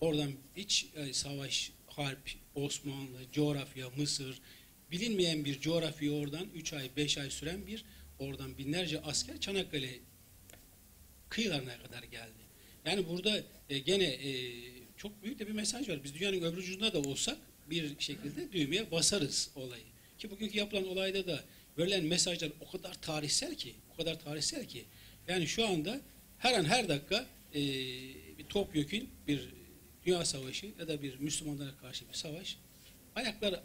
oradan 0.00 0.32
iç 0.56 0.86
e, 0.96 1.12
savaş, 1.12 1.72
harp, 1.86 2.30
Osmanlı, 2.54 3.18
coğrafya, 3.32 3.90
Mısır, 3.96 4.40
bilinmeyen 4.90 5.44
bir 5.44 5.60
coğrafya 5.60 6.12
oradan 6.12 6.48
3 6.54 6.72
ay, 6.72 6.90
5 6.96 7.18
ay 7.18 7.30
süren 7.30 7.66
bir 7.66 7.84
oradan 8.18 8.58
binlerce 8.58 9.00
asker 9.00 9.40
Çanakkale 9.40 9.90
kıyılarına 11.28 11.78
kadar 11.78 12.02
geldi. 12.02 12.42
Yani 12.84 13.08
burada 13.08 13.42
e, 13.70 13.78
gene 13.78 14.04
e, 14.04 14.30
çok 14.96 15.22
büyük 15.22 15.38
de 15.38 15.46
bir 15.46 15.52
mesaj 15.52 15.88
var. 15.88 16.04
Biz 16.04 16.14
dünyanın 16.14 16.42
öbür 16.42 16.58
ucunda 16.58 16.92
da 16.92 16.98
olsak 16.98 17.38
bir 17.70 17.98
şekilde 17.98 18.52
düğmeye 18.52 18.90
basarız 18.90 19.50
olayı. 19.54 19.84
Ki 20.18 20.30
bugünkü 20.30 20.58
yapılan 20.58 20.88
olayda 20.88 21.26
da 21.26 21.44
verilen 21.78 22.04
mesajlar 22.04 22.50
o 22.60 22.70
kadar 22.70 22.94
tarihsel 23.02 23.54
ki, 23.54 23.74
o 23.94 23.96
kadar 23.96 24.20
tarihsel 24.20 24.64
ki. 24.64 24.84
Yani 25.28 25.46
şu 25.46 25.66
anda 25.66 26.00
her 26.38 26.54
an 26.54 26.64
her 26.64 26.88
dakika 26.88 27.37
e, 27.54 27.60
bir 28.38 28.44
topyekün 28.44 29.10
bir 29.28 29.48
dünya 30.06 30.24
savaşı 30.24 30.66
ya 30.78 30.88
da 30.88 31.02
bir 31.02 31.18
Müslümanlara 31.18 31.76
karşı 31.76 32.08
bir 32.08 32.14
savaş 32.14 32.58
ayaklar 33.16 33.60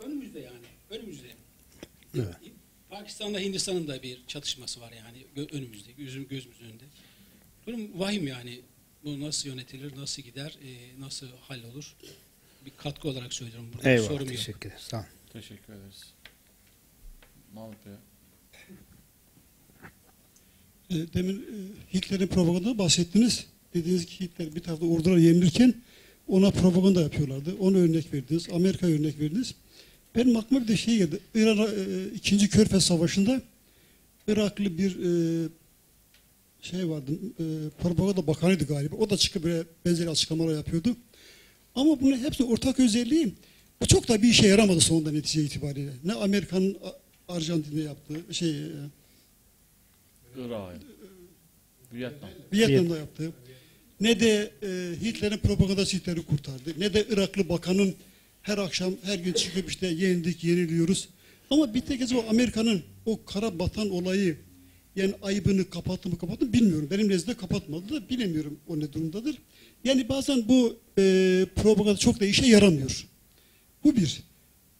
önümüzde 0.00 0.40
yani, 0.40 0.66
önümüzde. 0.90 1.26
Evet. 2.14 2.34
Pakistan'da 2.90 3.38
Hindistan'ın 3.38 3.88
da 3.88 4.02
bir 4.02 4.26
çatışması 4.26 4.80
var 4.80 4.92
yani 4.92 5.46
önümüzde, 5.52 5.92
gözüm 5.92 6.28
gözümüzün 6.28 6.64
önünde. 6.64 6.84
Durum 7.66 8.00
vahim 8.00 8.26
yani. 8.26 8.60
Bu 9.04 9.20
nasıl 9.20 9.48
yönetilir, 9.48 9.96
nasıl 9.96 10.22
gider, 10.22 10.58
e, 10.64 11.00
nasıl 11.00 11.26
hallolur? 11.40 11.96
Bir 12.64 12.72
katkı 12.76 13.08
olarak 13.08 13.32
söylüyorum. 13.34 13.70
Burada 13.74 13.90
Eyvallah. 13.90 14.08
sorum 14.08 14.26
yok. 14.26 14.36
Teşekkür 14.36 14.68
ederiz. 14.68 14.82
Sağ 14.82 14.96
olun. 14.96 15.06
Teşekkür 15.32 15.72
ederiz. 15.72 16.14
Mahmut 17.54 17.86
Bey. 17.86 17.92
E, 20.90 20.94
Demin 21.14 21.36
e, 21.36 21.94
Hitler'in 21.94 22.26
propaganda 22.26 22.78
bahsettiniz. 22.78 23.46
Dediğiniz 23.74 24.06
ki 24.06 24.24
Hitler 24.24 24.54
bir 24.54 24.60
tarafta 24.60 24.86
ordular 24.86 25.16
yenilirken 25.16 25.74
ona 26.28 26.50
propaganda 26.50 27.02
yapıyorlardı. 27.02 27.54
Onu 27.60 27.78
örnek 27.78 28.14
verdiniz. 28.14 28.48
Amerika 28.52 28.86
örnek 28.86 29.20
verdiniz. 29.20 29.54
Benim 30.14 30.36
aklıma 30.36 30.62
bir 30.62 30.68
de 30.68 30.76
şey 30.76 30.96
geldi. 30.98 31.18
İran 31.34 31.58
e, 31.58 32.14
ikinci 32.14 32.48
Körfez 32.48 32.84
Savaşı'nda 32.84 33.42
Iraklı 34.28 34.78
bir 34.78 34.90
e, 34.90 35.48
şey 36.62 36.88
vardı. 36.88 37.12
E, 37.12 37.44
propaganda 37.82 38.26
bakanıydı 38.26 38.66
galiba. 38.66 38.96
O 38.96 39.10
da 39.10 39.16
çıkıp 39.16 39.44
böyle 39.44 39.64
benzeri 39.86 40.10
açıklamalar 40.10 40.54
yapıyordu. 40.56 40.96
Ama 41.74 42.00
bunun 42.00 42.18
hepsi 42.18 42.44
ortak 42.44 42.80
özelliği. 42.80 43.34
Bu 43.80 43.86
çok 43.86 44.08
da 44.08 44.22
bir 44.22 44.28
işe 44.28 44.48
yaramadı 44.48 44.80
sonunda 44.80 45.12
netice 45.12 45.42
itibariyle. 45.42 45.92
Ne 46.04 46.12
Amerika'nın 46.12 46.76
Arjantin'de 47.28 47.80
yaptığı 47.80 48.34
şey 48.34 48.50
e, 48.50 48.70
Irak'a. 50.36 50.74
Vietnam. 51.92 52.30
Vietnam'da 52.52 52.96
yaptı. 52.98 53.32
Ne 54.00 54.20
de 54.20 54.50
e, 54.62 54.68
Hitler'in 55.04 55.38
propagandası 55.38 55.96
Hitler'i 55.96 56.22
kurtardı. 56.22 56.74
Ne 56.78 56.94
de 56.94 57.06
Iraklı 57.10 57.48
bakanın 57.48 57.94
her 58.42 58.58
akşam 58.58 58.92
her 59.02 59.18
gün 59.18 59.32
çıkıp 59.32 59.70
işte 59.70 59.86
yenildik, 59.86 60.44
yeniliyoruz. 60.44 61.08
Ama 61.50 61.74
bir 61.74 61.80
tek 61.80 61.98
kez 61.98 62.12
o 62.12 62.24
Amerika'nın 62.30 62.82
o 63.06 63.24
kara 63.24 63.58
batan 63.58 63.90
olayı 63.90 64.36
yani 64.96 65.14
ayıbını 65.22 65.70
kapattı 65.70 66.08
mı 66.08 66.18
kapattı 66.18 66.46
mı 66.46 66.52
bilmiyorum. 66.52 66.88
Benim 66.90 67.08
nezdimde 67.08 67.36
kapatmadı 67.36 67.94
da 67.94 68.08
bilemiyorum 68.08 68.58
o 68.68 68.80
ne 68.80 68.92
durumdadır. 68.92 69.36
Yani 69.84 70.08
bazen 70.08 70.48
bu 70.48 70.76
e, 70.98 71.46
propaganda 71.56 71.98
çok 71.98 72.20
da 72.20 72.24
işe 72.26 72.46
yaramıyor. 72.46 73.06
Bu 73.84 73.96
bir. 73.96 74.22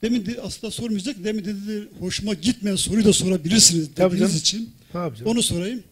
Demin 0.03 0.27
de 0.27 0.41
aslında 0.43 0.71
sormayacak. 0.71 1.25
Demin 1.25 1.45
dedi 1.45 1.89
hoşuma 1.99 2.35
gitmeyen 2.35 2.77
soruyu 2.77 3.05
da 3.05 3.13
sorabilirsiniz 3.13 3.89
Tabii 3.95 4.15
dediğiniz 4.15 4.31
canım. 4.33 4.41
için. 4.65 4.71
Canım. 4.93 5.17
Onu 5.25 5.43
sorayım. 5.43 5.85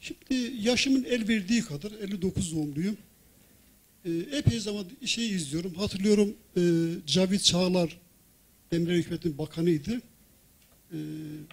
Şimdi 0.00 0.52
yaşımın 0.60 1.04
el 1.04 1.28
verdiği 1.28 1.62
kadar 1.62 1.92
59 1.92 2.52
doğumluyum. 2.54 2.96
Ee, 4.04 4.10
epey 4.32 4.60
zaman 4.60 4.86
şey 5.04 5.30
izliyorum. 5.30 5.74
Hatırlıyorum 5.74 6.34
e, 6.56 6.62
Cavit 7.06 7.44
Çağlar 7.44 7.98
Emre 8.72 8.94
Hükümet'in 8.96 9.38
bakanıydı. 9.38 10.00
E, 10.92 10.98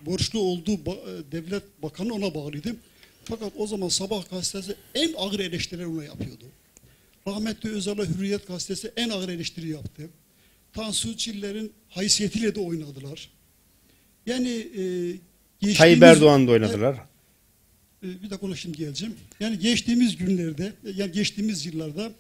borçlu 0.06 0.40
olduğu 0.40 0.72
ba- 0.74 1.20
e, 1.20 1.32
devlet 1.32 1.64
bakanı 1.84 2.14
ona 2.14 2.34
bağlıydı. 2.36 2.76
Fakat 3.24 3.54
o 3.58 3.68
zaman 3.68 3.88
Sabah 3.90 4.30
gazetesi 4.30 4.76
en 4.96 5.14
ağır 5.14 5.40
eleştiriler 5.40 5.86
ona 5.86 6.04
yapıyordu. 6.04 6.46
Rahmetli 7.28 7.70
Özal'a 7.70 8.06
Hürriyet 8.06 8.48
gazetesi 8.48 8.92
en 8.96 9.10
ağır 9.10 9.30
eleştiri 9.30 9.70
yaptı. 9.70 10.10
Tansu 10.74 11.18
Çiller'in 11.18 11.72
haysiyetiyle 11.90 12.56
de 12.56 12.60
oynadılar. 12.60 13.30
Yani 14.26 14.50
e, 14.50 14.84
geçtiğimiz- 15.62 15.78
Tayyip 15.78 16.04
Erdoğan 16.04 16.48
da 16.48 16.52
oynadılar. 16.52 16.96
ee, 18.04 18.08
bir 18.24 18.30
dakika 18.30 18.46
ona 18.48 18.56
şimdi 18.56 18.78
geleceğim. 18.78 19.16
Yani 19.40 19.60
geçtiğimiz 19.60 20.18
günlerde, 20.18 20.74
yani 20.96 21.12
geçtiğimiz 21.12 21.66
yıllarda 21.66 22.12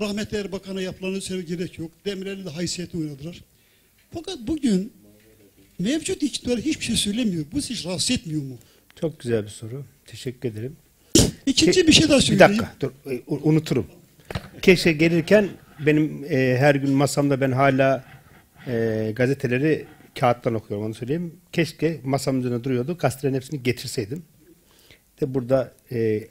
rahmetli 0.00 0.36
Erbakan'a 0.36 0.80
yapılanı 0.82 1.20
söyleme 1.20 1.48
gerek 1.48 1.78
yok. 1.78 1.90
Demirel'in 2.04 2.44
de 2.46 2.50
haysiyeti 2.50 2.98
oynadılar. 2.98 3.40
Fakat 4.14 4.38
bugün 4.46 4.92
mevcut 5.78 6.22
iktidar 6.22 6.58
hiçbir 6.60 6.84
şey 6.84 6.96
söylemiyor. 6.96 7.44
Bu 7.52 7.58
hiç 7.58 7.86
rahatsız 7.86 8.10
etmiyor 8.10 8.42
mu? 8.42 8.58
Çok 9.00 9.20
güzel 9.20 9.42
bir 9.44 9.48
soru. 9.50 9.84
Teşekkür 10.06 10.48
ederim. 10.48 10.76
İkinci 11.46 11.86
bir 11.86 11.92
şey 11.92 12.08
daha 12.08 12.18
Bir 12.18 12.22
söyleyeyim. 12.22 12.52
dakika 12.58 12.74
dur 12.80 12.90
e, 13.12 13.20
unuturum. 13.28 13.86
Keşke 14.62 14.92
gelirken 14.92 15.48
benim 15.86 16.24
e, 16.24 16.56
her 16.58 16.74
gün 16.74 16.90
masamda 16.90 17.40
ben 17.40 17.52
hala 17.52 18.04
e, 18.66 19.12
gazeteleri 19.16 19.86
kağıttan 20.20 20.54
okuyorum 20.54 20.86
onu 20.86 20.94
söyleyeyim. 20.94 21.40
Keşke 21.52 22.00
masamın 22.04 22.40
üzerine 22.40 22.64
duruyordu. 22.64 22.98
Gazetelerin 22.98 23.36
hepsini 23.36 23.62
getirseydim. 23.62 24.24
De 25.20 25.34
burada 25.34 25.72
e, 25.92 26.28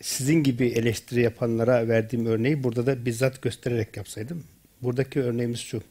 sizin 0.00 0.42
gibi 0.42 0.66
eleştiri 0.66 1.20
yapanlara 1.20 1.88
verdiğim 1.88 2.26
örneği 2.26 2.64
burada 2.64 2.86
da 2.86 3.06
bizzat 3.06 3.42
göstererek 3.42 3.96
yapsaydım. 3.96 4.44
Buradaki 4.82 5.20
örneğimiz 5.20 5.60
şu. 5.60 5.82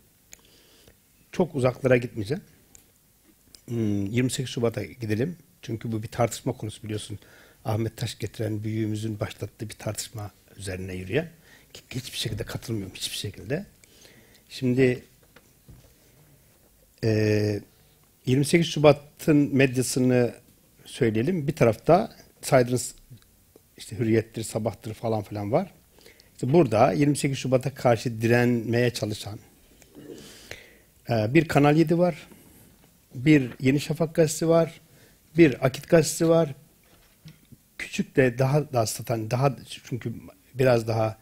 Çok 1.31 1.55
uzaklara 1.55 1.97
gitmeyeceğim. 1.97 2.43
Hmm, 3.67 4.05
28 4.05 4.49
Şubat'a 4.49 4.83
gidelim. 4.83 5.37
Çünkü 5.61 5.91
bu 5.91 6.03
bir 6.03 6.07
tartışma 6.07 6.53
konusu 6.53 6.83
biliyorsun. 6.83 7.19
Ahmet 7.65 7.97
Taş 7.97 8.19
getiren 8.19 8.63
büyüğümüzün 8.63 9.19
başlattığı 9.19 9.69
bir 9.69 9.75
tartışma 9.75 10.31
üzerine 10.57 10.95
yürüyen. 10.95 11.29
Hiçbir 11.89 12.17
şekilde 12.17 12.43
katılmıyorum. 12.43 12.95
Hiçbir 12.95 13.17
şekilde. 13.17 13.65
Şimdi 14.49 15.03
eee 17.03 17.61
28 18.25 18.67
Şubat'ın 18.67 19.55
medyasını 19.55 20.33
söyleyelim. 20.85 21.47
Bir 21.47 21.55
tarafta 21.55 22.15
saydığınız 22.41 22.95
işte 23.77 23.99
Hürriyet'tir, 23.99 24.43
Sabah'tır 24.43 24.93
falan 24.93 25.23
filan 25.23 25.51
var. 25.51 25.71
İşte 26.33 26.53
burada 26.53 26.91
28 26.91 27.37
Şubat'a 27.37 27.73
karşı 27.73 28.21
direnmeye 28.21 28.89
çalışan 28.89 29.39
e, 31.09 31.33
bir 31.33 31.47
Kanal 31.47 31.77
7 31.77 31.97
var, 31.97 32.27
bir 33.15 33.51
Yeni 33.59 33.79
Şafak 33.79 34.15
gazetesi 34.15 34.49
var, 34.49 34.81
bir 35.37 35.65
Akit 35.65 35.89
gazetesi 35.89 36.29
var. 36.29 36.55
Küçük 37.77 38.15
de 38.15 38.37
daha 38.39 38.73
da 38.73 38.85
satan, 38.85 39.31
daha 39.31 39.55
çünkü 39.89 40.13
biraz 40.53 40.87
daha 40.87 41.17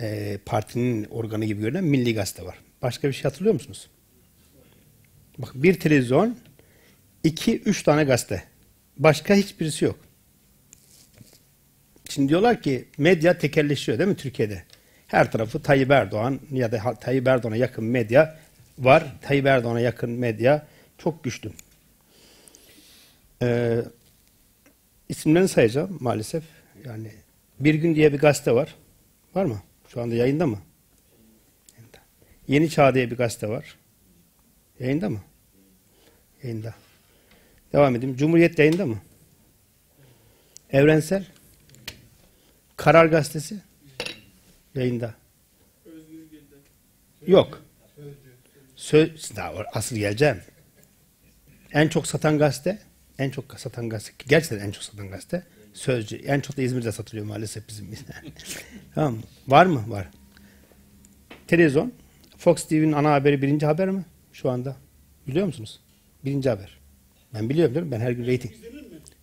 e, 0.00 0.38
partinin 0.46 1.04
organı 1.04 1.44
gibi 1.44 1.60
görünen 1.60 1.84
Milli 1.84 2.14
Gazete 2.14 2.44
var. 2.44 2.58
Başka 2.82 3.08
bir 3.08 3.12
şey 3.12 3.22
hatırlıyor 3.22 3.54
musunuz? 3.54 3.88
Bak 5.38 5.50
bir 5.54 5.80
televizyon, 5.80 6.38
iki, 7.24 7.60
üç 7.60 7.82
tane 7.82 8.04
gazete. 8.04 8.44
Başka 8.96 9.34
hiçbirisi 9.34 9.84
yok. 9.84 9.98
Şimdi 12.08 12.28
diyorlar 12.28 12.62
ki 12.62 12.88
medya 12.98 13.38
tekelleşiyor 13.38 13.98
değil 13.98 14.08
mi 14.10 14.16
Türkiye'de? 14.16 14.64
Her 15.06 15.32
tarafı 15.32 15.62
Tayyip 15.62 15.90
Erdoğan 15.90 16.40
ya 16.50 16.72
da 16.72 16.94
Tayyip 16.94 17.28
Erdoğan'a 17.28 17.56
yakın 17.56 17.84
medya 17.84 18.38
var. 18.78 19.16
Tayyip 19.22 19.46
Erdoğan'a 19.46 19.80
yakın 19.80 20.10
medya 20.10 20.66
çok 20.98 21.24
güçlü. 21.24 21.50
Ee, 23.42 23.78
isimlerini 25.08 25.48
sayacağım 25.48 25.98
maalesef. 26.00 26.44
Yani 26.84 27.10
Bir 27.60 27.74
Gün 27.74 27.94
diye 27.94 28.12
bir 28.12 28.18
gazete 28.18 28.52
var. 28.52 28.74
Var 29.34 29.44
mı? 29.44 29.62
Şu 29.88 30.00
anda 30.00 30.14
yayında 30.14 30.46
mı? 30.46 30.58
Yeni 32.48 32.70
Çağ 32.70 32.94
diye 32.94 33.10
bir 33.10 33.16
gazete 33.16 33.48
var. 33.48 33.76
Yayında 34.80 35.10
mı? 35.10 35.20
Yayında. 36.42 36.74
Devam 37.72 37.96
edeyim. 37.96 38.16
Cumhuriyet 38.16 38.58
yayında 38.58 38.86
mı? 38.86 38.98
Evrensel. 40.70 41.26
Karar 42.76 43.06
Gazetesi. 43.06 43.56
Yayında. 44.74 45.14
Yok. 47.26 47.62
Söz, 48.76 49.36
daha 49.36 49.52
asıl 49.72 49.96
geleceğim. 49.96 50.42
En 51.72 51.88
çok 51.88 52.06
satan 52.06 52.38
gazete, 52.38 52.78
en 53.18 53.30
çok 53.30 53.60
satan 53.60 53.88
gazete, 53.88 54.24
gerçekten 54.28 54.66
en 54.66 54.70
çok 54.70 54.82
satan 54.82 55.10
gazete 55.10 55.42
Sözcü. 55.76 56.16
En 56.16 56.40
çok 56.40 56.56
da 56.56 56.62
İzmir'de 56.62 56.92
satılıyor 56.92 57.26
maalesef 57.26 57.68
bizim. 57.68 57.88
tamam? 58.94 59.18
Var 59.48 59.66
mı? 59.66 59.84
Var. 59.88 60.08
Televizyon. 61.46 61.92
Fox 62.38 62.64
TV'nin 62.64 62.92
ana 62.92 63.12
haberi 63.12 63.42
birinci 63.42 63.66
haber 63.66 63.88
mi? 63.88 64.04
Şu 64.36 64.50
anda. 64.50 64.76
Biliyor 65.26 65.46
musunuz? 65.46 65.80
Birinci 66.24 66.48
haber. 66.48 66.78
Ben 67.34 67.48
biliyorum 67.48 67.74
değil 67.74 67.86
mi? 67.86 67.92
Ben 67.92 68.00
her 68.00 68.10
gün 68.10 68.26
reyting. 68.26 68.54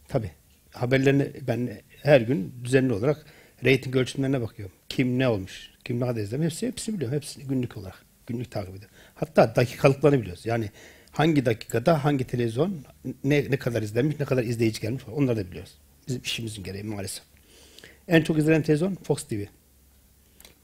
Tabii. 0.07 0.31
Haberlerini 0.71 1.31
ben 1.47 1.81
her 2.03 2.21
gün 2.21 2.53
düzenli 2.63 2.93
olarak 2.93 3.25
reyting 3.63 3.95
ölçümlerine 3.95 4.41
bakıyorum. 4.41 4.75
Kim 4.89 5.19
ne 5.19 5.27
olmuş? 5.27 5.69
Kim 5.85 5.99
ne 5.99 6.05
kadar 6.05 6.21
izlemiş? 6.21 6.45
Hepsi, 6.45 6.67
hepsi 6.67 6.93
biliyorum. 6.93 7.15
Hepsini 7.15 7.43
günlük 7.43 7.77
olarak. 7.77 8.05
Günlük 8.27 8.51
takip 8.51 8.69
ediyorum. 8.69 8.95
Hatta 9.15 9.55
dakikalıklarını 9.55 10.21
biliyoruz. 10.21 10.45
Yani 10.45 10.69
hangi 11.11 11.45
dakikada 11.45 12.03
hangi 12.03 12.27
televizyon 12.27 12.85
ne, 13.23 13.51
ne 13.51 13.57
kadar 13.57 13.81
izlenmiş, 13.81 14.19
ne 14.19 14.25
kadar 14.25 14.43
izleyici 14.43 14.81
gelmiş 14.81 15.03
onları 15.15 15.37
da 15.37 15.51
biliyoruz. 15.51 15.73
Bizim 16.07 16.21
işimizin 16.21 16.63
gereği 16.63 16.83
maalesef. 16.83 17.23
En 18.07 18.21
çok 18.21 18.37
izlenen 18.37 18.61
televizyon 18.61 18.95
Fox 18.95 19.23
TV. 19.23 19.43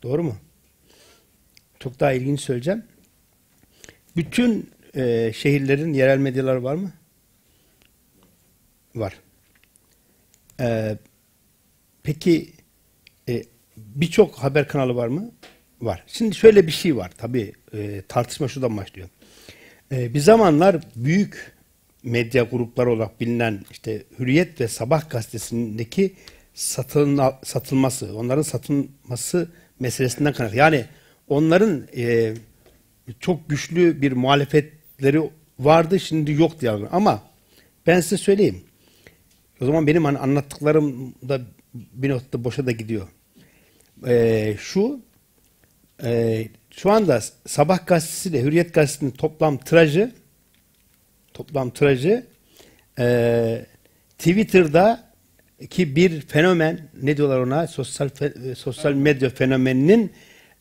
Doğru 0.04 0.24
mu? 0.24 0.36
Çok 1.80 2.00
daha 2.00 2.12
ilginç 2.12 2.42
söyleyeceğim. 2.42 2.84
Bütün 4.16 4.70
e, 4.96 5.32
şehirlerin 5.36 5.94
yerel 5.94 6.18
medyaları 6.18 6.64
var 6.64 6.76
mı? 6.76 6.92
Var. 8.96 9.14
E, 10.60 10.98
peki 12.04 12.50
e, 13.30 13.44
birçok 13.78 14.36
haber 14.36 14.68
kanalı 14.68 14.96
var 14.96 15.08
mı? 15.08 15.32
Var. 15.82 16.04
Şimdi 16.08 16.36
şöyle 16.36 16.68
bir 16.68 16.72
şey 16.72 16.96
var. 16.98 17.12
Tabii 17.18 17.54
e, 17.74 18.02
tartışma 18.08 18.48
şuradan 18.48 18.78
başlıyor. 18.78 19.10
E, 19.92 20.14
bir 20.14 20.20
zamanlar 20.20 20.82
büyük 20.96 21.54
medya 22.04 22.44
grupları 22.44 22.92
olarak 22.92 23.22
bilinen 23.22 23.66
işte 23.72 24.04
Hürriyet 24.20 24.62
ve 24.62 24.68
Sabah 24.68 25.10
gazetesindeki 25.10 26.14
satın, 26.54 27.22
satılması, 27.44 28.18
onların 28.18 28.42
satılması 28.42 29.52
meselesinden 29.80 30.34
kaynaklı. 30.34 30.58
Yani 30.58 30.86
onların 31.28 31.88
e, 31.98 32.34
çok 33.20 33.50
güçlü 33.50 34.02
bir 34.02 34.12
muhalefetleri 34.12 35.30
vardı, 35.60 36.00
şimdi 36.00 36.32
yok 36.32 36.62
diye. 36.62 36.72
Ama 36.72 37.24
ben 37.88 38.02
size 38.02 38.18
söyleyeyim. 38.18 38.62
O 39.62 39.66
zaman 39.66 39.88
benim 39.88 40.06
hani 40.06 40.18
anlattıklarım 40.18 41.16
da 41.30 41.42
bir 41.74 42.10
noktada 42.10 42.44
boşa 42.44 42.66
da 42.66 42.72
gidiyor. 42.72 43.08
E, 44.08 44.56
şu 44.60 45.00
e, 46.04 46.48
şu 46.72 46.92
anda 46.92 47.22
Sabah 47.46 47.88
gazetesi 47.88 48.30
ile 48.30 48.44
Hürriyet 48.44 48.74
gazetesinin 48.74 49.12
toplam 49.12 49.58
tirajı 49.58 50.12
toplam 51.34 51.70
tirajı 51.70 52.26
e, 53.00 53.66
Twitter'da 54.18 55.10
ki 55.70 55.96
bir 55.96 56.22
fenomen 56.22 56.90
ne 57.02 57.18
diyorlar 57.18 57.40
ona 57.40 57.68
sosyal 57.68 58.10
fe, 58.10 58.34
e, 58.46 58.56
sosyal 58.56 58.94
medya 58.94 59.30
fenomeninin 59.30 60.12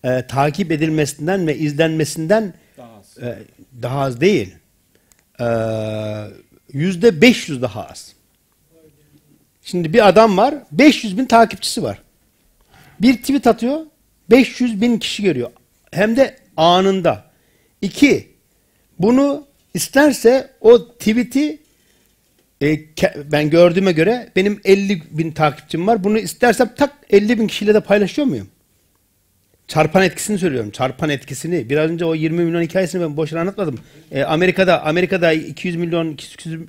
e, 0.05 0.26
takip 0.26 0.72
edilmesinden 0.72 1.46
ve 1.46 1.57
izlenmesinden 1.57 2.55
daha 2.76 2.99
az, 2.99 3.18
e, 3.18 3.38
daha 3.82 4.01
az 4.01 4.20
değil. 4.20 4.55
E, 5.40 5.46
yüzde 6.72 7.20
500 7.20 7.62
daha 7.62 7.86
az. 7.86 8.12
Şimdi 9.62 9.92
bir 9.92 10.09
adam 10.09 10.36
var 10.36 10.55
500 10.72 11.18
bin 11.18 11.24
takipçisi 11.24 11.82
var. 11.82 12.03
Bir 13.01 13.16
tweet 13.16 13.46
atıyor 13.46 13.80
500 14.30 14.80
bin 14.80 14.99
kişi 14.99 15.22
görüyor. 15.22 15.51
Hem 15.92 16.16
de 16.16 16.36
anında. 16.57 17.24
İki, 17.82 18.28
bunu 18.99 19.49
İsterse 19.74 20.51
o 20.61 20.88
tweet'i 20.88 21.59
e, 22.62 22.78
ben 23.32 23.51
gördüğüme 23.51 23.92
göre 23.92 24.32
benim 24.36 24.61
50 24.64 25.03
bin 25.18 25.32
takipçim 25.32 25.86
var. 25.86 26.05
Bunu 26.05 26.18
istersem 26.18 26.74
tak 26.76 26.92
50 27.11 27.38
bin 27.38 27.46
kişiyle 27.46 27.74
de 27.74 27.80
paylaşıyor 27.80 28.28
muyum? 28.28 28.49
Çarpan 29.68 30.02
etkisini 30.02 30.38
söylüyorum. 30.38 30.70
Çarpan 30.70 31.10
etkisini. 31.10 31.70
Biraz 31.70 31.90
önce 31.90 32.04
o 32.04 32.14
20 32.14 32.44
milyon 32.44 32.62
hikayesini 32.62 33.02
ben 33.02 33.16
boşuna 33.16 33.40
anlatmadım. 33.40 33.78
E, 34.12 34.22
Amerika'da 34.22 34.84
Amerika'da 34.84 35.32
200 35.32 35.76
milyon 35.76 36.16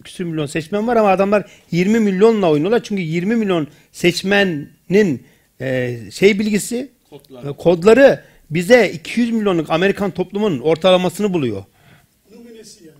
küsür 0.03 0.23
milyon 0.23 0.45
seçmen 0.45 0.87
var 0.87 0.95
ama 0.95 1.09
adamlar 1.09 1.45
20 1.71 1.99
milyonla 1.99 2.49
oynuyorlar. 2.49 2.83
Çünkü 2.83 3.01
20 3.01 3.35
milyon 3.35 3.67
seçmenin 3.91 5.23
e, 5.61 5.97
şey 6.11 6.39
bilgisi 6.39 6.89
kodları. 7.09 7.49
E, 7.49 7.51
kodları 7.51 8.23
bize 8.49 8.89
200 8.89 9.31
milyonluk 9.31 9.69
Amerikan 9.69 10.11
toplumunun 10.11 10.59
ortalamasını 10.59 11.33
buluyor 11.33 11.63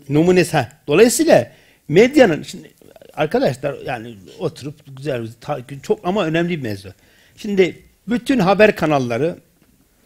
numunesi. 0.10 0.58
Ha. 0.58 0.70
Dolayısıyla 0.88 1.52
medyanın 1.88 2.44
şimdi 2.44 2.72
arkadaşlar 3.14 3.76
yani 3.86 4.16
oturup 4.40 4.98
güzel 4.98 5.28
çok 5.84 6.00
ama 6.04 6.26
önemli 6.26 6.50
bir 6.50 6.64
mevzu. 6.64 6.90
Şimdi 7.38 7.84
bütün 8.08 8.40
haber 8.40 8.76
kanalları 8.76 9.36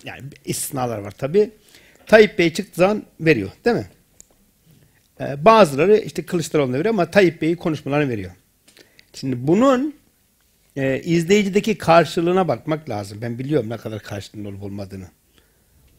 yani 0.04 0.22
istisnalar 0.46 0.98
var 0.98 1.12
tabi. 1.12 1.50
Tayyip 2.06 2.40
Bey 2.40 2.54
çıktığı 2.54 2.82
zaman 2.82 3.04
veriyor 3.20 3.50
değil 3.66 3.76
mi? 3.76 3.88
Ee, 5.20 5.46
bazıları 5.46 5.98
işte 5.98 6.26
Kılıçdaroğlu'na 6.26 6.78
veriyor 6.78 6.94
ama 6.94 7.12
Tayyip 7.12 7.42
Bey'i 7.42 7.56
konuşmalarını 7.56 8.10
veriyor. 8.10 8.32
Şimdi 9.14 9.48
bunun 9.48 9.96
e, 10.76 11.02
izleyicideki 11.02 11.78
karşılığına 11.78 12.48
bakmak 12.48 12.90
lazım. 12.90 13.18
Ben 13.22 13.40
biliyorum 13.40 13.70
ne 13.70 13.78
kadar 13.78 14.00
karşılığının 14.00 14.46
olup 14.46 14.64
olmadığını. 14.64 15.08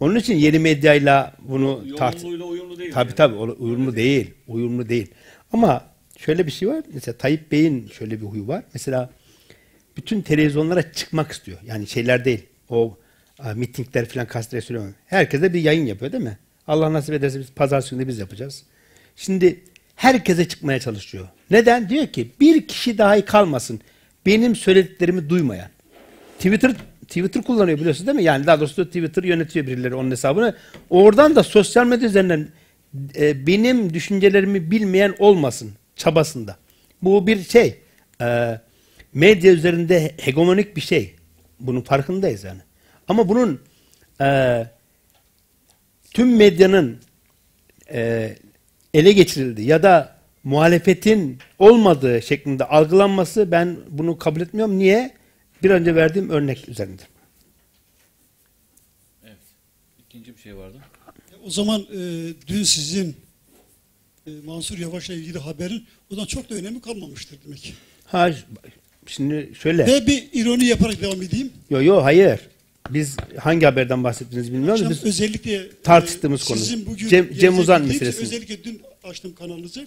Onun 0.01 0.17
için 0.17 0.35
yeni 0.35 0.59
medyayla 0.59 1.35
bunu 1.43 1.97
tart 1.97 2.25
uyumlu 2.25 2.79
değil. 2.79 2.93
Tabii 2.93 3.09
yani. 3.09 3.15
tabii 3.17 3.35
uyumlu 3.35 3.97
değil. 3.97 4.35
Uyumlu 4.49 4.89
değil. 4.89 5.11
Ama 5.53 5.85
şöyle 6.19 6.47
bir 6.47 6.51
şey 6.53 6.69
var. 6.69 6.85
Mesela 6.95 7.19
Tayyip 7.19 7.53
Bey'in 7.53 7.89
şöyle 7.89 8.21
bir 8.21 8.27
huyu 8.27 8.49
var. 8.49 8.65
Mesela 8.75 9.11
bütün 9.97 10.23
televizyonlara 10.23 10.93
çıkmak 10.93 11.33
istiyor. 11.33 11.59
Yani 11.67 11.87
şeyler 11.87 12.25
değil. 12.25 12.47
O 12.69 12.99
mitingler 13.53 14.09
falan 14.09 14.27
kastire 14.27 14.61
söylüyorum. 14.61 14.95
Herkese 15.07 15.53
bir 15.53 15.61
yayın 15.61 15.87
yapıyor 15.87 16.13
değil 16.13 16.25
mi? 16.25 16.39
Allah 16.67 16.93
nasip 16.93 17.15
ederse 17.15 17.41
biz 17.41 17.51
pazar 17.51 17.89
günü 17.91 18.09
biz 18.09 18.19
yapacağız. 18.19 18.63
Şimdi 19.17 19.61
herkese 19.97 20.49
çıkmaya 20.49 20.81
çalışıyor. 20.81 21.29
Neden? 21.51 21.89
Diyor 21.89 22.07
ki 22.07 22.31
bir 22.41 22.67
kişi 22.67 22.99
dahi 22.99 23.25
kalmasın 23.25 23.81
benim 24.27 24.57
söylediklerimi 24.57 25.31
duymayan. 25.31 25.69
Twitter 26.39 26.75
Twitter 27.09 27.43
kullanıyor 27.43 27.79
biliyorsunuz 27.79 28.07
değil 28.07 28.17
mi? 28.17 28.25
Yani 28.25 28.47
daha 28.47 28.61
doğrusu 28.61 28.87
Twitter 28.87 29.23
yönetiyor 29.23 29.67
birileri 29.67 29.95
onun 29.95 30.11
hesabını. 30.11 30.57
Oradan 30.91 31.37
da 31.37 31.43
sosyal 31.43 31.87
medya 31.87 32.09
üzerinden 32.09 32.49
e, 33.17 33.47
benim 33.47 33.95
düşüncelerimi 33.95 34.71
bilmeyen 34.71 35.15
olmasın 35.19 35.73
çabasında. 35.97 36.57
Bu 37.03 37.27
bir 37.27 37.43
şey. 37.43 37.79
E, 38.21 38.61
medya 39.15 39.53
üzerinde 39.53 40.15
hegemonik 40.21 40.77
bir 40.77 40.81
şey. 40.81 41.15
Bunun 41.61 41.81
farkındayız 41.81 42.45
yani. 42.45 42.61
Ama 43.09 43.29
bunun 43.29 43.61
e, 44.21 44.67
tüm 46.15 46.37
medyanın 46.37 46.99
e, 47.93 48.37
ele 48.95 49.13
geçirildi 49.13 49.63
ya 49.63 49.83
da 49.83 50.17
muhalefetin 50.45 51.39
olmadığı 51.59 52.23
şeklinde 52.23 52.65
algılanması 52.65 53.51
ben 53.51 53.77
bunu 53.91 54.19
kabul 54.19 54.41
etmiyorum. 54.41 54.79
Niye? 54.79 55.15
Bir 55.63 55.71
önce 55.71 55.95
verdiğim 55.95 56.31
örnek 56.31 56.69
üzerinde. 56.69 57.03
İkinci 59.99 60.37
bir 60.37 60.41
şey 60.41 60.57
vardı. 60.57 60.77
O 61.47 61.51
zaman 61.51 61.81
e, 61.81 61.99
dün 62.47 62.63
sizin 62.63 63.17
e, 64.27 64.31
Mansur 64.45 64.79
Yavaş'la 64.79 65.15
ilgili 65.15 65.39
haberin 65.39 65.87
o 66.11 66.15
zaman 66.15 66.27
çok 66.27 66.51
da 66.51 66.55
önemi 66.55 66.81
kalmamıştır 66.81 67.39
demek 67.47 67.59
ki. 67.59 67.73
Ha 68.07 68.31
şimdi 69.07 69.53
şöyle. 69.61 69.87
Ve 69.87 70.07
bir 70.07 70.29
ironi 70.33 70.65
yaparak 70.65 71.01
devam 71.01 71.23
edeyim. 71.23 71.53
Yo 71.71 71.83
yo 71.83 72.05
hayır. 72.05 72.41
Biz 72.91 73.17
hangi 73.39 73.67
haberden 73.67 74.05
bahsettiğinizi 74.05 74.53
bilmiyoruz. 74.53 74.83
Akşam 74.83 74.91
Biz 74.93 75.05
özellikle 75.05 75.55
e, 75.55 75.69
tartıştığımız 75.83 76.45
konu. 76.45 76.59
Sizin 76.59 76.87
bugün 76.87 77.09
Cem- 77.09 77.39
Cem 77.39 77.59
Uzan 77.59 77.83
meselesi. 77.83 78.23
Özellikle 78.23 78.65
dün 78.65 78.83
açtım 79.05 79.35
kanalınızı. 79.35 79.87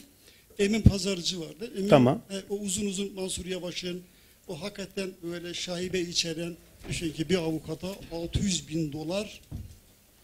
Emin 0.59 0.81
Pazarcı 0.81 1.39
vardı. 1.39 1.71
Emin, 1.77 1.89
Tamam. 1.89 2.21
e, 2.29 2.35
o 2.49 2.57
uzun 2.57 2.85
uzun 2.85 3.13
Mansur 3.13 3.45
Yavaş'ın 3.45 4.01
o 4.47 4.61
hakikaten 4.61 5.09
böyle 5.23 5.53
şaibe 5.53 5.99
içeren 5.99 6.55
düşün 6.89 7.11
ki 7.11 7.29
bir 7.29 7.35
avukata 7.35 7.87
600 8.11 8.67
bin 8.69 8.93
dolar 8.93 9.41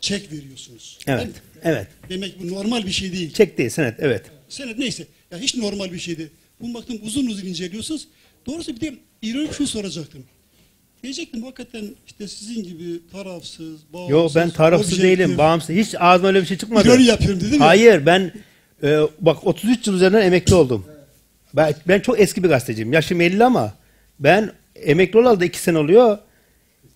çek 0.01 0.31
veriyorsunuz. 0.31 0.99
evet. 1.07 1.19
Değil 1.19 1.29
mi? 1.29 1.41
Evet. 1.63 1.87
Demek 2.09 2.41
bu 2.41 2.47
normal 2.47 2.85
bir 2.85 2.91
şey 2.91 3.11
değil. 3.11 3.33
Çek 3.33 3.57
değil 3.57 3.69
senet 3.69 3.95
evet. 3.99 4.25
Senet 4.49 4.77
neyse. 4.79 5.07
Ya 5.31 5.37
hiç 5.37 5.55
normal 5.55 5.91
bir 5.91 5.99
şeydi. 5.99 6.31
Bunu 6.61 6.73
baktım 6.73 6.99
uzun 7.03 7.25
uzun 7.27 7.47
inceliyorsunuz. 7.47 8.07
Doğrusu 8.45 8.75
bir 8.75 8.81
de 8.81 8.93
ironik 9.21 9.53
şunu 9.53 9.67
soracaktım. 9.67 10.23
Diyecektim 11.03 11.43
hakikaten 11.43 11.85
işte 12.05 12.27
sizin 12.27 12.63
gibi 12.63 13.09
tarafsız, 13.11 13.93
bağımsız, 13.93 14.11
Yo 14.11 14.29
ben 14.35 14.49
tarafsız 14.49 14.93
objektif, 14.93 15.19
değilim. 15.19 15.37
Bağımsız. 15.37 15.75
Hiç 15.75 15.95
ağzıma 15.99 16.27
öyle 16.27 16.41
bir 16.41 16.45
şey 16.45 16.57
çıkmadı. 16.57 16.87
İroni 16.87 17.03
yapıyorum 17.03 17.41
dedim 17.41 17.53
ya. 17.53 17.67
Hayır 17.67 18.05
ben 18.05 18.31
e, 18.83 18.99
bak 19.19 19.47
33 19.47 19.87
yıl 19.87 19.93
üzerinden 19.95 20.21
emekli 20.21 20.55
oldum. 20.55 20.85
Ben, 21.53 21.73
ben 21.87 21.99
çok 21.99 22.19
eski 22.19 22.43
bir 22.43 22.49
gazeteciyim. 22.49 22.93
Yaşım 22.93 23.21
50 23.21 23.43
ama 23.43 23.73
ben 24.19 24.51
emekli 24.75 25.19
olalı 25.19 25.39
da 25.39 25.45
2 25.45 25.59
sene 25.59 25.77
oluyor. 25.77 26.17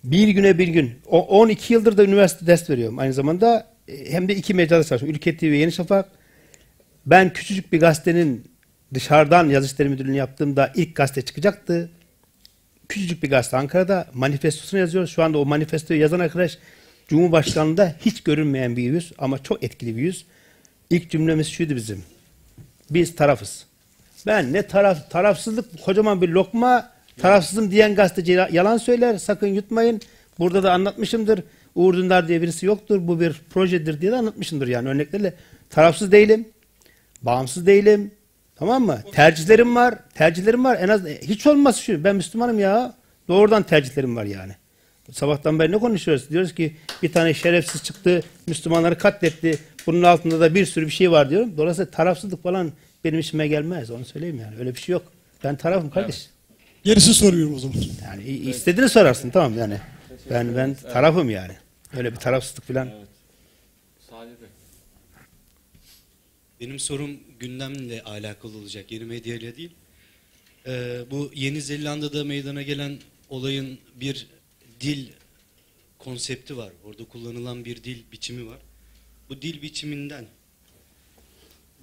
Bir 0.04 0.28
güne 0.28 0.58
bir 0.58 0.68
gün. 0.68 0.92
O, 1.06 1.40
12 1.40 1.72
yıldır 1.72 1.96
da 1.96 2.04
üniversite 2.04 2.46
ders 2.46 2.70
veriyorum. 2.70 2.98
Aynı 2.98 3.12
zamanda 3.12 3.66
e, 3.88 4.12
hem 4.12 4.28
de 4.28 4.36
iki 4.36 4.54
mecrada 4.54 4.84
çalışıyorum. 4.84 5.16
Ülke 5.16 5.36
TV 5.36 5.44
ve 5.44 5.56
Yeni 5.56 5.72
Şafak. 5.72 6.08
Ben 7.06 7.32
küçücük 7.32 7.72
bir 7.72 7.80
gazetenin 7.80 8.44
dışarıdan 8.94 9.48
yazı 9.48 9.66
işleri 9.66 9.88
müdürlüğünü 9.88 10.16
yaptığımda 10.16 10.72
ilk 10.76 10.96
gazete 10.96 11.22
çıkacaktı. 11.22 11.90
Küçücük 12.88 13.22
bir 13.22 13.30
gazete 13.30 13.56
Ankara'da 13.56 14.06
manifestosunu 14.14 14.80
yazıyoruz. 14.80 15.10
Şu 15.10 15.22
anda 15.22 15.38
o 15.38 15.44
manifestoyu 15.44 16.00
yazan 16.00 16.20
arkadaş 16.20 16.58
Cumhurbaşkanlığında 17.08 17.94
hiç 18.00 18.22
görünmeyen 18.22 18.76
bir 18.76 18.82
yüz 18.82 19.12
ama 19.18 19.42
çok 19.42 19.62
etkili 19.62 19.96
bir 19.96 20.02
yüz. 20.02 20.26
İlk 20.90 21.10
cümlemiz 21.10 21.48
şuydu 21.48 21.76
bizim. 21.76 22.04
Biz 22.90 23.16
tarafız. 23.16 23.66
Ben 24.26 24.52
ne 24.52 24.62
taraf 24.62 25.10
tarafsızlık 25.10 25.82
kocaman 25.84 26.22
bir 26.22 26.28
lokma 26.28 26.90
tarafsızım 27.16 27.70
diyen 27.70 27.94
gazeteci 27.94 28.32
yalan 28.52 28.76
söyler. 28.76 29.18
Sakın 29.18 29.46
yutmayın. 29.46 30.00
Burada 30.38 30.62
da 30.62 30.72
anlatmışımdır. 30.72 31.42
Uğur 31.74 31.94
Dündar 31.94 32.28
diye 32.28 32.42
birisi 32.42 32.66
yoktur. 32.66 32.98
Bu 33.08 33.20
bir 33.20 33.42
projedir 33.50 34.00
diye 34.00 34.12
de 34.12 34.16
anlatmışımdır 34.16 34.68
yani 34.68 34.88
örneklerle. 34.88 35.34
Tarafsız 35.70 36.12
değilim. 36.12 36.48
Bağımsız 37.22 37.66
değilim. 37.66 38.10
Tamam 38.58 38.86
mı? 38.86 39.02
Tercihlerim 39.12 39.76
var. 39.76 39.94
Tercihlerim 40.14 40.64
var. 40.64 40.78
En 40.80 40.88
az 40.88 41.04
hiç 41.06 41.46
olmaz 41.46 41.76
şu. 41.80 42.04
Ben 42.04 42.16
Müslümanım 42.16 42.58
ya. 42.58 42.94
Doğrudan 43.28 43.62
tercihlerim 43.62 44.16
var 44.16 44.24
yani. 44.24 44.52
Sabahtan 45.12 45.58
beri 45.58 45.72
ne 45.72 45.78
konuşuyoruz? 45.78 46.30
Diyoruz 46.30 46.54
ki 46.54 46.76
bir 47.02 47.12
tane 47.12 47.34
şerefsiz 47.34 47.82
çıktı, 47.82 48.22
Müslümanları 48.46 48.98
katletti. 48.98 49.58
Bunun 49.86 50.02
altında 50.02 50.40
da 50.40 50.54
bir 50.54 50.66
sürü 50.66 50.86
bir 50.86 50.90
şey 50.90 51.10
var 51.10 51.30
diyorum. 51.30 51.56
Dolayısıyla 51.56 51.90
tarafsızlık 51.90 52.42
falan 52.42 52.72
benim 53.04 53.18
işime 53.18 53.48
gelmez. 53.48 53.90
Onu 53.90 54.04
söyleyeyim 54.04 54.38
yani. 54.40 54.56
Öyle 54.58 54.74
bir 54.74 54.80
şey 54.80 54.92
yok. 54.92 55.12
Ben 55.44 55.56
tarafım 55.56 55.90
kardeş. 55.90 56.26
Gerisi 56.84 57.14
soruyorum 57.14 57.54
o 57.54 57.58
zaman. 57.58 57.76
Yani 58.04 58.22
i- 58.22 58.50
istediğini 58.50 58.88
sorarsın 58.88 59.30
tamam 59.30 59.58
yani. 59.58 59.78
Ben 60.30 60.56
ben 60.56 60.74
tarafım 60.74 61.30
yani. 61.30 61.52
Öyle 61.96 62.10
bir 62.12 62.16
tarafsızlık 62.16 62.68
falan. 62.68 62.88
Salih 64.10 64.30
Bey. 64.30 64.48
Benim 66.60 66.78
sorum 66.78 67.10
gündemle 67.40 68.02
alakalı 68.02 68.58
olacak, 68.58 68.92
yeni 68.92 69.04
medyayla 69.04 69.56
değil. 69.56 69.70
Ee, 70.66 71.00
bu 71.10 71.30
Yeni 71.34 71.62
Zelanda'da 71.62 72.24
meydana 72.24 72.62
gelen 72.62 72.98
olayın 73.28 73.78
bir 74.00 74.26
dil 74.80 75.06
konsepti 75.98 76.56
var. 76.56 76.72
Orada 76.84 77.04
kullanılan 77.04 77.64
bir 77.64 77.84
dil 77.84 77.98
biçimi 78.12 78.46
var. 78.46 78.58
Bu 79.28 79.42
dil 79.42 79.62
biçiminden 79.62 80.24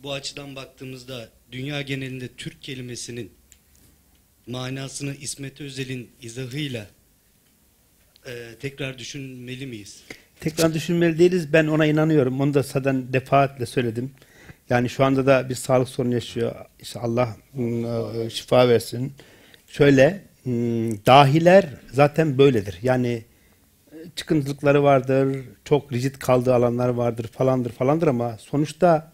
bu 0.03 0.13
açıdan 0.13 0.55
baktığımızda 0.55 1.29
dünya 1.51 1.81
genelinde 1.81 2.27
Türk 2.37 2.61
kelimesinin 2.63 3.31
manasını 4.47 5.15
İsmet 5.15 5.61
Özel'in 5.61 6.09
izahıyla 6.21 6.87
e, 8.27 8.55
tekrar 8.59 8.97
düşünmeli 8.97 9.65
miyiz? 9.65 10.03
Tekrar 10.39 10.73
düşünmeli 10.73 11.19
değiliz. 11.19 11.53
Ben 11.53 11.67
ona 11.67 11.85
inanıyorum. 11.85 12.41
Onu 12.41 12.53
da 12.53 12.63
zaten 12.63 13.13
defaatle 13.13 13.65
söyledim. 13.65 14.11
Yani 14.69 14.89
şu 14.89 15.03
anda 15.03 15.25
da 15.25 15.49
bir 15.49 15.55
sağlık 15.55 15.89
sorunu 15.89 16.13
yaşıyor. 16.13 16.55
İşte 16.79 16.99
Allah 16.99 17.35
ıı, 17.59 18.31
şifa 18.31 18.69
versin. 18.69 19.13
Şöyle 19.67 20.21
ıı, 20.47 21.05
dahiler 21.05 21.69
zaten 21.91 22.37
böyledir. 22.37 22.79
Yani 22.81 23.23
ıı, 23.93 24.09
çıkıntılıkları 24.15 24.83
vardır. 24.83 25.45
Çok 25.65 25.93
rigid 25.93 26.15
kaldığı 26.15 26.53
alanlar 26.55 26.89
vardır 26.89 27.27
falandır 27.27 27.71
falandır 27.71 28.07
ama 28.07 28.37
sonuçta 28.39 29.11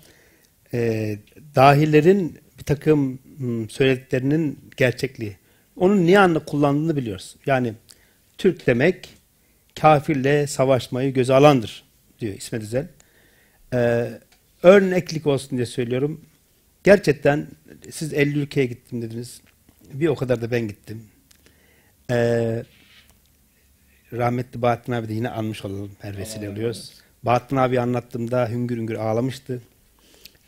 e, 0.74 1.20
dahilerin 1.56 2.40
bir 2.60 2.64
takım 2.64 3.20
ım, 3.40 3.70
söylediklerinin 3.70 4.60
gerçekliği. 4.78 5.38
Onun 5.76 6.06
niye 6.06 6.20
anla 6.20 6.46
kullandığını 6.46 6.96
biliyoruz. 6.96 7.36
Yani 7.46 7.74
Türk 8.38 8.68
demek 8.68 9.10
kafirle 9.80 10.48
savaşmayı 10.48 11.14
göze 11.14 11.34
alandır 11.34 11.84
diyor 12.20 12.34
İsmet 12.34 12.62
Özel. 12.62 12.88
Ee, 13.74 14.10
örneklik 14.64 15.28
olsun 15.28 15.58
diye 15.58 15.66
söylüyorum. 15.66 16.22
Gerçekten 16.84 17.48
siz 17.92 18.14
50 18.14 18.40
ülkeye 18.40 18.66
gittim 18.66 19.02
dediniz. 19.02 19.42
Bir 19.94 20.08
o 20.08 20.16
kadar 20.16 20.42
da 20.42 20.52
ben 20.52 20.68
gittim. 20.68 21.04
Ee, 22.10 22.64
rahmetli 24.14 24.62
Bahattin 24.62 24.92
abi 24.92 25.10
de 25.10 25.14
yine 25.14 25.30
anmış 25.30 25.66
olalım. 25.66 25.92
Her 26.00 26.18
vesile 26.18 26.50
oluyoruz. 26.50 26.94
Bahattin 27.24 27.56
abi 27.56 27.80
anlattığımda 27.80 28.50
hüngür 28.50 28.78
hüngür 28.78 28.96
ağlamıştı. 28.96 29.62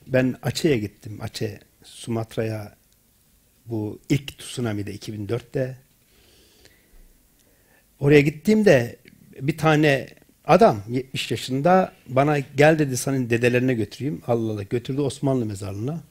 Ben 0.08 0.36
Aceh'e 0.42 0.78
gittim. 0.78 1.20
Aceh, 1.22 1.58
Sumatra'ya 1.84 2.76
bu 3.66 4.00
ilk 4.10 4.38
tsunami'de 4.38 4.96
2004'te 4.96 5.78
Oraya 8.04 8.22
gittiğimde 8.22 8.96
bir 9.42 9.58
tane 9.58 10.08
adam 10.46 10.84
70 10.90 11.32
yaşında 11.32 11.94
bana 12.08 12.40
gel 12.40 12.80
dedi 12.80 12.98
senin 12.98 13.30
dedelerine 13.30 13.74
götüreyim. 13.74 14.22
Allah 14.28 14.52
Allah 14.52 14.64
götürdü 14.64 15.02
Osmanlı 15.02 15.46
mezarlığına. 15.46 16.02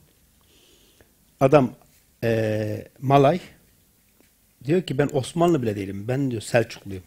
Adam 1.40 1.74
eee, 2.22 2.88
Malay 3.00 3.40
diyor 4.64 4.82
ki 4.82 4.98
ben 4.98 5.08
Osmanlı 5.12 5.62
bile 5.62 5.76
değilim. 5.76 6.04
Ben 6.08 6.30
diyor 6.30 6.42
Selçukluyum. 6.42 7.02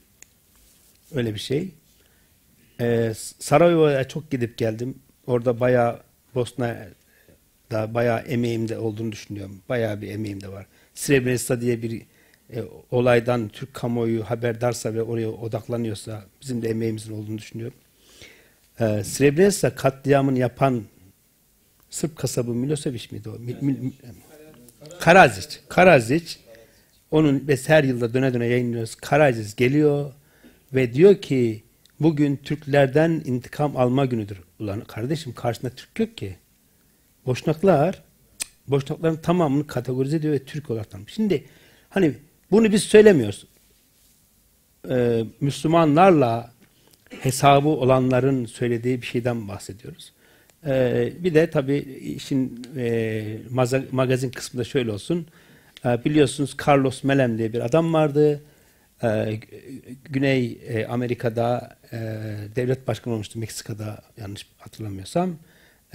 Öyle 1.16 1.34
bir 1.34 1.40
şey. 1.40 1.72
Eee 2.80 3.14
Sarajevo'ya 3.40 4.08
çok 4.08 4.32
gidip 4.32 4.58
geldim. 4.58 5.00
Orada 5.28 5.60
bayağı 5.60 6.00
Bosna'da 6.36 7.94
bayağı 7.94 8.20
emeğim 8.20 8.70
de 8.70 8.78
olduğunu 8.78 9.12
düşünüyorum. 9.12 9.62
Bayağı 9.70 10.02
bir 10.02 10.12
emeğim 10.12 10.42
de 10.42 10.48
var. 10.48 10.66
Srebrenica 10.96 11.62
diye 11.62 11.82
bir 11.82 12.02
e, 12.54 12.64
olaydan 12.92 13.50
Türk 13.50 13.74
kamuoyu 13.74 14.24
haberdarsa 14.24 14.94
ve 14.94 15.04
oraya 15.04 15.30
odaklanıyorsa 15.30 16.24
bizim 16.42 16.62
de 16.62 16.70
emeğimizin 16.70 17.14
olduğunu 17.14 17.38
düşünüyorum. 17.38 17.78
E, 18.80 19.04
Srebrenica 19.04 19.76
katliamını 19.76 20.40
yapan 20.40 20.84
Sırp 21.90 22.16
kasabı 22.16 22.52
Milosevic 22.52 23.08
miydi 23.12 23.30
o? 23.30 23.40
Mi, 23.40 23.58
mi, 23.62 23.94
Karazic. 25.00 25.58
Karazic 25.70 26.36
onun 27.12 27.48
biz 27.48 27.70
her 27.70 27.84
yılda 27.84 28.14
döne 28.14 28.34
döne 28.34 28.46
yayınlıyoruz. 28.46 28.96
Karazic 28.96 29.54
geliyor 29.58 30.12
ve 30.74 30.94
diyor 30.94 31.22
ki 31.22 31.64
bugün 32.00 32.36
Türklerden 32.36 33.22
intikam 33.26 33.78
alma 33.78 34.06
günüdür. 34.06 34.38
Ulan 34.60 34.82
kardeşim 34.82 35.34
karşısında 35.34 35.72
Türk 35.76 36.00
yok 36.00 36.18
ki. 36.18 36.36
Boşnaklar 37.26 38.04
Boşnakların 38.68 39.16
tamamını 39.16 39.68
kategorize 39.68 40.18
ediyor 40.18 40.34
ve 40.34 40.46
Türk 40.46 40.70
olarak 40.70 40.90
tanımlıyor. 40.90 41.16
Şimdi 41.16 41.44
hani 41.90 42.14
bunu 42.52 42.72
biz 42.72 42.84
söylemiyoruz. 42.84 43.48
Ee, 44.90 45.24
Müslümanlarla 45.42 46.52
hesabı 47.20 47.68
olanların 47.68 48.46
söylediği 48.46 49.02
bir 49.02 49.08
şeyden 49.08 49.48
bahsediyoruz. 49.48 50.14
Ee, 50.66 51.14
bir 51.20 51.34
de 51.34 51.50
tabii 51.50 51.78
işin 52.16 52.68
e, 52.78 53.38
magazin 53.92 54.30
kısmında 54.30 54.64
şöyle 54.64 54.92
olsun. 54.92 55.28
Ee, 55.86 56.06
biliyorsunuz 56.06 56.58
Carlos 56.68 57.04
Menem 57.04 57.38
diye 57.38 57.54
bir 57.54 57.66
adam 57.66 57.94
vardı. 57.94 58.42
Ee, 59.04 59.40
Güney 60.04 60.60
e, 60.68 60.86
Amerika'da 60.86 61.78
e, 61.92 61.98
devlet 62.56 62.88
başkanı 62.88 63.14
olmuştu 63.14 63.40
Meksika'da 63.40 64.02
yanlış 64.18 64.48
hatırlamıyorsam. 64.58 65.36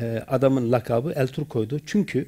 Ee, 0.00 0.22
adamın 0.28 0.72
lakabı 0.72 1.12
El 1.16 1.28
Turco'ydu. 1.28 1.80
Çünkü 1.86 2.26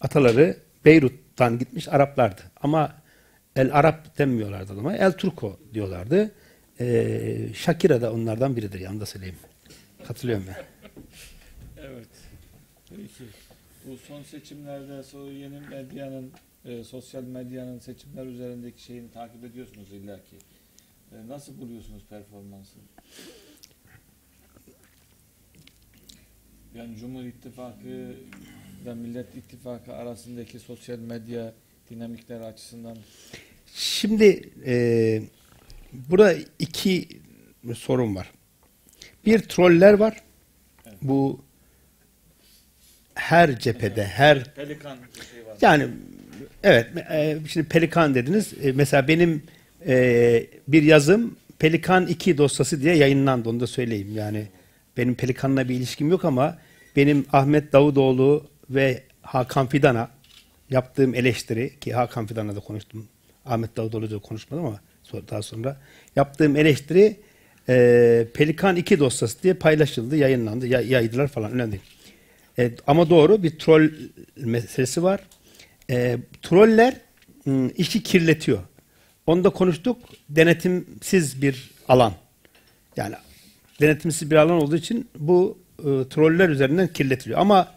ataları 0.00 0.56
Beyrut'tan 0.84 1.58
gitmiş 1.58 1.88
Araplardı. 1.88 2.42
Ama 2.62 2.92
El 3.58 3.78
Arap 3.78 4.18
demiyorlardı 4.18 4.72
adama. 4.72 4.96
El 4.96 5.12
Turco 5.12 5.58
diyorlardı. 5.74 6.30
Ee, 6.80 7.48
Shakira 7.54 8.00
da 8.02 8.12
onlardan 8.12 8.56
biridir 8.56 8.80
yanında 8.80 9.06
söyleyeyim. 9.06 9.38
Katılıyorum 10.06 10.44
ben. 10.48 10.64
Evet. 11.76 12.08
Peki. 12.88 13.24
Bu 13.86 13.96
son 13.96 14.22
seçimlerde 14.22 15.02
so 15.02 15.30
yeni 15.30 15.60
medyanın, 15.60 16.32
e, 16.64 16.84
sosyal 16.84 17.22
medyanın 17.22 17.78
seçimler 17.78 18.26
üzerindeki 18.26 18.82
şeyini 18.82 19.10
takip 19.10 19.44
ediyorsunuz 19.44 19.92
illaki. 19.92 20.36
E, 21.12 21.28
nasıl 21.28 21.60
buluyorsunuz 21.60 22.02
performansını? 22.10 22.82
Yani 26.74 26.96
Cumhur 26.96 27.24
İttifakı 27.24 28.14
ve 28.84 28.94
Millet 28.94 29.36
İttifakı 29.36 29.92
arasındaki 29.94 30.58
sosyal 30.58 30.98
medya 30.98 31.52
dinamikleri 31.90 32.44
açısından 32.44 32.96
Şimdi 33.74 34.50
e, 34.66 35.22
burada 35.92 36.34
iki 36.58 37.08
sorun 37.74 38.16
var. 38.16 38.30
Bir 39.26 39.38
troller 39.38 39.92
var. 39.92 40.22
Bu 41.02 41.40
her 43.14 43.58
cephede, 43.58 44.04
her 44.04 44.54
pelikan 44.54 44.96
şey 45.32 45.46
var. 45.46 45.56
Yani 45.60 45.88
evet 46.62 46.86
e, 47.10 47.38
şimdi 47.48 47.68
Pelikan 47.68 48.14
dediniz. 48.14 48.52
E, 48.62 48.72
mesela 48.72 49.08
benim 49.08 49.42
e, 49.86 50.46
bir 50.68 50.82
yazım 50.82 51.36
Pelikan 51.58 52.06
2 52.06 52.38
dosyası 52.38 52.82
diye 52.82 52.96
yayınlandı 52.96 53.48
onu 53.48 53.60
da 53.60 53.66
söyleyeyim. 53.66 54.08
Yani 54.14 54.46
benim 54.96 55.14
Pelikan'la 55.14 55.68
bir 55.68 55.74
ilişkim 55.74 56.10
yok 56.10 56.24
ama 56.24 56.58
benim 56.96 57.26
Ahmet 57.32 57.72
Davutoğlu 57.72 58.46
ve 58.70 59.02
Hakan 59.22 59.66
Fidan'a 59.66 60.10
yaptığım 60.70 61.14
eleştiri 61.14 61.78
ki 61.80 61.94
Hakan 61.94 62.26
Fidan'la 62.26 62.56
da 62.56 62.60
konuştum. 62.60 63.08
Ahmet 63.48 63.76
Davutoğlu'yla 63.76 64.16
da 64.16 64.22
konuşmadım 64.22 64.64
ama 64.66 64.80
daha 65.30 65.42
sonra 65.42 65.80
yaptığım 66.16 66.56
eleştiri 66.56 67.16
e, 67.68 68.26
Pelikan 68.34 68.76
2 68.76 68.98
dosyası 68.98 69.42
diye 69.42 69.54
paylaşıldı, 69.54 70.16
yayınlandı, 70.16 70.66
ya- 70.66 70.80
yaydılar 70.80 71.28
falan 71.28 71.52
önemli 71.52 71.72
değil. 71.72 71.82
E, 72.58 72.70
ama 72.86 73.10
doğru 73.10 73.42
bir 73.42 73.58
troll 73.58 73.90
meselesi 74.36 75.02
var. 75.02 75.20
E, 75.90 76.18
troller 76.42 76.96
işi 77.76 78.02
kirletiyor. 78.02 78.58
Onu 79.26 79.44
da 79.44 79.50
konuştuk. 79.50 79.98
Denetimsiz 80.28 81.42
bir 81.42 81.70
alan. 81.88 82.12
Yani 82.96 83.14
denetimsiz 83.80 84.30
bir 84.30 84.36
alan 84.36 84.62
olduğu 84.62 84.76
için 84.76 85.08
bu 85.18 85.58
e, 85.78 85.84
troller 86.10 86.48
üzerinden 86.48 86.88
kirletiliyor. 86.88 87.40
Ama 87.40 87.74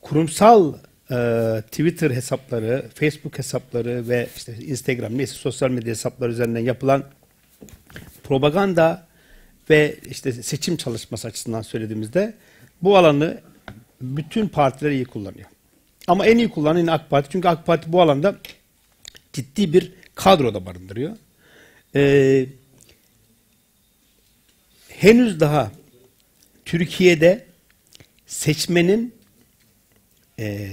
kurumsal 0.00 0.74
e, 1.12 1.62
Twitter 1.62 2.10
hesapları, 2.10 2.88
Facebook 2.94 3.38
hesapları 3.38 4.08
ve 4.08 4.28
işte 4.36 4.56
Instagram 4.56 5.18
neyse 5.18 5.34
sosyal 5.34 5.70
medya 5.70 5.90
hesapları 5.90 6.32
üzerinden 6.32 6.60
yapılan 6.60 7.04
propaganda 8.24 9.06
ve 9.70 9.96
işte 10.10 10.32
seçim 10.32 10.76
çalışması 10.76 11.28
açısından 11.28 11.62
söylediğimizde 11.62 12.34
bu 12.82 12.96
alanı 12.96 13.40
bütün 14.00 14.48
partiler 14.48 14.90
iyi 14.90 15.04
kullanıyor. 15.04 15.48
Ama 16.06 16.26
en 16.26 16.38
iyi 16.38 16.48
kullanan 16.48 16.78
yine 16.78 16.92
AK 16.92 17.10
Parti. 17.10 17.28
Çünkü 17.32 17.48
AK 17.48 17.66
Parti 17.66 17.92
bu 17.92 18.02
alanda 18.02 18.36
ciddi 19.32 19.72
bir 19.72 19.92
kadroda 20.14 20.66
barındırıyor. 20.66 21.16
Ee, 21.94 22.46
henüz 24.88 25.40
daha 25.40 25.72
Türkiye'de 26.64 27.46
seçmenin 28.26 29.14
e, 30.38 30.68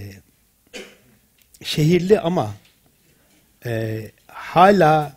şehirli 1.63 2.19
ama 2.19 2.53
e, 3.65 4.01
hala 4.27 5.13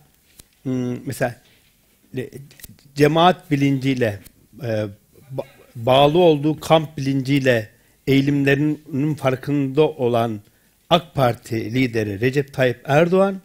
hmm, 0.63 1.07
mesela 1.07 1.37
cemaat 2.95 3.51
bilinciyle 3.51 4.21
e, 4.63 4.67
ba- 5.37 5.47
bağlı 5.77 6.19
olduğu 6.19 6.61
kamp 6.61 6.97
bilinciyle 6.99 7.69
eğilimlerinin 8.07 9.15
farkında 9.15 9.89
olan 9.89 10.41
AK 10.91 11.15
Parti 11.15 11.75
lideri 11.75 12.21
Recep 12.21 12.55
Tayyip 12.55 12.81
Erdoğan 12.85 13.41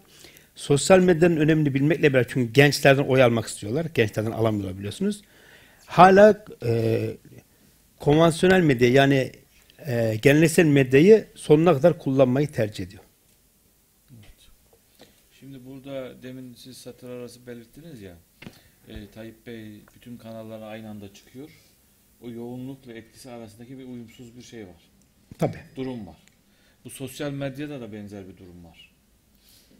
sosyal 0.55 0.99
medyanın 0.99 1.37
önemini 1.37 1.73
bilmekle 1.73 2.13
beraber 2.13 2.27
çünkü 2.29 2.53
gençlerden 2.53 3.03
oy 3.03 3.23
almak 3.23 3.47
istiyorlar. 3.47 3.85
Gençlerden 3.93 4.31
alamıyorlar 4.31 4.77
biliyorsunuz. 4.77 5.21
Hala 5.85 6.45
e, 6.65 7.01
konvansiyonel 7.99 8.61
medya 8.61 8.89
yani 8.89 9.31
e, 9.87 10.15
geleneksel 10.21 10.65
medyayı 10.65 11.27
sonuna 11.35 11.73
kadar 11.73 11.99
kullanmayı 11.99 12.51
tercih 12.51 12.83
ediyor. 12.83 13.03
Şimdi 15.39 15.65
burada 15.65 16.23
demin 16.23 16.53
siz 16.53 16.77
satır 16.77 17.09
arası 17.09 17.47
belirttiniz 17.47 18.01
ya 18.01 18.17
e, 18.87 19.07
Tayyip 19.15 19.47
Bey 19.47 19.81
bütün 19.95 20.17
kanallara 20.17 20.65
aynı 20.65 20.89
anda 20.89 21.13
çıkıyor. 21.13 21.49
O 22.21 22.29
yoğunlukla 22.29 22.93
etkisi 22.93 23.31
arasındaki 23.31 23.79
bir 23.79 23.83
uyumsuz 23.85 24.37
bir 24.37 24.41
şey 24.41 24.67
var. 24.67 24.91
Tabii. 25.37 25.59
Durum 25.75 26.07
var. 26.07 26.15
Bu 26.85 26.89
sosyal 26.89 27.31
medyada 27.31 27.81
da 27.81 27.93
benzer 27.93 28.27
bir 28.27 28.37
durum 28.37 28.65
var. 28.65 28.91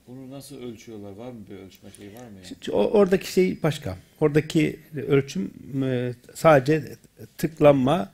Bunu 0.08 0.32
nasıl 0.32 0.64
ölçüyorlar? 0.64 1.12
Var 1.12 1.32
mı 1.32 1.40
bir 1.50 1.56
ölçme 1.56 1.90
şeyi 1.98 2.14
var 2.14 2.28
mı? 2.28 2.36
Yani? 2.36 2.46
Şimdi 2.46 2.72
oradaki 2.72 3.32
şey 3.32 3.64
başka. 3.64 3.98
Oradaki 4.20 4.80
ölçüm 4.96 5.52
e, 5.84 6.14
sadece 6.34 6.96
tıklanma 7.38 8.12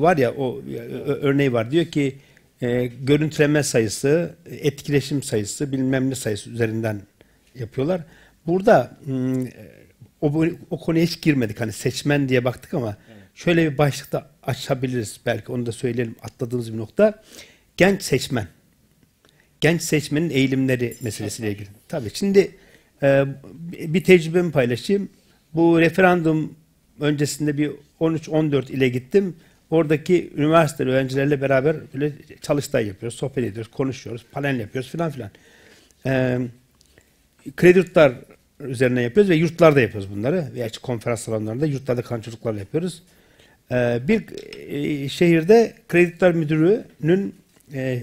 var 0.00 0.16
ya 0.16 0.32
o 0.32 0.62
e, 0.62 0.78
örneği 1.02 1.52
var. 1.52 1.70
Diyor 1.70 1.84
ki 1.84 2.16
e, 2.62 2.86
görüntüleme 2.86 3.62
sayısı, 3.62 4.34
etkileşim 4.46 5.22
sayısı, 5.22 5.72
bilmem 5.72 6.10
ne 6.10 6.14
sayısı 6.14 6.50
üzerinden 6.50 7.00
yapıyorlar. 7.54 8.00
Burada 8.46 8.96
hmm, 9.04 9.46
o, 10.20 10.44
o 10.70 10.80
konuya 10.80 11.04
hiç 11.04 11.22
girmedik. 11.22 11.60
Hani 11.60 11.72
seçmen 11.72 12.28
diye 12.28 12.44
baktık 12.44 12.74
ama 12.74 12.96
şöyle 13.34 13.72
bir 13.72 13.78
başlıkta 13.78 14.30
açabiliriz 14.42 15.20
belki 15.26 15.52
onu 15.52 15.66
da 15.66 15.72
söyleyelim 15.72 16.14
atladığımız 16.22 16.72
bir 16.72 16.78
nokta. 16.78 17.22
Genç 17.76 18.02
seçmen 18.02 18.46
genç 19.64 19.82
seçmenin 19.82 20.30
eğilimleri 20.30 20.96
meselesiyle 21.00 21.50
ilgili. 21.50 21.68
Tabii 21.88 22.10
şimdi 22.14 22.50
e, 23.02 23.24
bir 23.72 24.04
tecrübemi 24.04 24.52
paylaşayım. 24.52 25.08
Bu 25.54 25.80
referandum 25.80 26.54
öncesinde 27.00 27.58
bir 27.58 27.70
13-14 28.00 28.72
ile 28.72 28.88
gittim. 28.88 29.36
Oradaki 29.74 30.32
üniversite 30.36 30.84
öğrencilerle 30.84 31.40
beraber 31.40 31.76
böyle 31.94 32.12
çalıştay 32.40 32.86
yapıyoruz, 32.86 33.18
sohbet 33.18 33.44
ediyoruz, 33.44 33.70
konuşuyoruz, 33.70 34.24
panel 34.32 34.60
yapıyoruz 34.60 34.90
filan 34.90 35.10
filan. 35.10 35.30
E, 36.06 36.38
kredi 37.56 37.84
üzerine 38.60 39.02
yapıyoruz 39.02 39.30
ve 39.30 39.34
yurtlarda 39.34 39.80
yapıyoruz 39.80 40.10
bunları. 40.10 40.48
Veya 40.54 40.66
işte 40.66 40.78
konferans 40.82 41.20
salonlarında 41.20 41.66
yurtlarda 41.66 42.02
kalan 42.02 42.20
çocuklarla 42.20 42.58
yapıyoruz. 42.58 43.02
E, 43.70 44.00
bir 44.08 44.24
e, 44.68 45.08
şehirde 45.08 45.74
kredi 45.88 46.10
yurtlar 46.10 46.32
müdürünün 46.32 47.34
e, 47.74 48.02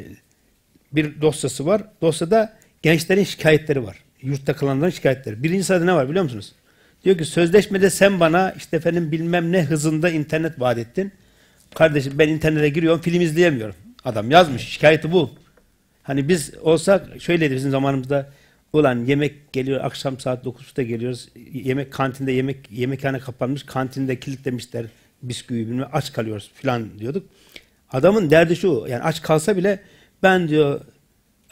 bir 0.91 1.22
dosyası 1.22 1.65
var. 1.65 1.81
Dosyada 2.02 2.53
gençlerin 2.81 3.23
şikayetleri 3.23 3.84
var. 3.84 3.98
Yurtta 4.22 4.56
kalanların 4.56 4.91
şikayetleri. 4.91 5.43
Birinci 5.43 5.64
sırada 5.64 5.85
ne 5.85 5.93
var 5.93 6.10
biliyor 6.10 6.23
musunuz? 6.23 6.53
Diyor 7.03 7.18
ki 7.18 7.26
sözleşmede 7.26 7.89
sen 7.89 8.19
bana 8.19 8.52
işte 8.52 8.77
efendim 8.77 9.11
bilmem 9.11 9.52
ne 9.52 9.64
hızında 9.64 10.10
internet 10.10 10.60
vaat 10.60 10.77
ettin. 10.77 11.11
Kardeşim 11.76 12.14
ben 12.15 12.30
internete 12.30 12.69
giriyorum 12.69 13.02
film 13.02 13.22
izleyemiyorum. 13.22 13.76
Adam 14.06 14.31
yazmış 14.31 14.61
şikayeti 14.61 15.11
bu. 15.11 15.30
Hani 16.03 16.30
biz 16.30 16.53
olsak 16.61 17.07
şöyleydi 17.19 17.56
bizim 17.56 17.72
zamanımızda 17.72 18.30
ulan 18.73 19.06
yemek 19.06 19.53
geliyor 19.53 19.81
akşam 19.84 20.19
saat 20.19 20.45
9'da 20.45 20.81
geliyoruz. 20.81 21.30
Yemek 21.53 21.93
kantinde 21.93 22.31
yemek 22.31 22.72
yemekhane 22.72 23.19
kapanmış. 23.19 23.64
Kantinde 23.64 24.19
kilitlemişler 24.19 24.85
bisküvi 25.23 25.68
bilmem 25.68 25.89
aç 25.93 26.14
kalıyoruz 26.14 26.52
filan 26.53 26.99
diyorduk. 26.99 27.27
Adamın 27.91 28.30
derdi 28.30 28.56
şu 28.56 28.85
yani 28.89 29.03
aç 29.03 29.22
kalsa 29.22 29.57
bile 29.57 29.80
ben 30.23 30.48
diyor 30.48 30.81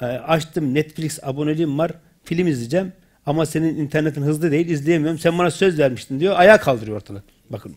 e, 0.01 0.05
açtım 0.05 0.73
Netflix 0.73 1.19
aboneliğim 1.23 1.77
var 1.77 1.91
film 2.23 2.47
izleyeceğim 2.47 2.93
ama 3.25 3.45
senin 3.45 3.75
internetin 3.75 4.21
hızlı 4.21 4.51
değil 4.51 4.69
izleyemiyorum. 4.69 5.19
Sen 5.19 5.37
bana 5.37 5.51
söz 5.51 5.79
vermiştin 5.79 6.19
diyor. 6.19 6.35
Ayağa 6.37 6.59
kaldırıyor 6.59 6.97
ortalığı. 6.97 7.23
Bakın. 7.49 7.75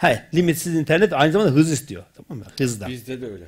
He, 0.00 0.22
limitsiz 0.34 0.74
internet 0.74 1.12
aynı 1.12 1.32
zamanda 1.32 1.52
hız 1.52 1.72
istiyor. 1.72 2.02
Tamam 2.16 2.38
mı? 2.38 2.44
Hızda. 2.58 2.88
Bizde 2.88 3.20
de 3.20 3.26
öyle. 3.26 3.44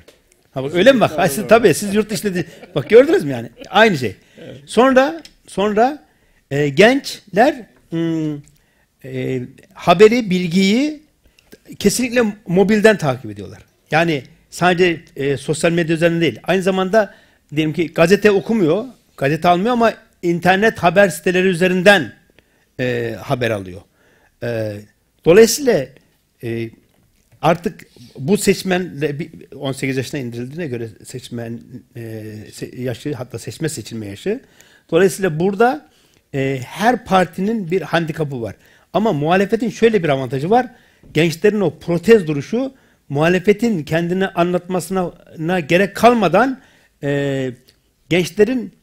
Ha 0.51 0.63
bak 0.63 0.75
öyle 0.75 0.91
mi 0.91 0.99
bak? 0.99 1.17
Ha, 1.17 1.27
siz, 1.27 1.47
tabii 1.47 1.73
siz 1.73 1.95
yurt 1.95 2.09
dışında 2.09 2.43
bak 2.75 2.89
gördünüz 2.89 3.23
mü 3.23 3.31
yani? 3.31 3.49
Aynı 3.69 3.97
şey. 3.97 4.15
Sonra 4.65 5.21
sonra 5.47 6.03
e, 6.51 6.69
gençler 6.69 7.65
hmm, 7.89 8.35
e, 9.05 9.41
haberi, 9.73 10.29
bilgiyi 10.29 11.03
kesinlikle 11.79 12.23
mobilden 12.47 12.97
takip 12.97 13.31
ediyorlar. 13.31 13.59
Yani 13.91 14.23
sadece 14.49 15.01
e, 15.15 15.37
sosyal 15.37 15.71
medya 15.71 15.95
üzerinden 15.95 16.21
değil. 16.21 16.39
Aynı 16.43 16.61
zamanda 16.61 17.13
diyelim 17.55 17.73
ki 17.73 17.93
gazete 17.93 18.31
okumuyor, 18.31 18.85
gazete 19.17 19.47
almıyor 19.47 19.73
ama 19.73 19.93
internet 20.21 20.77
haber 20.77 21.09
siteleri 21.09 21.47
üzerinden 21.47 22.13
e, 22.79 23.15
haber 23.21 23.51
alıyor. 23.51 23.81
E, 24.43 24.77
dolayısıyla 25.25 25.85
e, 26.43 26.69
artık 27.41 27.85
bu 28.19 28.37
seçmen 28.37 28.91
18 29.55 29.97
yaşına 29.97 30.19
indirildiğine 30.19 30.67
göre 30.67 30.87
seçmen 31.05 31.59
e, 31.95 32.33
yaşı 32.77 33.13
hatta 33.13 33.39
seçme 33.39 33.69
seçilme 33.69 34.07
yaşı. 34.07 34.41
Dolayısıyla 34.91 35.39
burada 35.39 35.89
e, 36.33 36.59
her 36.65 37.05
partinin 37.05 37.71
bir 37.71 37.81
handikapı 37.81 38.41
var. 38.41 38.55
Ama 38.93 39.13
muhalefetin 39.13 39.69
şöyle 39.69 40.03
bir 40.03 40.09
avantajı 40.09 40.49
var. 40.49 40.67
Gençlerin 41.13 41.61
o 41.61 41.79
protez 41.79 42.27
duruşu 42.27 42.73
muhalefetin 43.09 43.83
kendini 43.83 44.27
anlatmasına 44.27 45.59
gerek 45.59 45.95
kalmadan 45.95 46.59
e, 47.03 47.51
gençlerin 48.09 48.73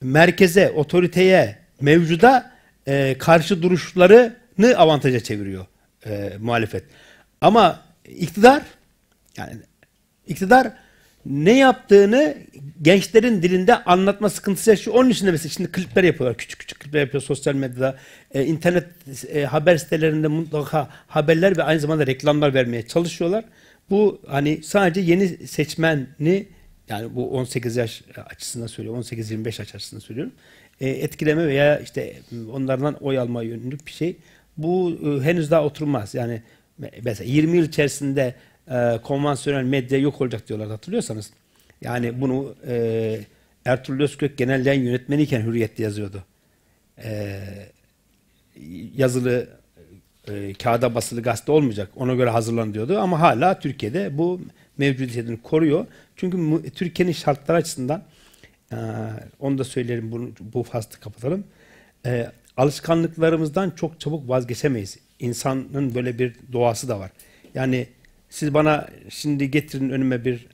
merkeze, 0.00 0.70
otoriteye, 0.70 1.58
mevcuda 1.80 2.52
e, 2.88 3.16
karşı 3.18 3.62
duruşlarını 3.62 4.76
avantaja 4.76 5.20
çeviriyor 5.20 5.66
e, 6.06 6.32
muhalefet. 6.40 6.84
Ama 7.40 7.82
iktidar 8.04 8.62
yani 9.36 9.52
iktidar 10.26 10.72
ne 11.26 11.58
yaptığını 11.58 12.36
gençlerin 12.82 13.42
dilinde 13.42 13.84
anlatma 13.84 14.30
sıkıntısı 14.30 14.70
yaşıyor. 14.70 14.96
Onun 14.96 15.10
için 15.10 15.26
de 15.26 15.30
mesela 15.30 15.48
şimdi 15.48 15.72
klipler 15.72 16.04
yapıyorlar. 16.04 16.36
Küçük 16.36 16.60
küçük 16.60 16.80
klipler 16.80 17.00
yapıyor 17.00 17.22
sosyal 17.22 17.54
medyada. 17.54 17.96
E, 18.34 18.44
internet 18.44 18.86
e, 19.28 19.44
haber 19.44 19.76
sitelerinde 19.76 20.28
mutlaka 20.28 20.88
haberler 21.06 21.56
ve 21.56 21.62
aynı 21.62 21.80
zamanda 21.80 22.06
reklamlar 22.06 22.54
vermeye 22.54 22.86
çalışıyorlar. 22.86 23.44
Bu 23.90 24.20
hani 24.26 24.62
sadece 24.62 25.00
yeni 25.00 25.28
seçmeni 25.28 26.46
yani 26.88 27.14
bu 27.14 27.30
18 27.30 27.76
yaş 27.76 28.02
açısından 28.30 28.66
söylüyorum. 28.66 29.02
18-25 29.02 29.46
yaş 29.46 29.74
açısından 29.74 30.00
söylüyorum. 30.00 30.32
E, 30.80 30.88
etkileme 30.88 31.46
veya 31.46 31.78
işte 31.78 32.16
onlardan 32.52 32.94
oy 32.94 33.18
alma 33.18 33.42
yönelik 33.42 33.86
bir 33.86 33.92
şey. 33.92 34.16
Bu 34.56 34.98
e, 35.04 35.24
henüz 35.24 35.50
daha 35.50 35.64
oturmaz. 35.64 36.14
Yani 36.14 36.42
mesela 37.02 37.30
20 37.30 37.56
yıl 37.56 37.64
içerisinde 37.64 38.34
e, 38.70 38.98
konvansiyonel 39.02 39.64
medya 39.64 39.98
yok 39.98 40.20
olacak 40.20 40.48
diyorlar 40.48 40.68
hatırlıyorsanız. 40.68 41.30
Yani 41.80 42.20
bunu 42.20 42.54
e, 42.66 43.20
Ertuğrul 43.64 44.00
Özkök 44.00 44.38
genelleyen 44.38 44.80
yönetmeniyken 44.82 45.42
Hürriyet'te 45.42 45.82
yazıyordu. 45.82 46.24
E, 47.04 47.40
yazılı 48.96 49.48
e, 50.28 50.52
kağıda 50.54 50.94
basılı 50.94 51.22
gazete 51.22 51.52
olmayacak. 51.52 51.90
Ona 51.96 52.14
göre 52.14 52.30
hazırlan 52.30 52.74
diyordu. 52.74 52.98
Ama 52.98 53.20
hala 53.20 53.58
Türkiye'de 53.58 54.18
bu 54.18 54.40
mevcudiyetini 54.78 55.42
koruyor. 55.42 55.86
Çünkü 56.16 56.62
Türkiye'nin 56.70 57.12
şartları 57.12 57.58
açısından 57.58 58.02
e, 58.72 58.76
onu 59.40 59.58
da 59.58 59.64
söyleyelim 59.64 60.12
bunu, 60.12 60.30
bu 60.40 60.62
faslı 60.62 61.00
kapatalım. 61.00 61.44
E, 62.06 62.32
alışkanlıklarımızdan 62.56 63.70
çok 63.70 64.00
çabuk 64.00 64.28
vazgeçemeyiz. 64.28 64.98
İnsanın 65.20 65.94
böyle 65.94 66.18
bir 66.18 66.34
doğası 66.52 66.88
da 66.88 67.00
var. 67.00 67.10
Yani 67.54 67.86
siz 68.30 68.54
bana 68.54 68.88
şimdi 69.08 69.50
getirin 69.50 69.90
önüme 69.90 70.24
bir 70.24 70.46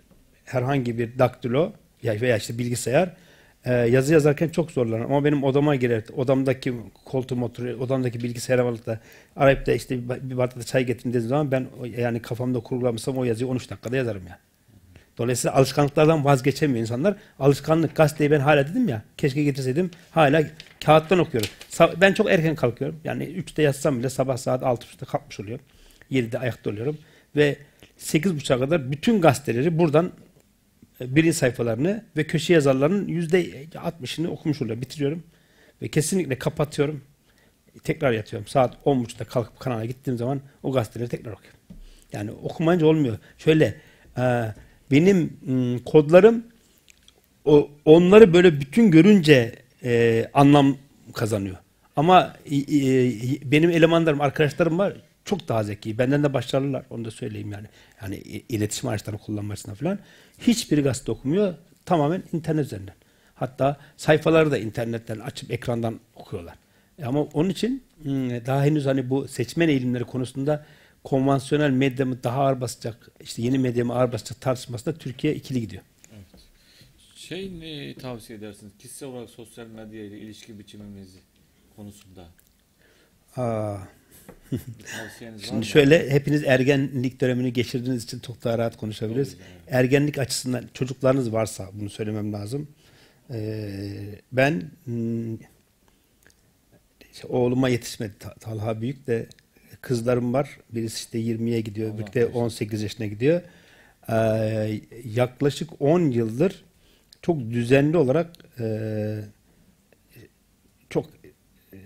herhangi 0.44 0.98
bir 0.98 1.18
daktilo 1.18 1.72
veya 2.04 2.36
işte 2.36 2.58
bilgisayar 2.58 3.16
e, 3.64 3.72
yazı 3.72 4.12
yazarken 4.12 4.48
çok 4.48 4.70
zorlanırım. 4.70 5.12
Ama 5.12 5.24
benim 5.24 5.44
odama 5.44 5.76
girer, 5.76 6.02
odamdaki 6.16 6.74
koltuğum 7.04 7.42
oturuyor, 7.42 7.80
odamdaki 7.80 8.22
bilgisayara 8.22 8.62
alıp 8.62 8.86
da 8.86 9.00
arayıp 9.36 9.66
da 9.66 9.72
işte 9.72 10.08
bir 10.08 10.36
bardak 10.36 10.56
da 10.58 10.62
çay 10.62 10.86
getirin 10.86 11.10
dediğim 11.10 11.28
zaman 11.28 11.50
ben 11.50 11.66
yani 11.98 12.22
kafamda 12.22 12.60
kurgulamışsam 12.60 13.18
o 13.18 13.24
yazıyı 13.24 13.48
13 13.50 13.70
dakikada 13.70 13.96
yazarım 13.96 14.22
ya. 14.22 14.28
Yani. 14.28 14.45
Dolayısıyla 15.18 15.56
alışkanlıklardan 15.56 16.24
vazgeçemiyor 16.24 16.80
insanlar. 16.80 17.16
Alışkanlık 17.38 17.96
gazeteyi 17.96 18.30
ben 18.30 18.40
hala 18.40 18.68
dedim 18.68 18.88
ya 18.88 19.02
keşke 19.16 19.42
getirseydim 19.42 19.90
hala 20.10 20.44
kağıttan 20.84 21.18
okuyorum. 21.18 21.50
Ben 22.00 22.12
çok 22.12 22.30
erken 22.30 22.54
kalkıyorum. 22.54 23.00
Yani 23.04 23.24
3'te 23.24 23.62
yatsam 23.62 23.98
bile 23.98 24.10
sabah 24.10 24.36
saat 24.36 24.62
6.30'da 24.62 25.06
kalkmış 25.06 25.40
oluyorum. 25.40 25.64
7'de 26.10 26.38
ayakta 26.38 26.70
oluyorum. 26.70 26.98
Ve 27.36 27.56
8.30'a 27.98 28.58
kadar 28.58 28.92
bütün 28.92 29.20
gazeteleri 29.20 29.78
buradan 29.78 30.12
birinci 31.00 31.34
sayfalarını 31.34 32.04
ve 32.16 32.24
köşe 32.26 32.52
yazarlarının 32.52 33.08
%60'ını 33.08 34.28
okumuş 34.28 34.62
oluyor. 34.62 34.80
Bitiriyorum. 34.80 35.22
Ve 35.82 35.88
kesinlikle 35.88 36.38
kapatıyorum. 36.38 37.04
Tekrar 37.84 38.12
yatıyorum. 38.12 38.48
Saat 38.48 38.74
10.30'da 38.84 39.24
kalkıp 39.24 39.60
kanala 39.60 39.84
gittiğim 39.84 40.18
zaman 40.18 40.40
o 40.62 40.72
gazeteleri 40.72 41.08
tekrar 41.08 41.32
okuyorum. 41.32 41.60
Yani 42.12 42.30
okumayınca 42.30 42.86
olmuyor. 42.86 43.18
Şöyle 43.38 43.80
benim 44.90 45.38
kodlarım 45.84 46.44
o, 47.44 47.70
onları 47.84 48.34
böyle 48.34 48.60
bütün 48.60 48.90
görünce 48.90 49.54
e, 49.84 50.24
anlam 50.34 50.76
kazanıyor. 51.14 51.56
Ama 51.96 52.36
e, 52.46 52.56
e, 52.56 53.12
benim 53.44 53.70
elemanlarım, 53.70 54.20
arkadaşlarım 54.20 54.78
var 54.78 54.96
çok 55.26 55.48
daha 55.48 55.64
zeki. 55.64 55.98
Benden 55.98 56.24
de 56.24 56.34
başarılılar. 56.34 56.84
Onu 56.90 57.04
da 57.04 57.10
söyleyeyim 57.10 57.52
yani. 57.52 57.66
Yani 58.02 58.16
iletişim 58.48 58.88
araçlarını 58.88 59.20
kullanmasına 59.20 59.74
falan. 59.74 59.98
Hiçbir 60.38 60.84
gazete 60.84 61.12
okumuyor. 61.12 61.54
Tamamen 61.84 62.22
internet 62.32 62.66
üzerinden. 62.66 62.94
Hatta 63.34 63.76
sayfaları 63.96 64.50
da 64.50 64.58
internetten 64.58 65.18
açıp 65.18 65.50
ekrandan 65.50 66.00
okuyorlar. 66.14 66.54
Ama 67.04 67.22
onun 67.22 67.48
için 67.48 67.82
daha 68.46 68.64
henüz 68.64 68.86
hani 68.86 69.10
bu 69.10 69.28
seçmen 69.28 69.68
eğilimleri 69.68 70.04
konusunda 70.04 70.66
konvansiyonel 71.06 71.70
medya 71.70 72.06
mı 72.06 72.22
daha 72.22 72.40
ağır 72.40 72.60
basacak, 72.60 73.08
işte 73.20 73.42
yeni 73.42 73.58
medya 73.58 73.84
mı 73.84 73.94
ağır 73.94 74.12
basacak 74.12 74.40
tartışmasında 74.40 74.98
Türkiye 74.98 75.34
ikili 75.34 75.60
gidiyor. 75.60 75.82
Evet. 76.12 76.26
Şey 77.16 77.60
ne 77.60 77.94
tavsiye 77.94 78.38
edersiniz? 78.38 78.72
Kişisel 78.78 79.08
olarak 79.08 79.30
sosyal 79.30 79.66
medya 79.66 80.04
ile 80.04 80.18
ilişki 80.18 80.58
biçimimiz 80.58 81.08
konusunda. 81.76 82.28
Aa. 83.36 83.76
Şimdi 85.48 85.66
şöyle 85.66 86.10
hepiniz 86.10 86.44
ergenlik 86.44 87.20
dönemini 87.20 87.52
geçirdiğiniz 87.52 88.04
için 88.04 88.18
çok 88.18 88.44
daha 88.44 88.58
rahat 88.58 88.76
konuşabiliriz. 88.76 89.34
Evet. 89.34 89.74
Ergenlik 89.74 90.18
açısından 90.18 90.64
çocuklarınız 90.74 91.32
varsa 91.32 91.70
bunu 91.72 91.90
söylemem 91.90 92.32
lazım. 92.32 92.68
Ee, 93.30 94.20
ben 94.32 94.70
işte 97.12 97.26
oğluma 97.28 97.68
yetişmedi. 97.68 98.14
Talha 98.40 98.80
büyük 98.80 99.06
de 99.06 99.28
kızlarım 99.86 100.32
var. 100.32 100.58
Birisi 100.70 100.96
işte 100.96 101.18
20'ye 101.18 101.60
gidiyor, 101.60 101.98
bir 101.98 102.12
de 102.12 102.26
18 102.26 102.82
yaşına 102.82 103.06
gidiyor. 103.06 103.42
Ee, 104.10 104.80
yaklaşık 105.04 105.70
10 105.80 106.00
yıldır 106.00 106.64
çok 107.22 107.40
düzenli 107.40 107.96
olarak 107.96 108.30
e, 108.60 108.66
çok 110.90 111.06
e, 111.06 111.78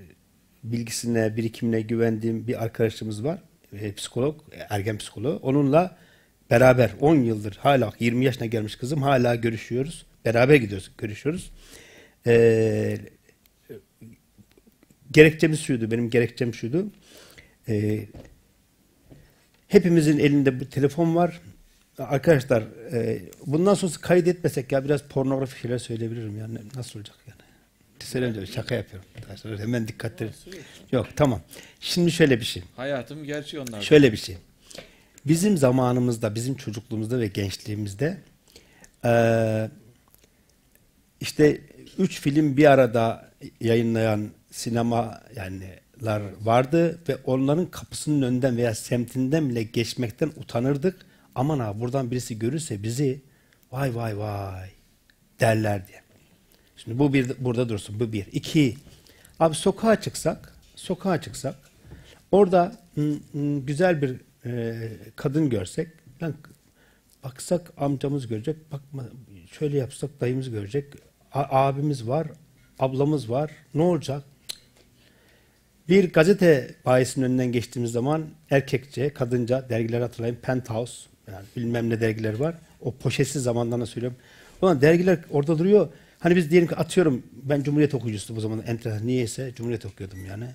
bilgisine, 0.65 1.37
birikimine 1.37 1.81
güvendiğim 1.81 2.47
bir 2.47 2.65
arkadaşımız 2.65 3.25
var. 3.25 3.39
E, 3.73 3.93
psikolog, 3.95 4.41
ergen 4.71 4.99
psikolog. 4.99 5.45
Onunla 5.45 5.97
beraber 6.51 6.91
10 7.01 7.17
yıldır 7.17 7.57
hala 7.57 7.93
20 8.01 8.25
yaşına 8.25 8.47
gelmiş 8.47 8.77
kızım 8.77 9.03
hala 9.03 9.35
görüşüyoruz. 9.35 10.07
Beraber 10.25 10.55
gidiyoruz, 10.55 10.91
görüşüyoruz. 10.99 11.51
E, 12.27 12.99
gerekçemiz 15.11 15.61
şuydu, 15.61 15.91
benim 15.91 16.11
gerekçem 16.11 16.55
şuydu. 16.55 16.87
E, 17.71 18.07
hepimizin 19.69 20.19
elinde 20.19 20.61
bu 20.61 20.69
telefon 20.69 21.17
var. 21.17 21.41
Arkadaşlar 21.99 22.63
e, 22.93 23.23
bundan 23.47 23.75
sonra 23.75 23.93
kaydetmesek 24.01 24.73
ya 24.73 24.85
biraz 24.85 25.03
pornografi 25.03 25.61
şeyler 25.61 25.79
söyleyebilirim 25.79 26.39
yani 26.39 26.59
nasıl 26.75 26.99
olacak 26.99 27.17
yani. 27.29 27.41
Söyleyeyim 28.05 28.47
şaka 28.47 28.75
yapıyorum. 28.75 29.09
Hemen 29.59 29.89
dikkatli. 29.89 30.31
Yok 30.93 31.07
tamam. 31.17 31.41
Şimdi 31.81 32.13
şöyle 32.13 32.41
bir 32.41 32.45
şey. 32.45 32.63
Hayatım 32.77 33.25
gerçi 33.25 33.61
onlar. 33.61 33.83
Şöyle 33.83 34.13
bir 34.13 34.17
şey. 34.17 34.37
Bizim 35.27 35.57
zamanımızda, 35.57 36.35
bizim 36.35 36.55
çocukluğumuzda 36.55 37.21
ve 37.21 37.27
gençliğimizde 37.27 38.19
e, 39.05 39.13
işte 41.21 41.61
üç 41.99 42.21
film 42.21 42.57
bir 42.57 42.71
arada 42.71 43.31
yayınlayan 43.61 44.31
sinema 44.51 45.23
yani 45.37 45.80
vardı 46.41 46.99
ve 47.09 47.17
onların 47.17 47.67
kapısının 47.67 48.23
önünden 48.23 48.57
veya 48.57 48.75
semtinden 48.75 49.49
bile 49.49 49.63
geçmekten 49.63 50.29
utanırdık. 50.37 51.07
Aman 51.35 51.59
ha 51.59 51.81
buradan 51.81 52.11
birisi 52.11 52.39
görürse 52.39 52.83
bizi 52.83 53.21
vay 53.73 53.95
vay 53.95 54.19
vay 54.19 54.71
derler 55.41 55.87
diye. 55.87 56.03
Şimdi 56.77 56.99
bu 56.99 57.13
bir 57.13 57.33
burada 57.39 57.69
dursun. 57.69 58.01
Bu 58.01 58.13
bir. 58.13 58.27
İki. 58.33 58.77
Abi 59.41 59.55
sokağa 59.55 60.01
çıksak, 60.01 60.55
sokağa 60.77 61.21
çıksak 61.21 61.55
orada 62.33 62.77
güzel 63.67 64.03
bir 64.03 64.17
e, 64.47 64.89
kadın 65.17 65.51
görsek 65.51 65.89
lan 66.23 66.35
baksak 67.25 67.73
amcamız 67.77 68.27
görecek, 68.27 68.73
bakma 68.73 69.05
şöyle 69.51 69.79
yapsak 69.79 70.21
dayımız 70.21 70.51
görecek, 70.51 70.95
abimiz 71.33 72.09
var, 72.09 72.29
ablamız 72.79 73.31
var. 73.31 73.51
Ne 73.75 73.83
olacak? 73.83 74.25
Bir 75.91 76.13
gazete 76.13 76.75
bayisinin 76.85 77.25
önünden 77.25 77.53
geçtiğimiz 77.53 77.93
zaman 77.93 78.27
erkekçe, 78.51 79.15
kadınca 79.15 79.69
dergiler 79.69 80.01
hatırlayın. 80.01 80.39
Penthouse, 80.43 81.09
yani 81.33 81.45
bilmem 81.57 81.91
ne 81.91 82.01
dergiler 82.01 82.35
var. 82.35 82.55
O 82.81 82.95
poşetsiz 82.95 83.43
zamanlarını 83.43 83.87
söylüyorum. 83.87 84.19
Ulan 84.63 84.81
dergiler 84.81 85.19
orada 85.31 85.59
duruyor. 85.59 85.89
Hani 86.19 86.37
biz 86.37 86.51
diyelim 86.51 86.69
ki 86.69 86.77
atıyorum 86.77 87.23
ben 87.33 87.63
Cumhuriyet 87.63 87.95
okuyucusu 87.95 88.37
bu 88.37 88.41
zaman 88.41 88.63
enteresan 88.67 89.07
niyeyse 89.07 89.53
Cumhuriyet 89.57 89.87
okuyordum 89.87 90.27
yani. 90.27 90.47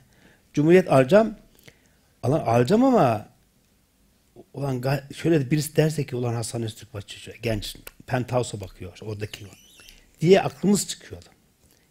Cumhuriyet 0.54 0.92
alacağım. 0.92 1.36
Alan 2.24 2.40
alacağım 2.40 2.84
ama 2.84 3.30
ulan 4.54 4.84
şöyle 5.16 5.52
birisi 5.52 5.76
derse 5.76 6.06
ki 6.06 6.16
ulan 6.16 6.34
Hasan 6.34 6.64
Öztürkbaşçı 6.64 7.32
genç 7.42 7.76
penthouse'a 8.08 8.62
bakıyor 8.62 8.98
oradaki 9.02 9.46
diye 10.22 10.42
aklımız 10.42 10.88
çıkıyordu. 10.88 11.26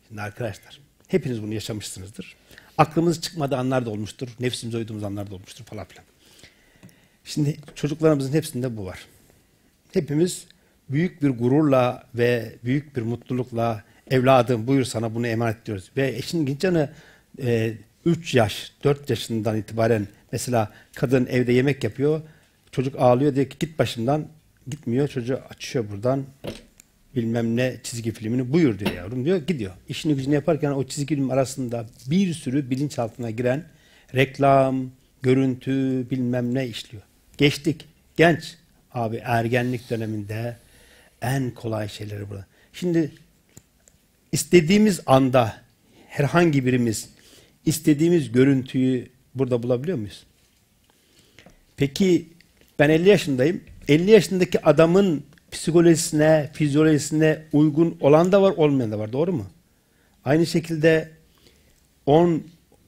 Şimdi 0.09 0.23
arkadaşlar 0.23 0.81
hepiniz 1.09 1.43
bunu 1.43 1.55
yaşamışsınızdır. 1.55 2.37
Aklımız 2.79 3.21
çıkmadığı 3.21 3.57
anlar 3.57 3.87
da 3.87 3.91
olmuştur. 3.91 4.29
Nefsimize 4.41 4.79
uyduğumuz 4.79 5.05
anlar 5.05 5.31
da 5.31 5.35
olmuştur 5.35 5.65
falan 5.65 5.87
filan. 5.87 6.05
Şimdi 7.25 7.57
çocuklarımızın 7.75 8.33
hepsinde 8.33 8.77
bu 8.77 8.87
var. 8.87 9.07
Hepimiz 9.93 10.47
büyük 10.89 11.23
bir 11.23 11.29
gururla 11.29 12.07
ve 12.15 12.53
büyük 12.65 12.97
bir 12.97 13.03
mutlulukla 13.03 13.85
evladım 14.11 14.67
buyur 14.67 14.85
sana 14.85 15.15
bunu 15.15 15.27
emanet 15.27 15.63
ediyoruz. 15.63 15.91
Ve 15.97 16.09
eşin 16.09 16.47
Gincan'ı 16.47 16.91
e, 17.43 17.75
3 18.05 18.35
yaş, 18.35 18.73
4 18.85 19.11
yaşından 19.11 19.57
itibaren 19.57 20.09
mesela 20.33 20.73
kadın 20.95 21.27
evde 21.27 21.53
yemek 21.53 21.85
yapıyor. 21.85 22.21
Çocuk 22.73 22.97
ağlıyor 22.99 23.35
diyor 23.35 23.47
ki 23.47 23.57
git 23.61 23.79
başımdan. 23.79 24.27
Gitmiyor. 24.69 25.09
Çocuğu 25.09 25.41
açıyor 25.51 25.85
buradan 25.91 26.25
bilmem 27.17 27.57
ne 27.57 27.77
çizgi 27.83 28.13
filmini 28.13 28.53
buyur 28.53 28.79
diyor 28.79 28.93
yavrum 28.93 29.25
diyor. 29.25 29.37
Gidiyor. 29.37 29.73
İşini 29.89 30.15
gücünü 30.15 30.35
yaparken 30.35 30.71
o 30.71 30.85
çizgi 30.85 31.15
film 31.15 31.31
arasında 31.31 31.87
bir 32.07 32.35
sürü 32.35 32.71
bilinçaltına 32.71 33.31
giren 33.31 33.65
reklam, 34.15 34.91
görüntü 35.23 36.07
bilmem 36.11 36.55
ne 36.55 36.69
işliyor. 36.69 37.03
Geçtik. 37.37 37.85
Genç 38.17 38.55
abi 38.93 39.17
ergenlik 39.25 39.91
döneminde 39.91 40.57
en 41.23 41.51
kolay 41.51 41.89
şeyleri 41.89 42.31
burada. 42.31 42.47
Şimdi 42.73 43.13
istediğimiz 44.33 45.01
anda 45.07 45.57
herhangi 46.09 46.67
birimiz 46.67 47.09
istediğimiz 47.67 48.33
görüntüyü 48.33 49.09
burada 49.35 49.63
bulabiliyor 49.63 49.99
muyuz? 49.99 50.25
Peki 51.77 52.29
ben 52.79 52.91
50 52.91 53.09
yaşındayım. 53.09 53.61
50 53.89 54.11
yaşındaki 54.11 54.67
adamın 54.67 55.25
psikolojisine, 55.55 56.51
fizyolojisine 56.53 57.43
uygun 57.53 57.97
olan 58.01 58.33
da 58.33 58.43
var, 58.43 58.55
olmayan 58.57 58.93
da 58.93 58.99
var. 58.99 59.13
Doğru 59.13 59.33
mu? 59.33 59.47
Aynı 60.25 60.47
şekilde 60.47 61.11
10 62.07 62.43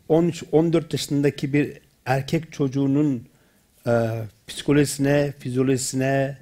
13 0.08 0.44
14 0.52 0.92
yaşındaki 0.92 1.52
bir 1.52 1.78
erkek 2.06 2.52
çocuğunun 2.52 3.28
e, 3.86 3.92
psikolojisine, 4.46 5.34
fizyolojisine, 5.38 6.38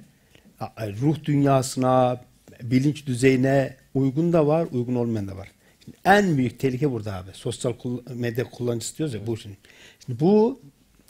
ruh 0.77 1.23
dünyasına, 1.23 2.21
bilinç 2.61 3.05
düzeyine 3.05 3.75
uygun 3.93 4.33
da 4.33 4.47
var, 4.47 4.67
uygun 4.71 4.95
olmayan 4.95 5.27
da 5.27 5.37
var. 5.37 5.51
Şimdi 5.83 5.97
en 6.05 6.37
büyük 6.37 6.59
tehlike 6.59 6.91
burada 6.91 7.13
abi. 7.13 7.31
Sosyal 7.33 7.73
medya 8.15 8.49
kullanıcısı 8.49 8.97
diyoruz 8.97 9.13
ya 9.13 9.27
bu 9.27 9.37
şimdi. 9.37 9.57
Şimdi 10.05 10.19
bu 10.19 10.59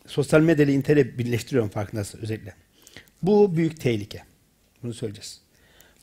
sosyal 0.08 0.42
medya 0.42 0.66
ile 0.66 0.74
interneti 0.74 1.18
birleştiriyorum 1.18 1.70
farkındasın 1.70 2.20
özellikle. 2.22 2.54
Bu 3.24 3.56
büyük 3.56 3.82
tehlike. 3.82 4.35
Bunu 4.86 4.94
söyleyeceğiz. 4.94 5.41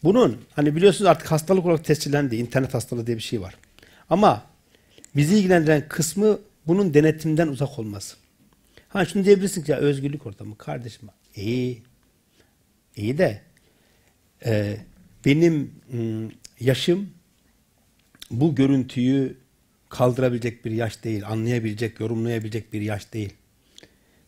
Bunun 0.04 0.38
hani 0.52 0.76
biliyorsunuz 0.76 1.10
artık 1.10 1.32
hastalık 1.32 1.66
olarak 1.66 1.84
tescillendi. 1.84 2.36
internet 2.36 2.74
hastalığı 2.74 3.06
diye 3.06 3.16
bir 3.16 3.22
şey 3.22 3.40
var. 3.40 3.54
Ama 4.10 4.42
bizi 5.16 5.38
ilgilendiren 5.38 5.88
kısmı 5.88 6.38
bunun 6.66 6.94
denetimden 6.94 7.48
uzak 7.48 7.78
olması. 7.78 8.16
Ha 8.88 9.04
şunu 9.04 9.24
diyebilirsin 9.24 9.62
ki 9.62 9.70
ya 9.70 9.78
özgürlük 9.78 10.26
ortamı 10.26 10.58
kardeşim. 10.58 11.08
İyi. 11.36 11.82
İyi 12.96 13.18
de 13.18 13.40
e, 14.46 14.76
benim 15.24 15.74
mm, 15.92 16.30
yaşım 16.60 17.10
bu 18.30 18.54
görüntüyü 18.54 19.36
kaldırabilecek 19.88 20.64
bir 20.64 20.70
yaş 20.70 21.04
değil, 21.04 21.28
anlayabilecek, 21.28 22.00
yorumlayabilecek 22.00 22.72
bir 22.72 22.80
yaş 22.80 23.12
değil. 23.12 23.32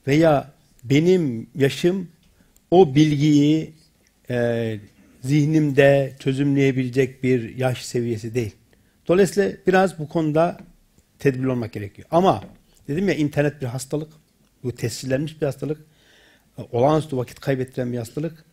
Veya 0.06 0.52
benim 0.84 1.46
yaşım 1.54 2.08
o 2.70 2.94
bilgiyi 2.94 3.72
e, 4.30 4.78
zihnimde 5.22 6.12
çözümleyebilecek 6.18 7.22
bir 7.22 7.56
yaş 7.56 7.84
seviyesi 7.84 8.34
değil. 8.34 8.54
Dolayısıyla 9.08 9.52
biraz 9.66 9.98
bu 9.98 10.08
konuda 10.08 10.58
tedbirli 11.18 11.48
olmak 11.48 11.72
gerekiyor. 11.72 12.08
Ama 12.10 12.44
dedim 12.88 13.08
ya 13.08 13.14
internet 13.14 13.62
bir 13.62 13.66
hastalık. 13.66 14.12
Bu 14.62 14.72
tescillenmiş 14.74 15.40
bir 15.40 15.46
hastalık. 15.46 15.78
E, 16.58 16.62
Olağanüstü 16.72 17.16
vakit 17.16 17.40
kaybettiren 17.40 17.92
bir 17.92 17.98
hastalık. 17.98 18.44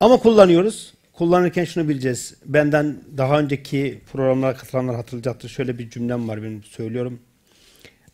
Ama 0.00 0.16
kullanıyoruz. 0.16 0.94
Kullanırken 1.12 1.64
şunu 1.64 1.88
bileceğiz. 1.88 2.34
Benden 2.46 2.96
daha 3.16 3.38
önceki 3.40 4.00
programlara 4.12 4.56
katılanlar 4.56 4.96
hatırlayacaktır. 4.96 5.48
Şöyle 5.48 5.78
bir 5.78 5.90
cümlem 5.90 6.28
var 6.28 6.42
benim 6.42 6.62
söylüyorum. 6.62 7.20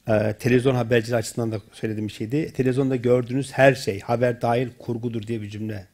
Ee, 0.09 0.35
televizyon 0.39 0.75
haberciliği 0.75 1.17
açısından 1.17 1.53
da 1.53 1.61
söylediğim 1.73 2.09
bir 2.09 2.13
şeydi. 2.13 2.53
Televizyonda 2.53 2.97
gördüğünüz 2.97 3.53
her 3.53 3.75
şey 3.75 4.01
haber 4.01 4.43
dahil 4.43 4.69
kurgudur 4.79 5.23
diye 5.23 5.43
bir 5.43 5.51
cümle 5.51 5.87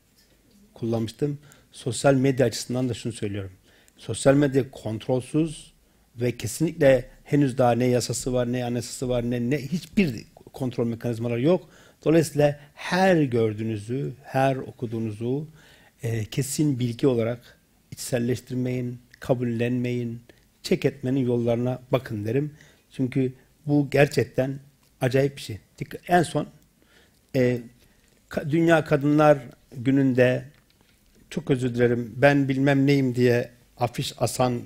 kullanmıştım. 0.75 1.39
Sosyal 1.73 2.15
medya 2.15 2.47
açısından 2.47 2.89
da 2.89 2.95
şunu 2.95 3.13
söylüyorum. 3.13 3.53
Sosyal 3.97 4.35
medya 4.35 4.71
kontrolsüz 4.71 5.73
ve 6.17 6.37
kesinlikle 6.37 7.05
henüz 7.25 7.59
daha 7.59 7.73
ne 7.73 7.85
yasası 7.85 8.33
var, 8.33 8.53
ne 8.53 8.65
anayasası 8.65 9.09
var, 9.09 9.31
ne, 9.31 9.51
ne 9.51 9.59
hiçbir 9.59 10.25
kontrol 10.53 10.87
mekanizmaları 10.87 11.43
yok. 11.43 11.69
Dolayısıyla 12.05 12.61
her 12.75 13.23
gördüğünüzü, 13.23 14.13
her 14.23 14.57
okuduğunuzu 14.57 15.49
e, 16.03 16.25
kesin 16.25 16.79
bilgi 16.79 17.07
olarak 17.07 17.59
içselleştirmeyin, 17.91 18.99
kabullenmeyin, 19.21 20.21
çek 20.63 20.85
etmenin 20.85 21.27
yollarına 21.27 21.83
bakın 21.93 22.25
derim. 22.25 22.53
Çünkü 22.91 23.33
bu 23.67 23.91
gerçekten 23.91 24.59
acayip 25.01 25.37
bir 25.37 25.43
şey. 25.43 25.59
En 26.09 26.23
son 26.23 26.47
e, 27.37 27.59
Dünya 28.51 28.85
Kadınlar 28.85 29.39
Günü'nde 29.77 30.45
çok 31.31 31.51
özür 31.51 31.75
dilerim 31.75 32.13
ben 32.17 32.49
bilmem 32.49 32.87
neyim 32.87 33.15
diye 33.15 33.51
afiş 33.79 34.15
asan 34.19 34.61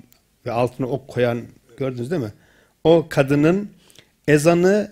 ve 0.45 0.51
altına 0.51 0.87
ok 0.87 1.07
koyan 1.07 1.41
gördünüz 1.77 2.11
değil 2.11 2.21
mi? 2.21 2.33
O 2.83 3.07
kadının 3.09 3.69
ezanı 4.27 4.91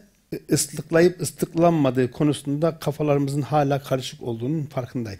ıslıklayıp 0.52 1.22
ıslıklanmadığı 1.22 2.12
konusunda 2.12 2.80
kafalarımızın 2.80 3.42
hala 3.42 3.84
karışık 3.84 4.22
olduğunun 4.22 4.64
farkındayım. 4.66 5.20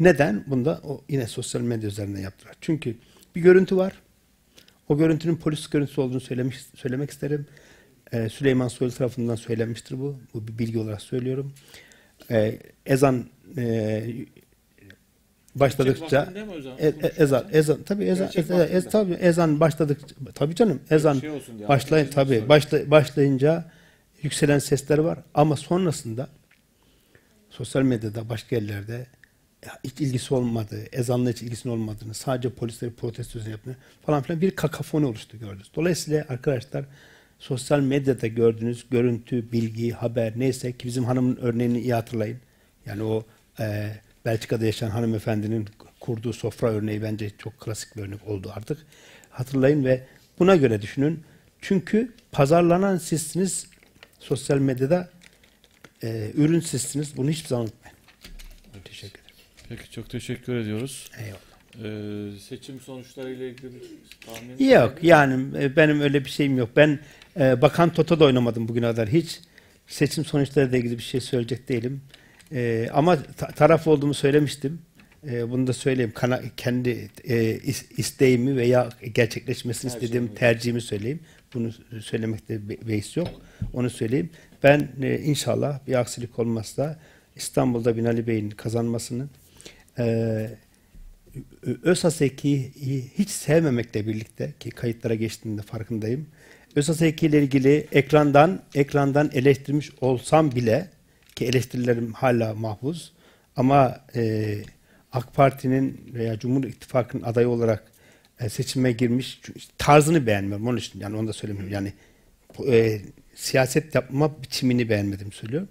Neden? 0.00 0.44
Bunda 0.46 0.80
o 0.84 1.00
yine 1.08 1.26
sosyal 1.26 1.60
medya 1.60 1.88
üzerinden 1.88 2.20
yaptılar. 2.20 2.54
Çünkü 2.60 2.96
bir 3.34 3.40
görüntü 3.40 3.76
var. 3.76 3.92
O 4.88 4.98
görüntünün 4.98 5.36
polis 5.36 5.66
görüntüsü 5.66 6.00
olduğunu 6.00 6.20
söylemiş, 6.20 6.66
söylemek 6.76 7.10
isterim. 7.10 7.46
Ee, 8.12 8.28
Süleyman 8.28 8.68
Soylu 8.68 8.92
tarafından 8.92 9.34
söylenmiştir 9.34 10.00
bu. 10.00 10.16
Bu 10.34 10.48
bir 10.48 10.58
bilgi 10.58 10.78
olarak 10.78 11.02
söylüyorum. 11.02 11.52
Ee, 12.30 12.58
ezan 12.86 13.24
e, 13.56 14.04
başladıkça 15.54 16.32
e, 16.78 16.86
e, 16.88 17.12
ezan 17.16 17.44
ezan 17.52 17.82
tabii 17.82 18.04
ezan 18.04 18.30
ezan, 18.34 18.68
ez, 18.70 18.90
tabii 18.90 19.12
ezan 19.12 19.60
başladık 19.60 20.00
tabii 20.34 20.54
canım 20.54 20.80
ezan 20.90 21.18
şey 21.18 21.30
başlayın 21.68 22.06
tabii 22.06 22.48
başla, 22.48 22.90
başlayınca 22.90 23.64
yükselen 24.22 24.58
sesler 24.58 24.98
var 24.98 25.18
ama 25.34 25.56
sonrasında 25.56 26.28
sosyal 27.50 27.82
medyada 27.82 28.28
başka 28.28 28.56
yerlerde 28.56 29.06
hiç 29.84 30.00
ilgisi 30.00 30.34
olmadığı, 30.34 30.84
ezanla 30.92 31.30
hiç 31.30 31.42
ilgisinin 31.42 31.72
olmadığını, 31.72 32.14
sadece 32.14 32.50
polisleri 32.50 32.92
protestosunu 32.92 33.50
yaptığını 33.50 33.76
falan 34.06 34.22
filan 34.22 34.40
bir 34.40 34.50
kakafoni 34.50 35.06
oluştu 35.06 35.38
gördünüz. 35.38 35.70
Dolayısıyla 35.76 36.24
arkadaşlar 36.28 36.84
sosyal 37.44 37.80
medyada 37.80 38.26
gördüğünüz 38.26 38.86
görüntü, 38.90 39.52
bilgi, 39.52 39.90
haber 39.90 40.32
neyse 40.36 40.72
ki 40.72 40.88
bizim 40.88 41.04
hanımın 41.04 41.36
örneğini 41.36 41.80
iyi 41.80 41.94
hatırlayın. 41.94 42.38
Yani 42.86 43.02
o 43.02 43.24
e, 43.60 43.90
Belçika'da 44.24 44.66
yaşayan 44.66 44.90
hanımefendinin 44.90 45.68
kurduğu 46.00 46.32
sofra 46.32 46.70
örneği 46.70 47.02
bence 47.02 47.30
çok 47.38 47.60
klasik 47.60 47.96
bir 47.96 48.02
örnek 48.02 48.28
oldu 48.28 48.52
artık. 48.56 48.86
Hatırlayın 49.30 49.84
ve 49.84 50.06
buna 50.38 50.56
göre 50.56 50.82
düşünün. 50.82 51.22
Çünkü 51.60 52.12
pazarlanan 52.32 52.98
sizsiniz 52.98 53.66
sosyal 54.18 54.58
medyada 54.58 55.10
e, 56.02 56.30
ürün 56.34 56.60
sizsiniz. 56.60 57.16
Bunu 57.16 57.30
hiçbir 57.30 57.48
zaman 57.48 57.64
unutmayın. 57.64 57.96
Teşekkür 58.84 59.20
ederim. 59.20 59.36
Peki 59.68 59.90
çok 59.90 60.10
teşekkür 60.10 60.56
ediyoruz. 60.56 61.10
Eyvallah. 61.18 61.54
Ee, 61.82 62.38
seçim 62.38 62.80
sonuçlarıyla 62.80 63.46
ilgili 63.46 63.74
bir 63.74 63.82
tahmin 64.26 64.70
Yok 64.70 64.94
yani 65.02 65.58
e, 65.62 65.76
benim 65.76 66.00
öyle 66.00 66.24
bir 66.24 66.30
şeyim 66.30 66.58
yok. 66.58 66.70
Ben 66.76 66.98
e, 67.40 67.62
Bakan 67.62 67.92
Toto'da 67.92 68.24
oynamadım 68.24 68.68
bugüne 68.68 68.86
kadar 68.86 69.08
hiç. 69.08 69.40
Seçim 69.86 70.24
sonuçlarıyla 70.24 70.78
ilgili 70.78 70.98
bir 70.98 71.02
şey 71.02 71.20
söyleyecek 71.20 71.68
değilim. 71.68 72.00
E, 72.52 72.88
ama 72.92 73.22
ta- 73.22 73.46
taraf 73.46 73.86
olduğumu 73.86 74.14
söylemiştim. 74.14 74.78
E, 75.30 75.50
bunu 75.50 75.66
da 75.66 75.72
söyleyeyim. 75.72 76.12
Kana, 76.14 76.40
kendi 76.56 77.10
e, 77.24 77.34
is- 77.56 77.84
isteğimi 77.96 78.56
veya 78.56 78.88
gerçekleşmesini 79.14 79.88
istediğim 79.88 80.10
Tercihimi. 80.26 80.34
tercihimi 80.38 80.80
söyleyeyim. 80.80 81.20
Bunu 81.54 81.72
söylemekte 82.02 82.68
be- 82.68 82.88
beis 82.88 83.16
yok. 83.16 83.28
Onu 83.72 83.90
söyleyeyim. 83.90 84.30
Ben 84.62 84.88
e, 85.02 85.18
inşallah 85.18 85.86
bir 85.86 85.94
aksilik 86.00 86.38
olmazsa 86.38 87.00
İstanbul'da 87.36 87.96
Binali 87.96 88.26
Bey'in 88.26 88.50
kazanmasını 88.50 89.26
e, 89.98 90.50
ÖSASEK'i 91.82 92.72
hiç 93.18 93.30
sevmemekle 93.30 94.06
birlikte 94.06 94.52
ki 94.60 94.70
kayıtlara 94.70 95.14
geçtiğinde 95.14 95.62
farkındayım. 95.62 96.26
ÖSASEK 96.76 97.22
ile 97.22 97.42
ilgili 97.42 97.86
ekrandan 97.92 98.62
ekrandan 98.74 99.30
eleştirmiş 99.34 99.90
olsam 100.00 100.52
bile 100.52 100.90
ki 101.34 101.46
eleştirilerim 101.46 102.12
hala 102.12 102.54
mahfuz 102.54 103.12
ama 103.56 104.00
e, 104.16 104.56
AK 105.12 105.34
Parti'nin 105.34 106.00
veya 106.14 106.38
Cumhur 106.38 106.64
İttifakı'nın 106.64 107.22
adayı 107.22 107.48
olarak 107.48 107.84
e, 108.40 108.48
seçime 108.48 108.92
girmiş 108.92 109.40
tarzını 109.78 110.26
beğenmiyorum 110.26 110.66
onun 110.66 110.76
için 110.76 111.00
yani 111.00 111.16
onu 111.16 111.28
da 111.28 111.32
söylemiyorum 111.32 111.72
yani 111.72 111.92
e, 112.68 113.00
siyaset 113.34 113.94
yapma 113.94 114.42
biçimini 114.42 114.88
beğenmedim 114.88 115.32
söylüyorum. 115.32 115.68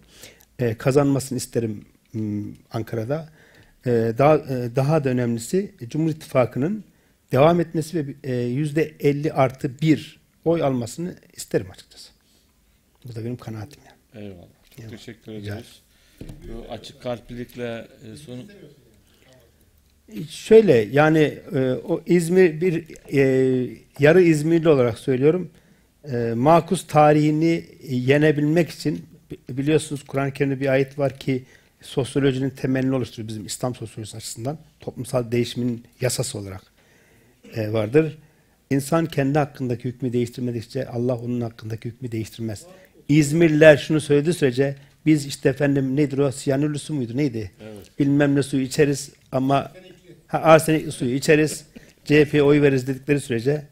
E, 0.59 0.73
kazanmasını 0.73 1.37
isterim 1.37 1.85
Ankara'da. 2.71 3.29
E, 3.85 3.91
daha 4.17 4.35
e, 4.35 4.75
daha 4.75 5.03
da 5.03 5.09
önemlisi 5.09 5.71
Cumhur 5.89 6.09
İttifakı'nın 6.09 6.83
devam 7.31 7.59
etmesi 7.59 7.97
ve 7.97 8.13
e, 8.23 8.35
yüzde 8.35 8.91
50 8.99 9.33
artı 9.33 9.81
bir 9.81 10.22
oy 10.45 10.63
almasını 10.63 11.15
isterim 11.33 11.67
açıkçası. 11.71 12.11
Bu 13.05 13.15
da 13.15 13.25
benim 13.25 13.37
kanaatim 13.37 13.81
yani. 13.85 14.25
Eyvallah. 14.25 14.47
Çok 14.69 14.79
Eyvallah. 14.79 14.97
teşekkür 14.97 15.31
ederiz. 15.31 15.81
Bu 16.21 16.71
açık 16.71 17.01
kalplilikle 17.01 17.87
e, 18.13 18.15
sonu 18.17 18.41
Şöyle 20.29 20.73
yani 20.73 21.19
e, 21.55 21.71
o 21.71 22.01
İzmir 22.05 22.61
bir 22.61 22.85
e, 23.17 23.21
yarı 23.99 24.21
İzmirli 24.21 24.69
olarak 24.69 24.99
söylüyorum. 24.99 25.49
E, 26.11 26.33
makus 26.35 26.87
tarihini 26.87 27.65
yenebilmek 27.89 28.69
için 28.69 29.05
bi- 29.31 29.57
biliyorsunuz 29.57 30.03
Kur'an-ı 30.07 30.33
Kerim'de 30.33 30.59
bir 30.59 30.67
ayet 30.67 30.99
var 30.99 31.19
ki 31.19 31.43
sosyolojinin 31.81 32.49
temelini 32.49 32.95
oluşturuyor 32.95 33.27
bizim 33.27 33.45
İslam 33.45 33.75
sosyolojisi 33.75 34.17
açısından. 34.17 34.57
Toplumsal 34.79 35.31
değişimin 35.31 35.83
yasası 36.01 36.37
olarak 36.37 36.61
e, 37.55 37.73
vardır. 37.73 38.17
İnsan 38.73 39.05
kendi 39.05 39.39
hakkındaki 39.39 39.83
hükmü 39.83 40.13
değiştirmedikçe 40.13 40.87
Allah 40.87 41.15
onun 41.17 41.41
hakkındaki 41.41 41.89
hükmü 41.89 42.11
değiştirmez. 42.11 42.63
İzmirliler 43.09 43.77
şunu 43.77 44.01
söylediği 44.01 44.33
sürece 44.33 44.75
biz 45.05 45.25
işte 45.25 45.49
efendim 45.49 45.95
nedir 45.95 46.17
o 46.17 46.31
siyanürlü 46.31 46.79
su 46.79 46.93
muydu 46.93 47.17
neydi? 47.17 47.51
Bilmem 47.99 48.35
ne 48.35 48.43
suyu 48.43 48.63
içeriz 48.63 49.11
ama 49.31 49.71
ha, 50.27 50.37
arsenikli 50.37 50.91
suyu 50.91 51.15
içeriz. 51.15 51.65
CHP'ye 52.05 52.43
oy 52.43 52.61
veririz 52.61 52.87
dedikleri 52.87 53.19
sürece 53.19 53.63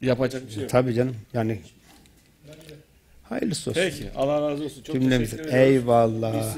yapacak 0.00 0.46
bir 0.46 0.52
şey 0.52 0.62
yok. 0.62 0.70
tabii 0.70 0.94
canım 0.94 1.16
yani 1.34 1.58
hayırlısı 3.22 3.70
olsun. 3.70 3.82
Peki. 3.82 4.04
Allah 4.16 4.50
razı 4.50 4.64
olsun. 4.64 4.82
Çok 4.82 4.94
Cümlemize. 4.94 5.36
teşekkür 5.36 5.48
ediyoruz. 5.56 5.70
Eyvallah. 5.70 6.34